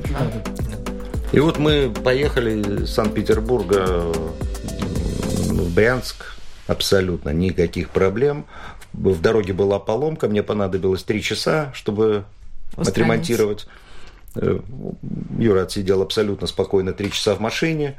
И 1.33 1.41
вот 1.41 1.59
мы 1.59 1.91
поехали 1.91 2.83
из 2.83 2.91
Санкт-Петербурга 2.91 4.13
в 5.49 5.75
Брянск, 5.75 6.37
абсолютно 6.67 7.31
никаких 7.31 7.91
проблем. 7.91 8.47
В 8.93 9.21
дороге 9.21 9.53
была 9.53 9.79
поломка, 9.79 10.29
мне 10.29 10.43
понадобилось 10.43 11.03
три 11.03 11.23
часа, 11.23 11.73
чтобы 11.75 12.25
Устранить. 12.73 12.89
отремонтировать. 12.89 13.67
Э, 14.35 14.61
Юра 15.39 15.63
отсидел 15.63 16.03
абсолютно 16.03 16.47
спокойно 16.47 16.93
три 16.93 17.11
часа 17.11 17.35
в 17.35 17.41
машине. 17.41 17.99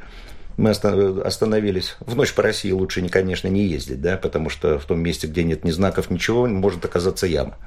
Мы 0.55 0.69
остановились. 0.69 1.95
В 1.99 2.15
ночь 2.15 2.33
по 2.33 2.43
России 2.43 2.71
лучше, 2.71 3.07
конечно, 3.09 3.47
не 3.47 3.65
ездить, 3.65 4.01
да, 4.01 4.17
потому 4.17 4.51
что 4.51 4.77
в 4.77 4.85
том 4.85 4.99
месте, 4.99 5.25
где 5.25 5.43
нет 5.43 5.63
ни 5.63 5.71
знаков, 5.71 6.11
ничего, 6.11 6.45
может 6.45 6.85
оказаться 6.85 7.25
яма. 7.25 7.57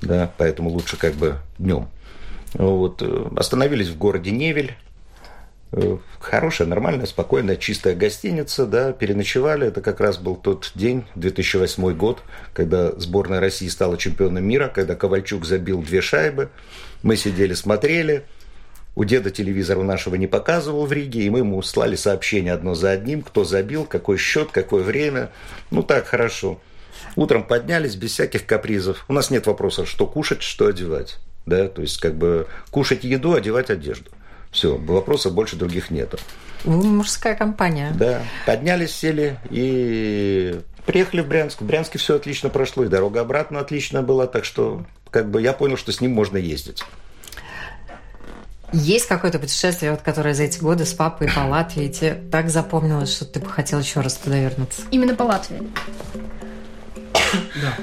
Да, 0.00 0.32
поэтому 0.38 0.70
лучше 0.70 0.96
как 0.96 1.14
бы 1.14 1.36
днем. 1.58 1.88
Вот. 2.54 3.02
Э, 3.02 3.26
остановились 3.36 3.88
в 3.88 3.98
городе 3.98 4.30
Невель. 4.30 4.74
Э, 5.76 5.98
хорошая, 6.20 6.68
нормальная, 6.68 7.06
спокойная, 7.06 7.56
чистая 7.56 7.96
гостиница, 7.96 8.64
да, 8.64 8.92
переночевали. 8.92 9.66
Это 9.66 9.80
как 9.80 9.98
раз 10.00 10.18
был 10.18 10.36
тот 10.36 10.70
день, 10.76 11.04
2008 11.16 11.94
год, 11.94 12.22
когда 12.52 12.92
сборная 12.92 13.40
России 13.40 13.66
стала 13.66 13.98
чемпионом 13.98 14.44
мира, 14.44 14.70
когда 14.72 14.94
Ковальчук 14.94 15.44
забил 15.44 15.82
две 15.82 16.00
шайбы. 16.00 16.50
Мы 17.02 17.16
сидели, 17.16 17.54
смотрели. 17.54 18.24
У 18.94 19.02
деда 19.02 19.32
телевизора 19.32 19.82
нашего 19.82 20.14
не 20.14 20.28
показывал 20.28 20.86
в 20.86 20.92
Риге, 20.92 21.22
и 21.22 21.30
мы 21.30 21.40
ему 21.40 21.60
слали 21.62 21.96
сообщения 21.96 22.52
одно 22.52 22.76
за 22.76 22.92
одним, 22.92 23.22
кто 23.22 23.42
забил, 23.42 23.84
какой 23.84 24.16
счет, 24.16 24.50
какое 24.52 24.84
время. 24.84 25.32
Ну 25.72 25.82
так, 25.82 26.06
хорошо. 26.06 26.60
Утром 27.16 27.42
поднялись 27.42 27.96
без 27.96 28.12
всяких 28.12 28.46
капризов. 28.46 29.04
У 29.08 29.12
нас 29.12 29.30
нет 29.30 29.48
вопроса, 29.48 29.84
что 29.86 30.06
кушать, 30.06 30.42
что 30.42 30.68
одевать. 30.68 31.18
Да? 31.46 31.66
То 31.66 31.82
есть, 31.82 31.98
как 31.98 32.14
бы 32.14 32.46
кушать 32.70 33.02
еду, 33.02 33.34
одевать 33.34 33.70
одежду. 33.70 34.12
Все, 34.54 34.76
вопросов 34.76 35.34
больше 35.34 35.56
других 35.56 35.90
нету. 35.90 36.16
Мужская 36.64 37.34
компания. 37.34 37.92
Да, 37.98 38.22
поднялись, 38.46 38.94
сели 38.94 39.36
и 39.50 40.60
приехали 40.86 41.22
в 41.22 41.26
Брянск. 41.26 41.60
В 41.60 41.66
Брянске 41.66 41.98
все 41.98 42.14
отлично 42.14 42.50
прошло, 42.50 42.84
и 42.84 42.88
дорога 42.88 43.20
обратно 43.20 43.58
отлично 43.58 44.00
была, 44.00 44.28
так 44.28 44.44
что 44.44 44.86
как 45.10 45.28
бы 45.28 45.42
я 45.42 45.52
понял, 45.52 45.76
что 45.76 45.90
с 45.90 46.00
ним 46.00 46.12
можно 46.12 46.36
ездить. 46.36 46.84
Есть 48.72 49.06
какое-то 49.06 49.40
путешествие, 49.40 49.90
вот, 49.90 50.02
которое 50.02 50.34
за 50.34 50.44
эти 50.44 50.60
годы 50.60 50.84
с 50.84 50.94
папой 50.94 51.28
по 51.34 51.40
Латвии 51.40 51.88
тебе 51.88 52.14
так 52.30 52.48
запомнилось, 52.48 53.12
что 53.12 53.24
ты 53.24 53.40
бы 53.40 53.48
хотел 53.48 53.80
еще 53.80 54.00
раз 54.00 54.14
туда 54.14 54.38
вернуться? 54.38 54.82
Именно 54.92 55.16
по 55.16 55.24
Латвии. 55.24 55.62
Да. 57.60 57.76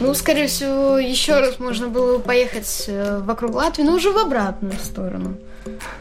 Ну, 0.00 0.14
скорее 0.14 0.46
всего, 0.46 0.98
еще 0.98 1.40
раз 1.40 1.58
можно 1.58 1.88
было 1.88 2.16
бы 2.16 2.22
поехать 2.22 2.84
э, 2.88 3.20
вокруг 3.22 3.54
Латвии, 3.54 3.82
но 3.82 3.94
уже 3.94 4.10
в 4.10 4.18
обратную 4.18 4.72
сторону. 4.82 5.36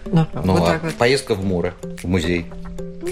Ну, 0.06 0.26
ну 0.44 0.54
вот 0.56 0.70
а 0.70 0.80
вот. 0.82 0.94
поездка 0.96 1.36
в 1.36 1.44
море, 1.44 1.74
в 2.02 2.06
музей. 2.06 2.46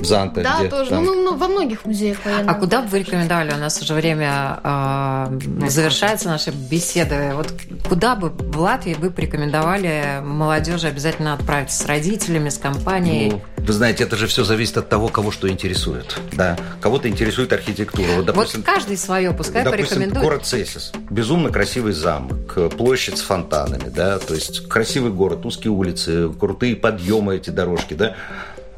Занта. 0.02 0.44
Да, 0.44 0.60
где 0.60 0.70
тоже. 0.70 0.90
там. 0.90 1.04
Ну, 1.04 1.16
мы 1.16 1.22
мно- 1.22 1.38
во 1.38 1.48
многих 1.48 1.86
музеях 1.86 2.24
военных. 2.24 2.52
А 2.52 2.54
куда 2.56 2.82
бы 2.82 2.90
вы 2.90 3.00
рекомендовали? 3.00 3.54
У 3.54 3.58
нас 3.58 3.82
уже 3.82 3.94
время 3.94 4.60
э, 4.64 5.40
завершается 5.68 6.28
наша 6.28 6.52
беседа. 6.52 7.32
Вот 7.36 7.54
куда 7.88 8.16
бы 8.16 8.30
в 8.30 8.60
Латвии 8.60 8.96
вы 8.96 9.12
порекомендовали 9.12 10.22
молодежи 10.22 10.88
обязательно 10.88 11.34
отправиться 11.34 11.84
с 11.84 11.86
родителями, 11.86 12.50
с 12.50 12.58
компанией? 12.58 13.32
Ну, 13.32 13.42
вы 13.68 13.74
знаете, 13.74 14.06
это 14.06 14.16
же 14.16 14.28
все 14.28 14.46
зависит 14.46 14.78
от 14.78 14.88
того, 14.88 15.10
кого 15.10 15.30
что 15.30 15.50
интересует. 15.50 16.20
Да. 16.32 16.58
Кого-то 16.80 17.10
интересует 17.10 17.52
архитектура. 17.52 18.08
Вот, 18.16 18.26
допустим, 18.26 18.62
вот 18.62 18.66
каждый 18.66 18.98
свое, 18.98 19.34
пускай 19.34 19.64
Допустим, 19.64 19.88
порекомендует. 19.88 20.24
город 20.24 20.46
Цесис. 20.46 20.94
Безумно 21.10 21.50
красивый 21.50 21.92
замок, 21.92 22.72
площадь 22.78 23.18
с 23.18 23.22
фонтанами, 23.22 23.90
да, 23.90 24.20
то 24.20 24.34
есть 24.34 24.68
красивый 24.70 25.12
город, 25.12 25.46
узкие 25.46 25.72
улицы, 25.72 26.30
крутые 26.30 26.78
подъемы 26.78 27.36
эти 27.36 27.50
дорожки, 27.50 27.94
да. 27.94 28.16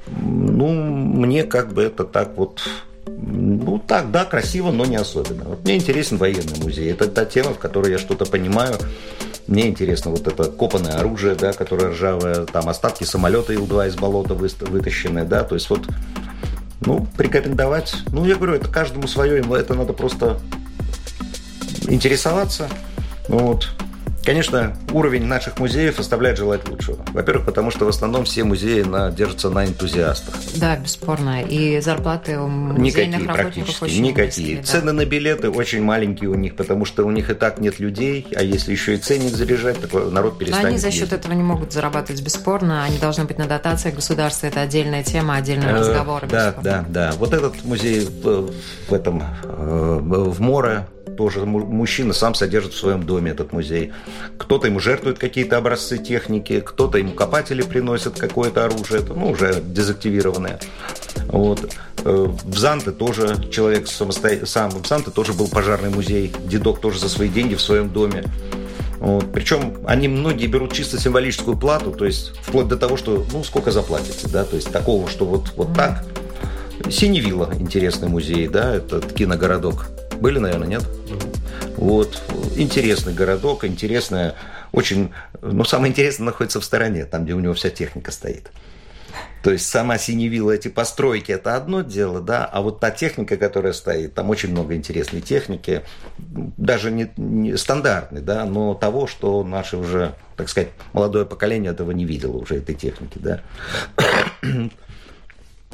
Ну, 0.07 0.73
мне 0.73 1.43
как 1.43 1.71
бы 1.71 1.83
это 1.83 2.03
так 2.03 2.35
вот 2.35 2.61
ну, 3.05 3.79
так, 3.85 4.11
да, 4.11 4.25
красиво, 4.25 4.71
но 4.71 4.85
не 4.85 4.95
особенно. 4.95 5.43
Вот 5.45 5.63
мне 5.63 5.75
интересен 5.75 6.17
военный 6.17 6.57
музей. 6.61 6.91
Это 6.91 7.07
та 7.07 7.25
тема, 7.25 7.53
в 7.53 7.59
которой 7.59 7.91
я 7.91 7.97
что-то 7.97 8.25
понимаю. 8.25 8.75
Мне 9.49 9.67
интересно 9.67 10.11
вот 10.11 10.27
это 10.27 10.43
копанное 10.43 10.93
оружие, 10.93 11.33
да, 11.33 11.53
которое 11.53 11.89
ржавое, 11.89 12.45
там 12.45 12.69
остатки 12.69 13.03
самолета 13.03 13.51
Ил-2 13.51 13.87
из 13.87 13.95
болота 13.95 14.35
выста- 14.35 14.69
вытащенные, 14.69 15.25
да, 15.25 15.43
то 15.43 15.55
есть 15.55 15.71
вот, 15.71 15.87
ну, 16.81 17.07
порекомендовать. 17.17 17.95
Ну, 18.11 18.25
я 18.25 18.35
говорю, 18.35 18.53
это 18.53 18.67
каждому 18.67 19.07
свое, 19.07 19.41
это 19.41 19.73
надо 19.73 19.93
просто 19.93 20.39
интересоваться. 21.87 22.69
Ну 23.27 23.39
вот. 23.39 23.69
Конечно, 24.23 24.75
уровень 24.91 25.25
наших 25.25 25.57
музеев 25.59 25.97
оставляет 25.99 26.37
желать 26.37 26.67
лучшего. 26.67 26.97
Во-первых, 27.13 27.45
потому 27.45 27.71
что 27.71 27.85
в 27.85 27.87
основном 27.87 28.25
все 28.25 28.43
музеи 28.43 28.81
на, 28.81 29.09
держатся 29.11 29.49
на 29.49 29.65
энтузиастах. 29.65 30.35
Да, 30.55 30.75
бесспорно. 30.77 31.41
И 31.41 31.79
зарплаты 31.79 32.37
у 32.37 32.47
музейных 32.47 33.21
Никакие 33.21 33.27
работников 33.37 33.81
очень 33.81 34.03
никакие. 34.03 34.57
низкие, 34.57 34.57
да. 34.57 34.63
Цены 34.79 34.91
на 34.91 35.05
билеты 35.05 35.49
очень 35.49 35.81
маленькие 35.81 36.29
у 36.29 36.35
них, 36.35 36.55
потому 36.55 36.85
что 36.85 37.05
у 37.05 37.11
них 37.11 37.29
и 37.29 37.33
так 37.33 37.59
нет 37.59 37.79
людей, 37.79 38.27
а 38.35 38.43
если 38.43 38.71
еще 38.71 38.95
и 38.95 38.97
ценник 38.97 39.33
заряжать, 39.35 39.79
так 39.81 39.93
народ 39.93 40.33
Но 40.33 40.39
перестанет 40.39 40.65
они 40.67 40.77
за 40.77 40.91
счет 40.91 41.01
ездить. 41.03 41.19
этого 41.19 41.33
не 41.33 41.43
могут 41.43 41.71
зарабатывать 41.71 42.21
бесспорно. 42.21 42.83
Они 42.83 42.97
должны 42.97 43.23
быть 43.25 43.37
на 43.37 43.45
дотациях 43.47 43.95
государства. 43.95 44.47
Это 44.47 44.61
отдельная 44.61 45.03
тема, 45.03 45.35
отдельный 45.37 45.67
Э, 45.67 45.79
разговор. 45.79 46.27
Да, 46.29 46.47
бесспорно. 46.47 46.85
да, 46.89 47.09
да. 47.11 47.17
Вот 47.17 47.33
этот 47.33 47.63
музей 47.63 48.01
в, 48.05 48.51
в 48.89 48.93
этом 48.93 49.23
э, 49.43 49.99
в 50.01 50.41
море 50.41 50.87
тоже 51.17 51.45
му- 51.45 51.65
мужчина 51.65 52.13
сам 52.13 52.33
содержит 52.33 52.73
в 52.73 52.77
своем 52.77 53.03
доме 53.03 53.31
этот 53.31 53.51
музей. 53.53 53.91
Кто-то 54.37 54.67
ему 54.67 54.79
жертвует 54.79 55.19
какие-то 55.19 55.57
образцы 55.57 55.97
техники, 55.97 56.61
кто-то 56.61 56.97
ему 56.97 57.13
копатели 57.13 57.61
приносят 57.61 58.17
какое-то 58.19 58.65
оружие, 58.65 59.01
это, 59.01 59.13
ну, 59.13 59.31
уже 59.31 59.61
дезактивированное. 59.61 60.59
Вот. 61.27 61.69
Э, 62.03 62.27
В 62.43 62.57
Занте 62.57 62.91
тоже 62.91 63.35
человек 63.51 63.87
самосто... 63.87 64.45
сам, 64.45 64.71
в 64.71 64.87
Занте 64.87 65.11
тоже 65.11 65.33
был 65.33 65.47
пожарный 65.47 65.89
музей, 65.89 66.33
дедок 66.45 66.79
тоже 66.79 66.99
за 66.99 67.09
свои 67.09 67.27
деньги 67.29 67.55
в 67.55 67.61
своем 67.61 67.89
доме. 67.89 68.23
Вот. 68.99 69.31
Причем 69.31 69.75
они 69.85 70.07
многие 70.07 70.47
берут 70.47 70.73
чисто 70.73 70.99
символическую 70.99 71.57
плату, 71.57 71.91
то 71.91 72.05
есть 72.05 72.33
вплоть 72.41 72.67
до 72.67 72.75
того, 72.77 72.97
что 72.97 73.25
ну 73.31 73.43
сколько 73.43 73.71
заплатите, 73.71 74.27
да, 74.27 74.43
то 74.43 74.55
есть 74.57 74.71
такого, 74.71 75.09
что 75.09 75.25
вот, 75.25 75.53
вот 75.55 75.73
так. 75.73 76.03
Синевилла, 76.89 77.53
интересный 77.59 78.07
музей, 78.07 78.47
да, 78.47 78.75
этот 78.75 79.13
киногородок. 79.13 79.87
Были, 80.19 80.39
наверное, 80.39 80.67
нет? 80.67 80.85
Вот, 81.77 82.21
интересный 82.55 83.13
городок, 83.13 83.63
интересная, 83.63 84.35
очень, 84.71 85.11
ну, 85.41 85.63
самое 85.63 85.91
интересное 85.91 86.25
находится 86.25 86.59
в 86.59 86.65
стороне, 86.65 87.05
там, 87.05 87.23
где 87.23 87.33
у 87.33 87.39
него 87.39 87.53
вся 87.53 87.69
техника 87.69 88.11
стоит. 88.11 88.51
То 89.43 89.51
есть 89.51 89.65
сама 89.67 89.97
Синевилла, 89.97 90.51
эти 90.51 90.67
постройки, 90.67 91.31
это 91.31 91.55
одно 91.55 91.81
дело, 91.81 92.19
да, 92.19 92.43
а 92.43 92.61
вот 92.61 92.81
та 92.81 92.91
техника, 92.91 93.37
которая 93.37 93.71
стоит, 93.71 94.13
там 94.13 94.29
очень 94.29 94.51
много 94.51 94.75
интересной 94.75 95.21
техники, 95.21 95.83
даже 96.17 96.91
не, 96.91 97.09
не 97.15 97.55
стандартной, 97.57 98.21
да, 98.21 98.43
но 98.43 98.73
того, 98.73 99.07
что 99.07 99.41
наше 99.45 99.77
уже, 99.77 100.15
так 100.35 100.49
сказать, 100.49 100.69
молодое 100.91 101.25
поколение 101.25 101.71
этого 101.71 101.91
не 101.91 102.03
видело 102.03 102.37
уже, 102.37 102.57
этой 102.57 102.75
техники, 102.75 103.17
да. 103.17 103.41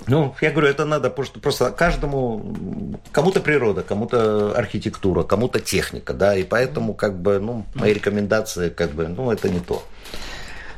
Ну, 0.07 0.35
я 0.41 0.51
говорю, 0.51 0.67
это 0.67 0.85
надо 0.85 1.09
просто, 1.09 1.39
просто 1.39 1.71
каждому, 1.71 2.97
кому-то 3.11 3.39
природа, 3.39 3.81
кому-то 3.81 4.55
архитектура, 4.55 5.23
кому-то 5.23 5.59
техника, 5.59 6.13
да, 6.13 6.35
и 6.35 6.43
поэтому, 6.43 6.93
как 6.93 7.19
бы, 7.19 7.39
ну, 7.39 7.65
мои 7.73 7.93
рекомендации, 7.93 8.69
как 8.69 8.91
бы, 8.91 9.07
ну, 9.07 9.31
это 9.31 9.49
не 9.49 9.59
то. 9.59 9.83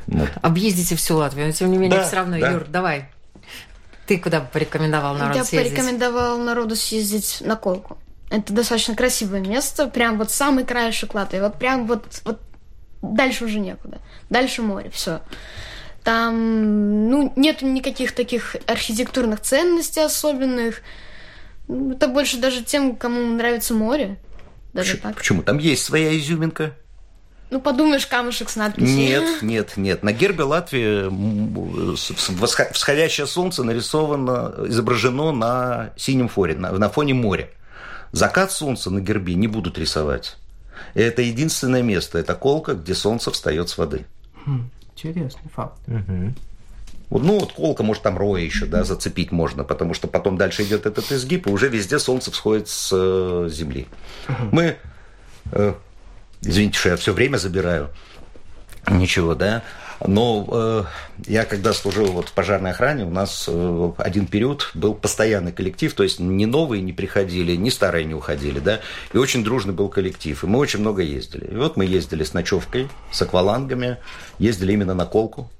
Вот. 0.06 0.30
Объездите 0.40 0.96
всю 0.96 1.16
Латвию, 1.16 1.46
но 1.46 1.52
тем 1.52 1.70
не 1.70 1.76
менее 1.76 2.00
Да, 2.00 2.06
все 2.06 2.16
равно, 2.16 2.38
да. 2.40 2.50
Юр, 2.50 2.64
давай. 2.66 3.10
Ты 4.06 4.18
куда 4.18 4.40
бы 4.40 4.46
порекомендовал 4.50 5.14
народ 5.14 5.36
Я 5.36 5.44
съездить? 5.44 5.74
порекомендовал 5.74 6.38
народу 6.38 6.76
съездить 6.76 7.42
на 7.42 7.56
Колку. 7.56 7.98
Это 8.30 8.52
достаточно 8.54 8.94
красивое 8.94 9.40
место, 9.40 9.86
прям 9.88 10.16
вот 10.16 10.30
самый 10.30 10.64
краешек 10.64 11.14
Латвии, 11.14 11.40
вот 11.40 11.58
прям 11.58 11.86
вот, 11.86 12.22
вот 12.24 12.40
дальше 13.02 13.44
уже 13.44 13.58
некуда. 13.58 13.98
Дальше 14.30 14.62
море, 14.62 14.90
все. 14.90 15.20
Там, 16.08 17.10
ну, 17.10 17.34
нету 17.36 17.66
никаких 17.66 18.12
таких 18.12 18.56
архитектурных 18.66 19.40
ценностей 19.42 20.00
особенных. 20.00 20.80
Это 21.68 22.08
больше 22.08 22.38
даже 22.38 22.64
тем, 22.64 22.96
кому 22.96 23.20
нравится 23.34 23.74
море. 23.74 24.16
Даже 24.72 24.92
Почему- 24.94 25.02
так. 25.02 25.16
Почему? 25.18 25.42
Там 25.42 25.58
есть 25.58 25.84
своя 25.84 26.16
изюминка. 26.18 26.72
Ну, 27.50 27.60
подумаешь, 27.60 28.06
камушек 28.06 28.48
с 28.48 28.56
надписью. 28.56 28.96
Нет, 28.96 29.24
нет, 29.42 29.76
нет. 29.76 30.02
На 30.02 30.12
гербе 30.14 30.44
Латвии 30.44 31.08
м, 31.08 31.94
с- 31.94 32.04
с- 32.16 32.30
восхо- 32.30 32.72
всходящее 32.72 33.26
солнце 33.26 33.62
нарисовано, 33.62 34.54
изображено 34.66 35.30
на 35.32 35.90
синем 35.98 36.28
фоне, 36.28 36.54
на, 36.54 36.72
на 36.72 36.88
фоне 36.88 37.12
моря. 37.12 37.50
Закат 38.12 38.50
солнца 38.50 38.88
на 38.90 39.00
гербе 39.00 39.34
не 39.34 39.46
будут 39.46 39.76
рисовать. 39.76 40.38
И 40.94 41.00
это 41.00 41.20
единственное 41.20 41.82
место, 41.82 42.18
это 42.18 42.34
колка, 42.34 42.72
где 42.72 42.94
солнце 42.94 43.30
встает 43.30 43.68
с 43.68 43.76
воды. 43.76 44.06
Интересный 44.98 45.48
факт. 45.54 45.78
Вот, 47.10 47.22
ну, 47.22 47.38
вот 47.38 47.52
колка, 47.52 47.82
может, 47.82 48.02
там 48.02 48.18
роя 48.18 48.42
еще, 48.42 48.66
да, 48.66 48.84
зацепить 48.84 49.32
можно, 49.32 49.64
потому 49.64 49.94
что 49.94 50.08
потом 50.08 50.36
дальше 50.36 50.64
идет 50.64 50.84
этот 50.84 51.10
изгиб, 51.10 51.46
и 51.46 51.50
уже 51.50 51.68
везде 51.68 51.98
солнце 51.98 52.30
всходит 52.30 52.68
с 52.68 52.90
э, 52.92 53.48
земли. 53.50 53.86
Мы, 54.52 54.76
э, 55.52 55.74
извините, 56.42 56.78
что 56.78 56.90
я 56.90 56.96
все 56.96 57.14
время 57.14 57.38
забираю, 57.38 57.88
ничего, 58.90 59.34
да, 59.34 59.62
но 60.06 60.46
э, 60.50 60.84
я 61.26 61.44
когда 61.44 61.72
служил 61.72 62.06
вот 62.06 62.28
в 62.28 62.32
пожарной 62.32 62.70
охране, 62.70 63.04
у 63.04 63.10
нас 63.10 63.46
э, 63.48 63.92
один 63.98 64.26
период 64.26 64.70
был 64.74 64.94
постоянный 64.94 65.52
коллектив, 65.52 65.92
то 65.92 66.02
есть 66.02 66.20
ни 66.20 66.44
новые 66.44 66.82
не 66.82 66.92
приходили, 66.92 67.56
ни 67.56 67.70
старые 67.70 68.04
не 68.04 68.14
уходили, 68.14 68.60
да, 68.60 68.80
и 69.12 69.18
очень 69.18 69.42
дружный 69.42 69.74
был 69.74 69.88
коллектив, 69.88 70.42
и 70.42 70.46
мы 70.46 70.58
очень 70.58 70.80
много 70.80 71.02
ездили. 71.02 71.46
И 71.46 71.56
вот 71.56 71.76
мы 71.76 71.84
ездили 71.84 72.22
с 72.22 72.32
ночевкой, 72.32 72.88
с 73.10 73.20
аквалангами, 73.22 73.96
ездили 74.38 74.72
именно 74.72 74.94
на 74.94 75.06
колку, 75.06 75.50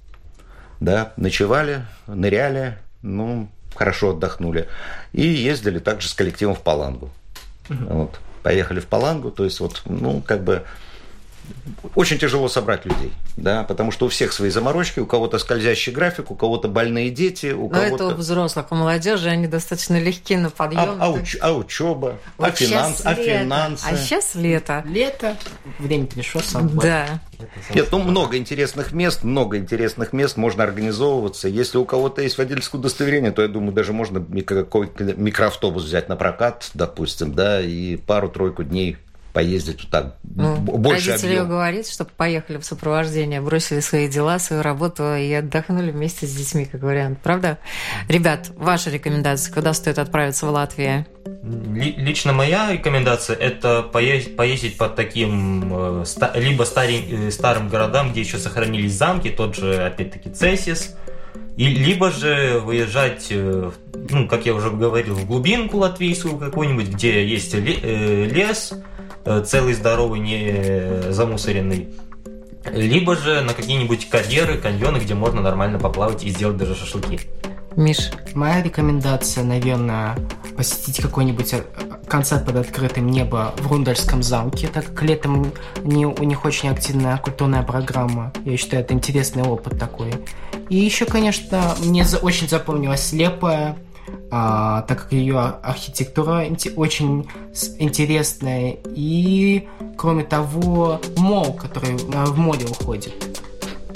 да, 0.80 1.12
ночевали, 1.16 1.84
ныряли, 2.07 2.78
ну, 3.03 3.49
хорошо 3.74 4.11
отдохнули. 4.11 4.68
И 5.12 5.22
ездили 5.22 5.78
также 5.78 6.09
с 6.09 6.14
коллективом 6.14 6.55
в 6.55 6.61
Палангу. 6.61 7.11
Вот. 7.68 8.20
Поехали 8.43 8.80
в 8.80 8.86
Палангу, 8.86 9.30
то 9.30 9.45
есть 9.45 9.61
вот, 9.61 9.82
ну, 9.84 10.22
как 10.24 10.43
бы 10.43 10.64
очень 11.94 12.18
тяжело 12.18 12.49
собрать 12.49 12.84
людей, 12.84 13.12
да, 13.36 13.64
потому 13.64 13.90
что 13.90 14.07
у 14.07 14.09
всех 14.09 14.32
свои 14.32 14.51
заморочки, 14.51 15.01
у 15.01 15.07
кого-то 15.07 15.38
скользящий 15.38 15.92
график, 15.92 16.30
у 16.30 16.34
кого-то 16.34 16.68
больные 16.68 17.11
дети, 17.11 17.53
у 17.53 17.68
Но 17.68 17.78
это 17.78 17.96
кого-то... 17.96 18.14
у 18.14 18.18
взрослых, 18.18 18.66
у 18.70 18.74
молодежи 18.74 19.28
они 19.28 19.46
достаточно 19.46 19.99
легки 20.01 20.36
на 20.36 20.51
подъем. 20.51 20.96
А, 21.01 21.07
а, 21.07 21.12
уч- 21.12 21.38
а 21.40 21.53
учеба, 21.53 22.18
а, 22.38 22.42
Вот 22.42 22.57
финанс, 22.57 22.96
щас 22.99 23.07
а 23.07 23.14
финансы. 23.14 23.86
А 23.86 23.96
сейчас 23.96 24.34
лето. 24.34 24.82
Лето, 24.86 25.36
время 25.78 26.07
пришло 26.07 26.40
собой. 26.40 26.84
Да. 26.84 27.20
Нет, 27.72 27.88
ну 27.92 27.99
много 27.99 28.36
интересных 28.36 28.92
мест, 28.92 29.22
много 29.22 29.59
интересных 29.59 30.12
мест, 30.12 30.36
можно 30.36 30.64
организовываться. 30.64 31.49
Если 31.49 31.78
у 31.78 31.84
кого-то 31.84 32.22
есть 32.22 32.38
водительское 32.38 32.80
удостоверение, 32.80 33.30
то 33.30 33.42
я 33.42 33.49
думаю, 33.49 33.72
даже 33.72 33.92
можно 33.92 34.24
какой-то 34.42 35.05
микроавтобус 35.05 35.84
взять 35.84 36.09
на 36.09 36.16
прокат, 36.16 36.70
допустим, 36.74 37.34
да, 37.34 37.61
и 37.61 37.96
пару-тройку 37.96 38.64
дней 38.64 38.96
поездить 39.32 39.82
вот 39.82 39.90
так, 39.90 40.16
Ну, 40.22 40.56
больше 40.56 41.10
родители 41.10 41.30
объем. 41.34 41.48
говорит, 41.48 41.88
чтобы 41.88 42.10
поехали 42.16 42.56
в 42.58 42.64
сопровождение, 42.64 43.40
бросили 43.40 43.80
свои 43.80 44.08
дела, 44.08 44.38
свою 44.38 44.62
работу 44.62 45.14
и 45.14 45.32
отдохнули 45.32 45.90
вместе 45.90 46.26
с 46.26 46.34
детьми, 46.34 46.64
как 46.64 46.82
вариант. 46.82 47.18
Правда? 47.22 47.58
Ребят, 48.08 48.50
ваши 48.56 48.90
рекомендации, 48.90 49.52
куда 49.52 49.72
стоит 49.74 49.98
отправиться 49.98 50.46
в 50.46 50.50
Латвию? 50.50 51.06
Ли- 51.44 51.94
Лично 51.96 52.32
моя 52.32 52.72
рекомендация 52.72 53.36
это 53.36 53.82
поездить, 53.82 54.36
поездить 54.36 54.76
по 54.76 54.88
таким 54.88 56.02
э, 56.02 56.04
либо 56.36 56.64
старень- 56.64 57.28
э, 57.28 57.30
старым 57.30 57.68
городам, 57.68 58.10
где 58.12 58.20
еще 58.20 58.38
сохранились 58.38 58.94
замки, 58.94 59.28
тот 59.30 59.54
же 59.54 59.74
опять-таки 59.84 60.30
Цесис, 60.30 60.96
и 61.56 61.66
либо 61.66 62.10
же 62.10 62.60
выезжать, 62.64 63.26
э, 63.30 63.70
ну, 64.10 64.26
как 64.28 64.46
я 64.46 64.54
уже 64.54 64.70
говорил, 64.70 65.14
в 65.14 65.26
глубинку 65.26 65.78
латвийскую 65.78 66.38
какую-нибудь, 66.38 66.88
где 66.88 67.26
есть 67.26 67.54
ле- 67.54 68.26
лес, 68.26 68.72
целый 69.46 69.74
здоровый, 69.74 70.20
не 70.20 71.12
замусоренный. 71.12 71.88
Либо 72.72 73.16
же 73.16 73.40
на 73.40 73.54
какие-нибудь 73.54 74.08
карьеры, 74.08 74.58
каньоны, 74.58 74.98
где 74.98 75.14
можно 75.14 75.40
нормально 75.40 75.78
поплавать 75.78 76.24
и 76.24 76.30
сделать 76.30 76.56
даже 76.56 76.74
шашлыки. 76.74 77.20
Миш? 77.76 78.10
Моя 78.34 78.62
рекомендация, 78.62 79.44
наверное, 79.44 80.16
посетить 80.56 81.00
какой-нибудь 81.00 81.54
э, 81.54 81.62
концерт 82.08 82.44
под 82.44 82.56
открытым 82.56 83.06
небом 83.06 83.52
в 83.56 83.70
Рундальском 83.70 84.20
замке, 84.20 84.66
так 84.66 84.86
как 84.86 85.02
летом 85.04 85.52
не, 85.84 86.04
у 86.04 86.24
них 86.24 86.44
очень 86.44 86.70
активная 86.70 87.18
культурная 87.18 87.62
программа. 87.62 88.32
Я 88.44 88.56
считаю, 88.56 88.82
это 88.82 88.94
интересный 88.94 89.44
опыт 89.44 89.78
такой. 89.78 90.12
И 90.68 90.76
еще, 90.76 91.04
конечно, 91.04 91.76
мне 91.78 92.04
за, 92.04 92.18
очень 92.18 92.48
запомнилась 92.48 93.06
слепая, 93.06 93.76
а, 94.30 94.82
так 94.82 95.04
как 95.04 95.12
ее 95.12 95.38
архитектура 95.38 96.46
очень 96.76 97.28
интересная. 97.78 98.76
И, 98.94 99.68
кроме 99.96 100.24
того, 100.24 101.00
мол, 101.16 101.54
который 101.54 101.96
в 101.96 102.38
море 102.38 102.66
уходит 102.66 103.14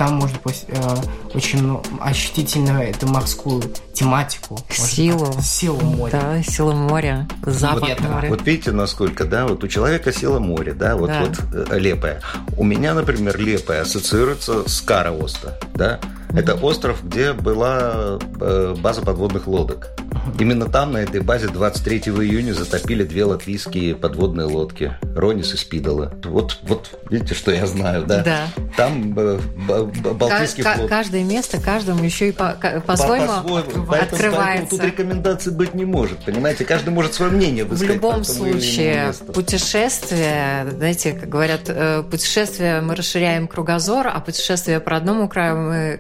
там 0.03 0.15
можно 0.15 0.37
э, 0.45 0.97
очень 1.33 1.63
ну, 1.63 1.83
ощутить 2.01 2.57
именно 2.57 2.79
эту 2.79 3.07
морскую 3.07 3.63
тематику. 3.93 4.59
Силу. 4.69 5.27
Можно, 5.27 5.43
силу 5.43 5.81
моря. 5.81 6.11
Да, 6.13 6.43
силу 6.43 6.73
моря, 6.73 7.29
запах 7.47 7.89
вот, 7.89 8.01
моря. 8.01 8.29
Вот 8.29 8.45
видите, 8.45 8.73
насколько, 8.73 9.25
да, 9.25 9.47
вот 9.47 9.63
у 9.63 9.69
человека 9.69 10.13
сила 10.13 10.41
моря, 10.41 10.75
да, 10.75 10.97
вот, 10.97 11.09
да. 11.09 11.21
вот 11.21 11.71
э, 11.71 11.79
лепая. 11.79 12.21
У 12.57 12.65
меня, 12.65 12.95
например, 12.95 13.39
лепая 13.39 13.83
ассоциируется 13.83 14.69
с 14.69 14.81
Караоста, 14.81 15.59
да. 15.75 16.01
Это 16.35 16.55
остров, 16.55 17.05
где 17.05 17.33
была 17.33 18.19
э, 18.41 18.75
база 18.79 19.03
подводных 19.03 19.47
лодок. 19.47 19.89
Именно 20.39 20.67
там, 20.67 20.93
на 20.93 20.99
этой 20.99 21.21
базе, 21.21 21.49
23 21.49 21.99
июня 21.99 22.53
затопили 22.53 23.03
две 23.05 23.25
латвийские 23.25 23.95
подводные 23.97 24.47
лодки. 24.47 24.97
Ронис 25.17 25.53
и 25.53 25.57
Спидола. 25.57 26.13
Вот, 26.25 26.59
вот 26.63 26.91
видите, 27.11 27.35
что 27.35 27.51
я 27.53 27.67
знаю, 27.67 28.05
да? 28.07 28.23
Да. 28.23 28.47
Там 28.77 29.15
э, 29.19 29.39
Балтийский 30.15 30.63
флот. 30.63 30.89
Каждое 30.89 31.23
место 31.25 31.61
каждому 31.61 32.03
еще 32.05 32.29
и 32.29 32.33
по- 32.33 32.57
по-своему 32.87 33.27
По-своему. 33.27 33.57
открывается. 33.93 34.17
Поэтому, 34.31 34.67
тут 34.71 34.85
рекомендаций 34.85 35.53
быть 35.53 35.75
не 35.75 35.85
может, 35.85 36.19
понимаете? 36.25 36.65
Каждый 36.65 36.91
может 36.91 37.15
свое 37.15 37.31
мнение 37.33 37.65
В 37.65 37.69
высказать. 37.71 37.95
любом 37.97 38.23
или 38.23 38.31
иному 38.33 38.61
случае, 38.61 39.13
путешествие, 39.35 40.67
знаете, 40.71 41.13
как 41.13 41.29
говорят, 41.29 41.63
э, 41.69 42.03
путешествие 42.09 42.81
мы 42.81 42.95
расширяем 42.95 43.49
кругозор, 43.49 44.07
а 44.09 44.21
путешествие 44.21 44.81
по 44.81 44.91
родному 44.91 45.29
краю 45.29 45.57
мы, 45.57 45.99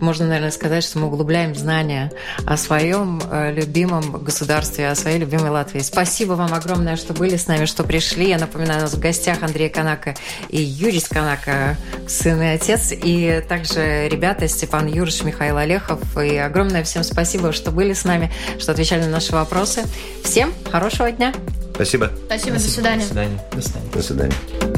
можно, 0.00 0.26
наверное, 0.26 0.50
сказать, 0.50 0.84
что 0.84 0.98
мы 0.98 1.06
углубляем 1.06 1.54
знания 1.54 2.12
о 2.46 2.56
своем 2.56 3.20
э, 3.30 3.52
любимом 3.52 4.22
государстве, 4.22 4.88
о 4.88 4.94
своей 4.94 5.18
любимой 5.18 5.50
Латвии. 5.50 5.80
Спасибо 5.80 6.32
вам 6.32 6.54
огромное, 6.54 6.96
что 6.96 7.14
были 7.14 7.36
с 7.36 7.46
нами, 7.46 7.64
что 7.64 7.84
пришли. 7.84 8.28
Я 8.28 8.38
напоминаю, 8.38 8.80
у 8.80 8.82
нас 8.82 8.94
в 8.94 9.00
гостях 9.00 9.42
Андрей 9.42 9.68
Канака 9.68 10.14
и 10.48 10.60
Юрий 10.60 11.02
Канака, 11.08 11.76
сын 12.06 12.40
и 12.42 12.46
отец, 12.46 12.92
и 12.92 13.42
также 13.48 14.08
ребята 14.08 14.48
Степан 14.48 14.86
Юрьевич, 14.86 15.22
Михаил 15.22 15.56
Олехов. 15.56 16.00
И 16.18 16.36
огромное 16.36 16.84
всем 16.84 17.04
спасибо, 17.04 17.52
что 17.52 17.70
были 17.70 17.92
с 17.92 18.04
нами, 18.04 18.32
что 18.58 18.72
отвечали 18.72 19.02
на 19.02 19.10
наши 19.10 19.32
вопросы. 19.32 19.84
Всем 20.24 20.52
хорошего 20.70 21.10
дня! 21.10 21.32
Спасибо. 21.74 22.10
Спасибо, 22.26 22.56
до 22.56 22.62
свидания. 22.62 23.02
До 23.02 23.06
свидания. 23.06 23.40
До 23.52 23.62
свидания. 23.62 23.90
До 23.92 24.02
свидания. 24.02 24.77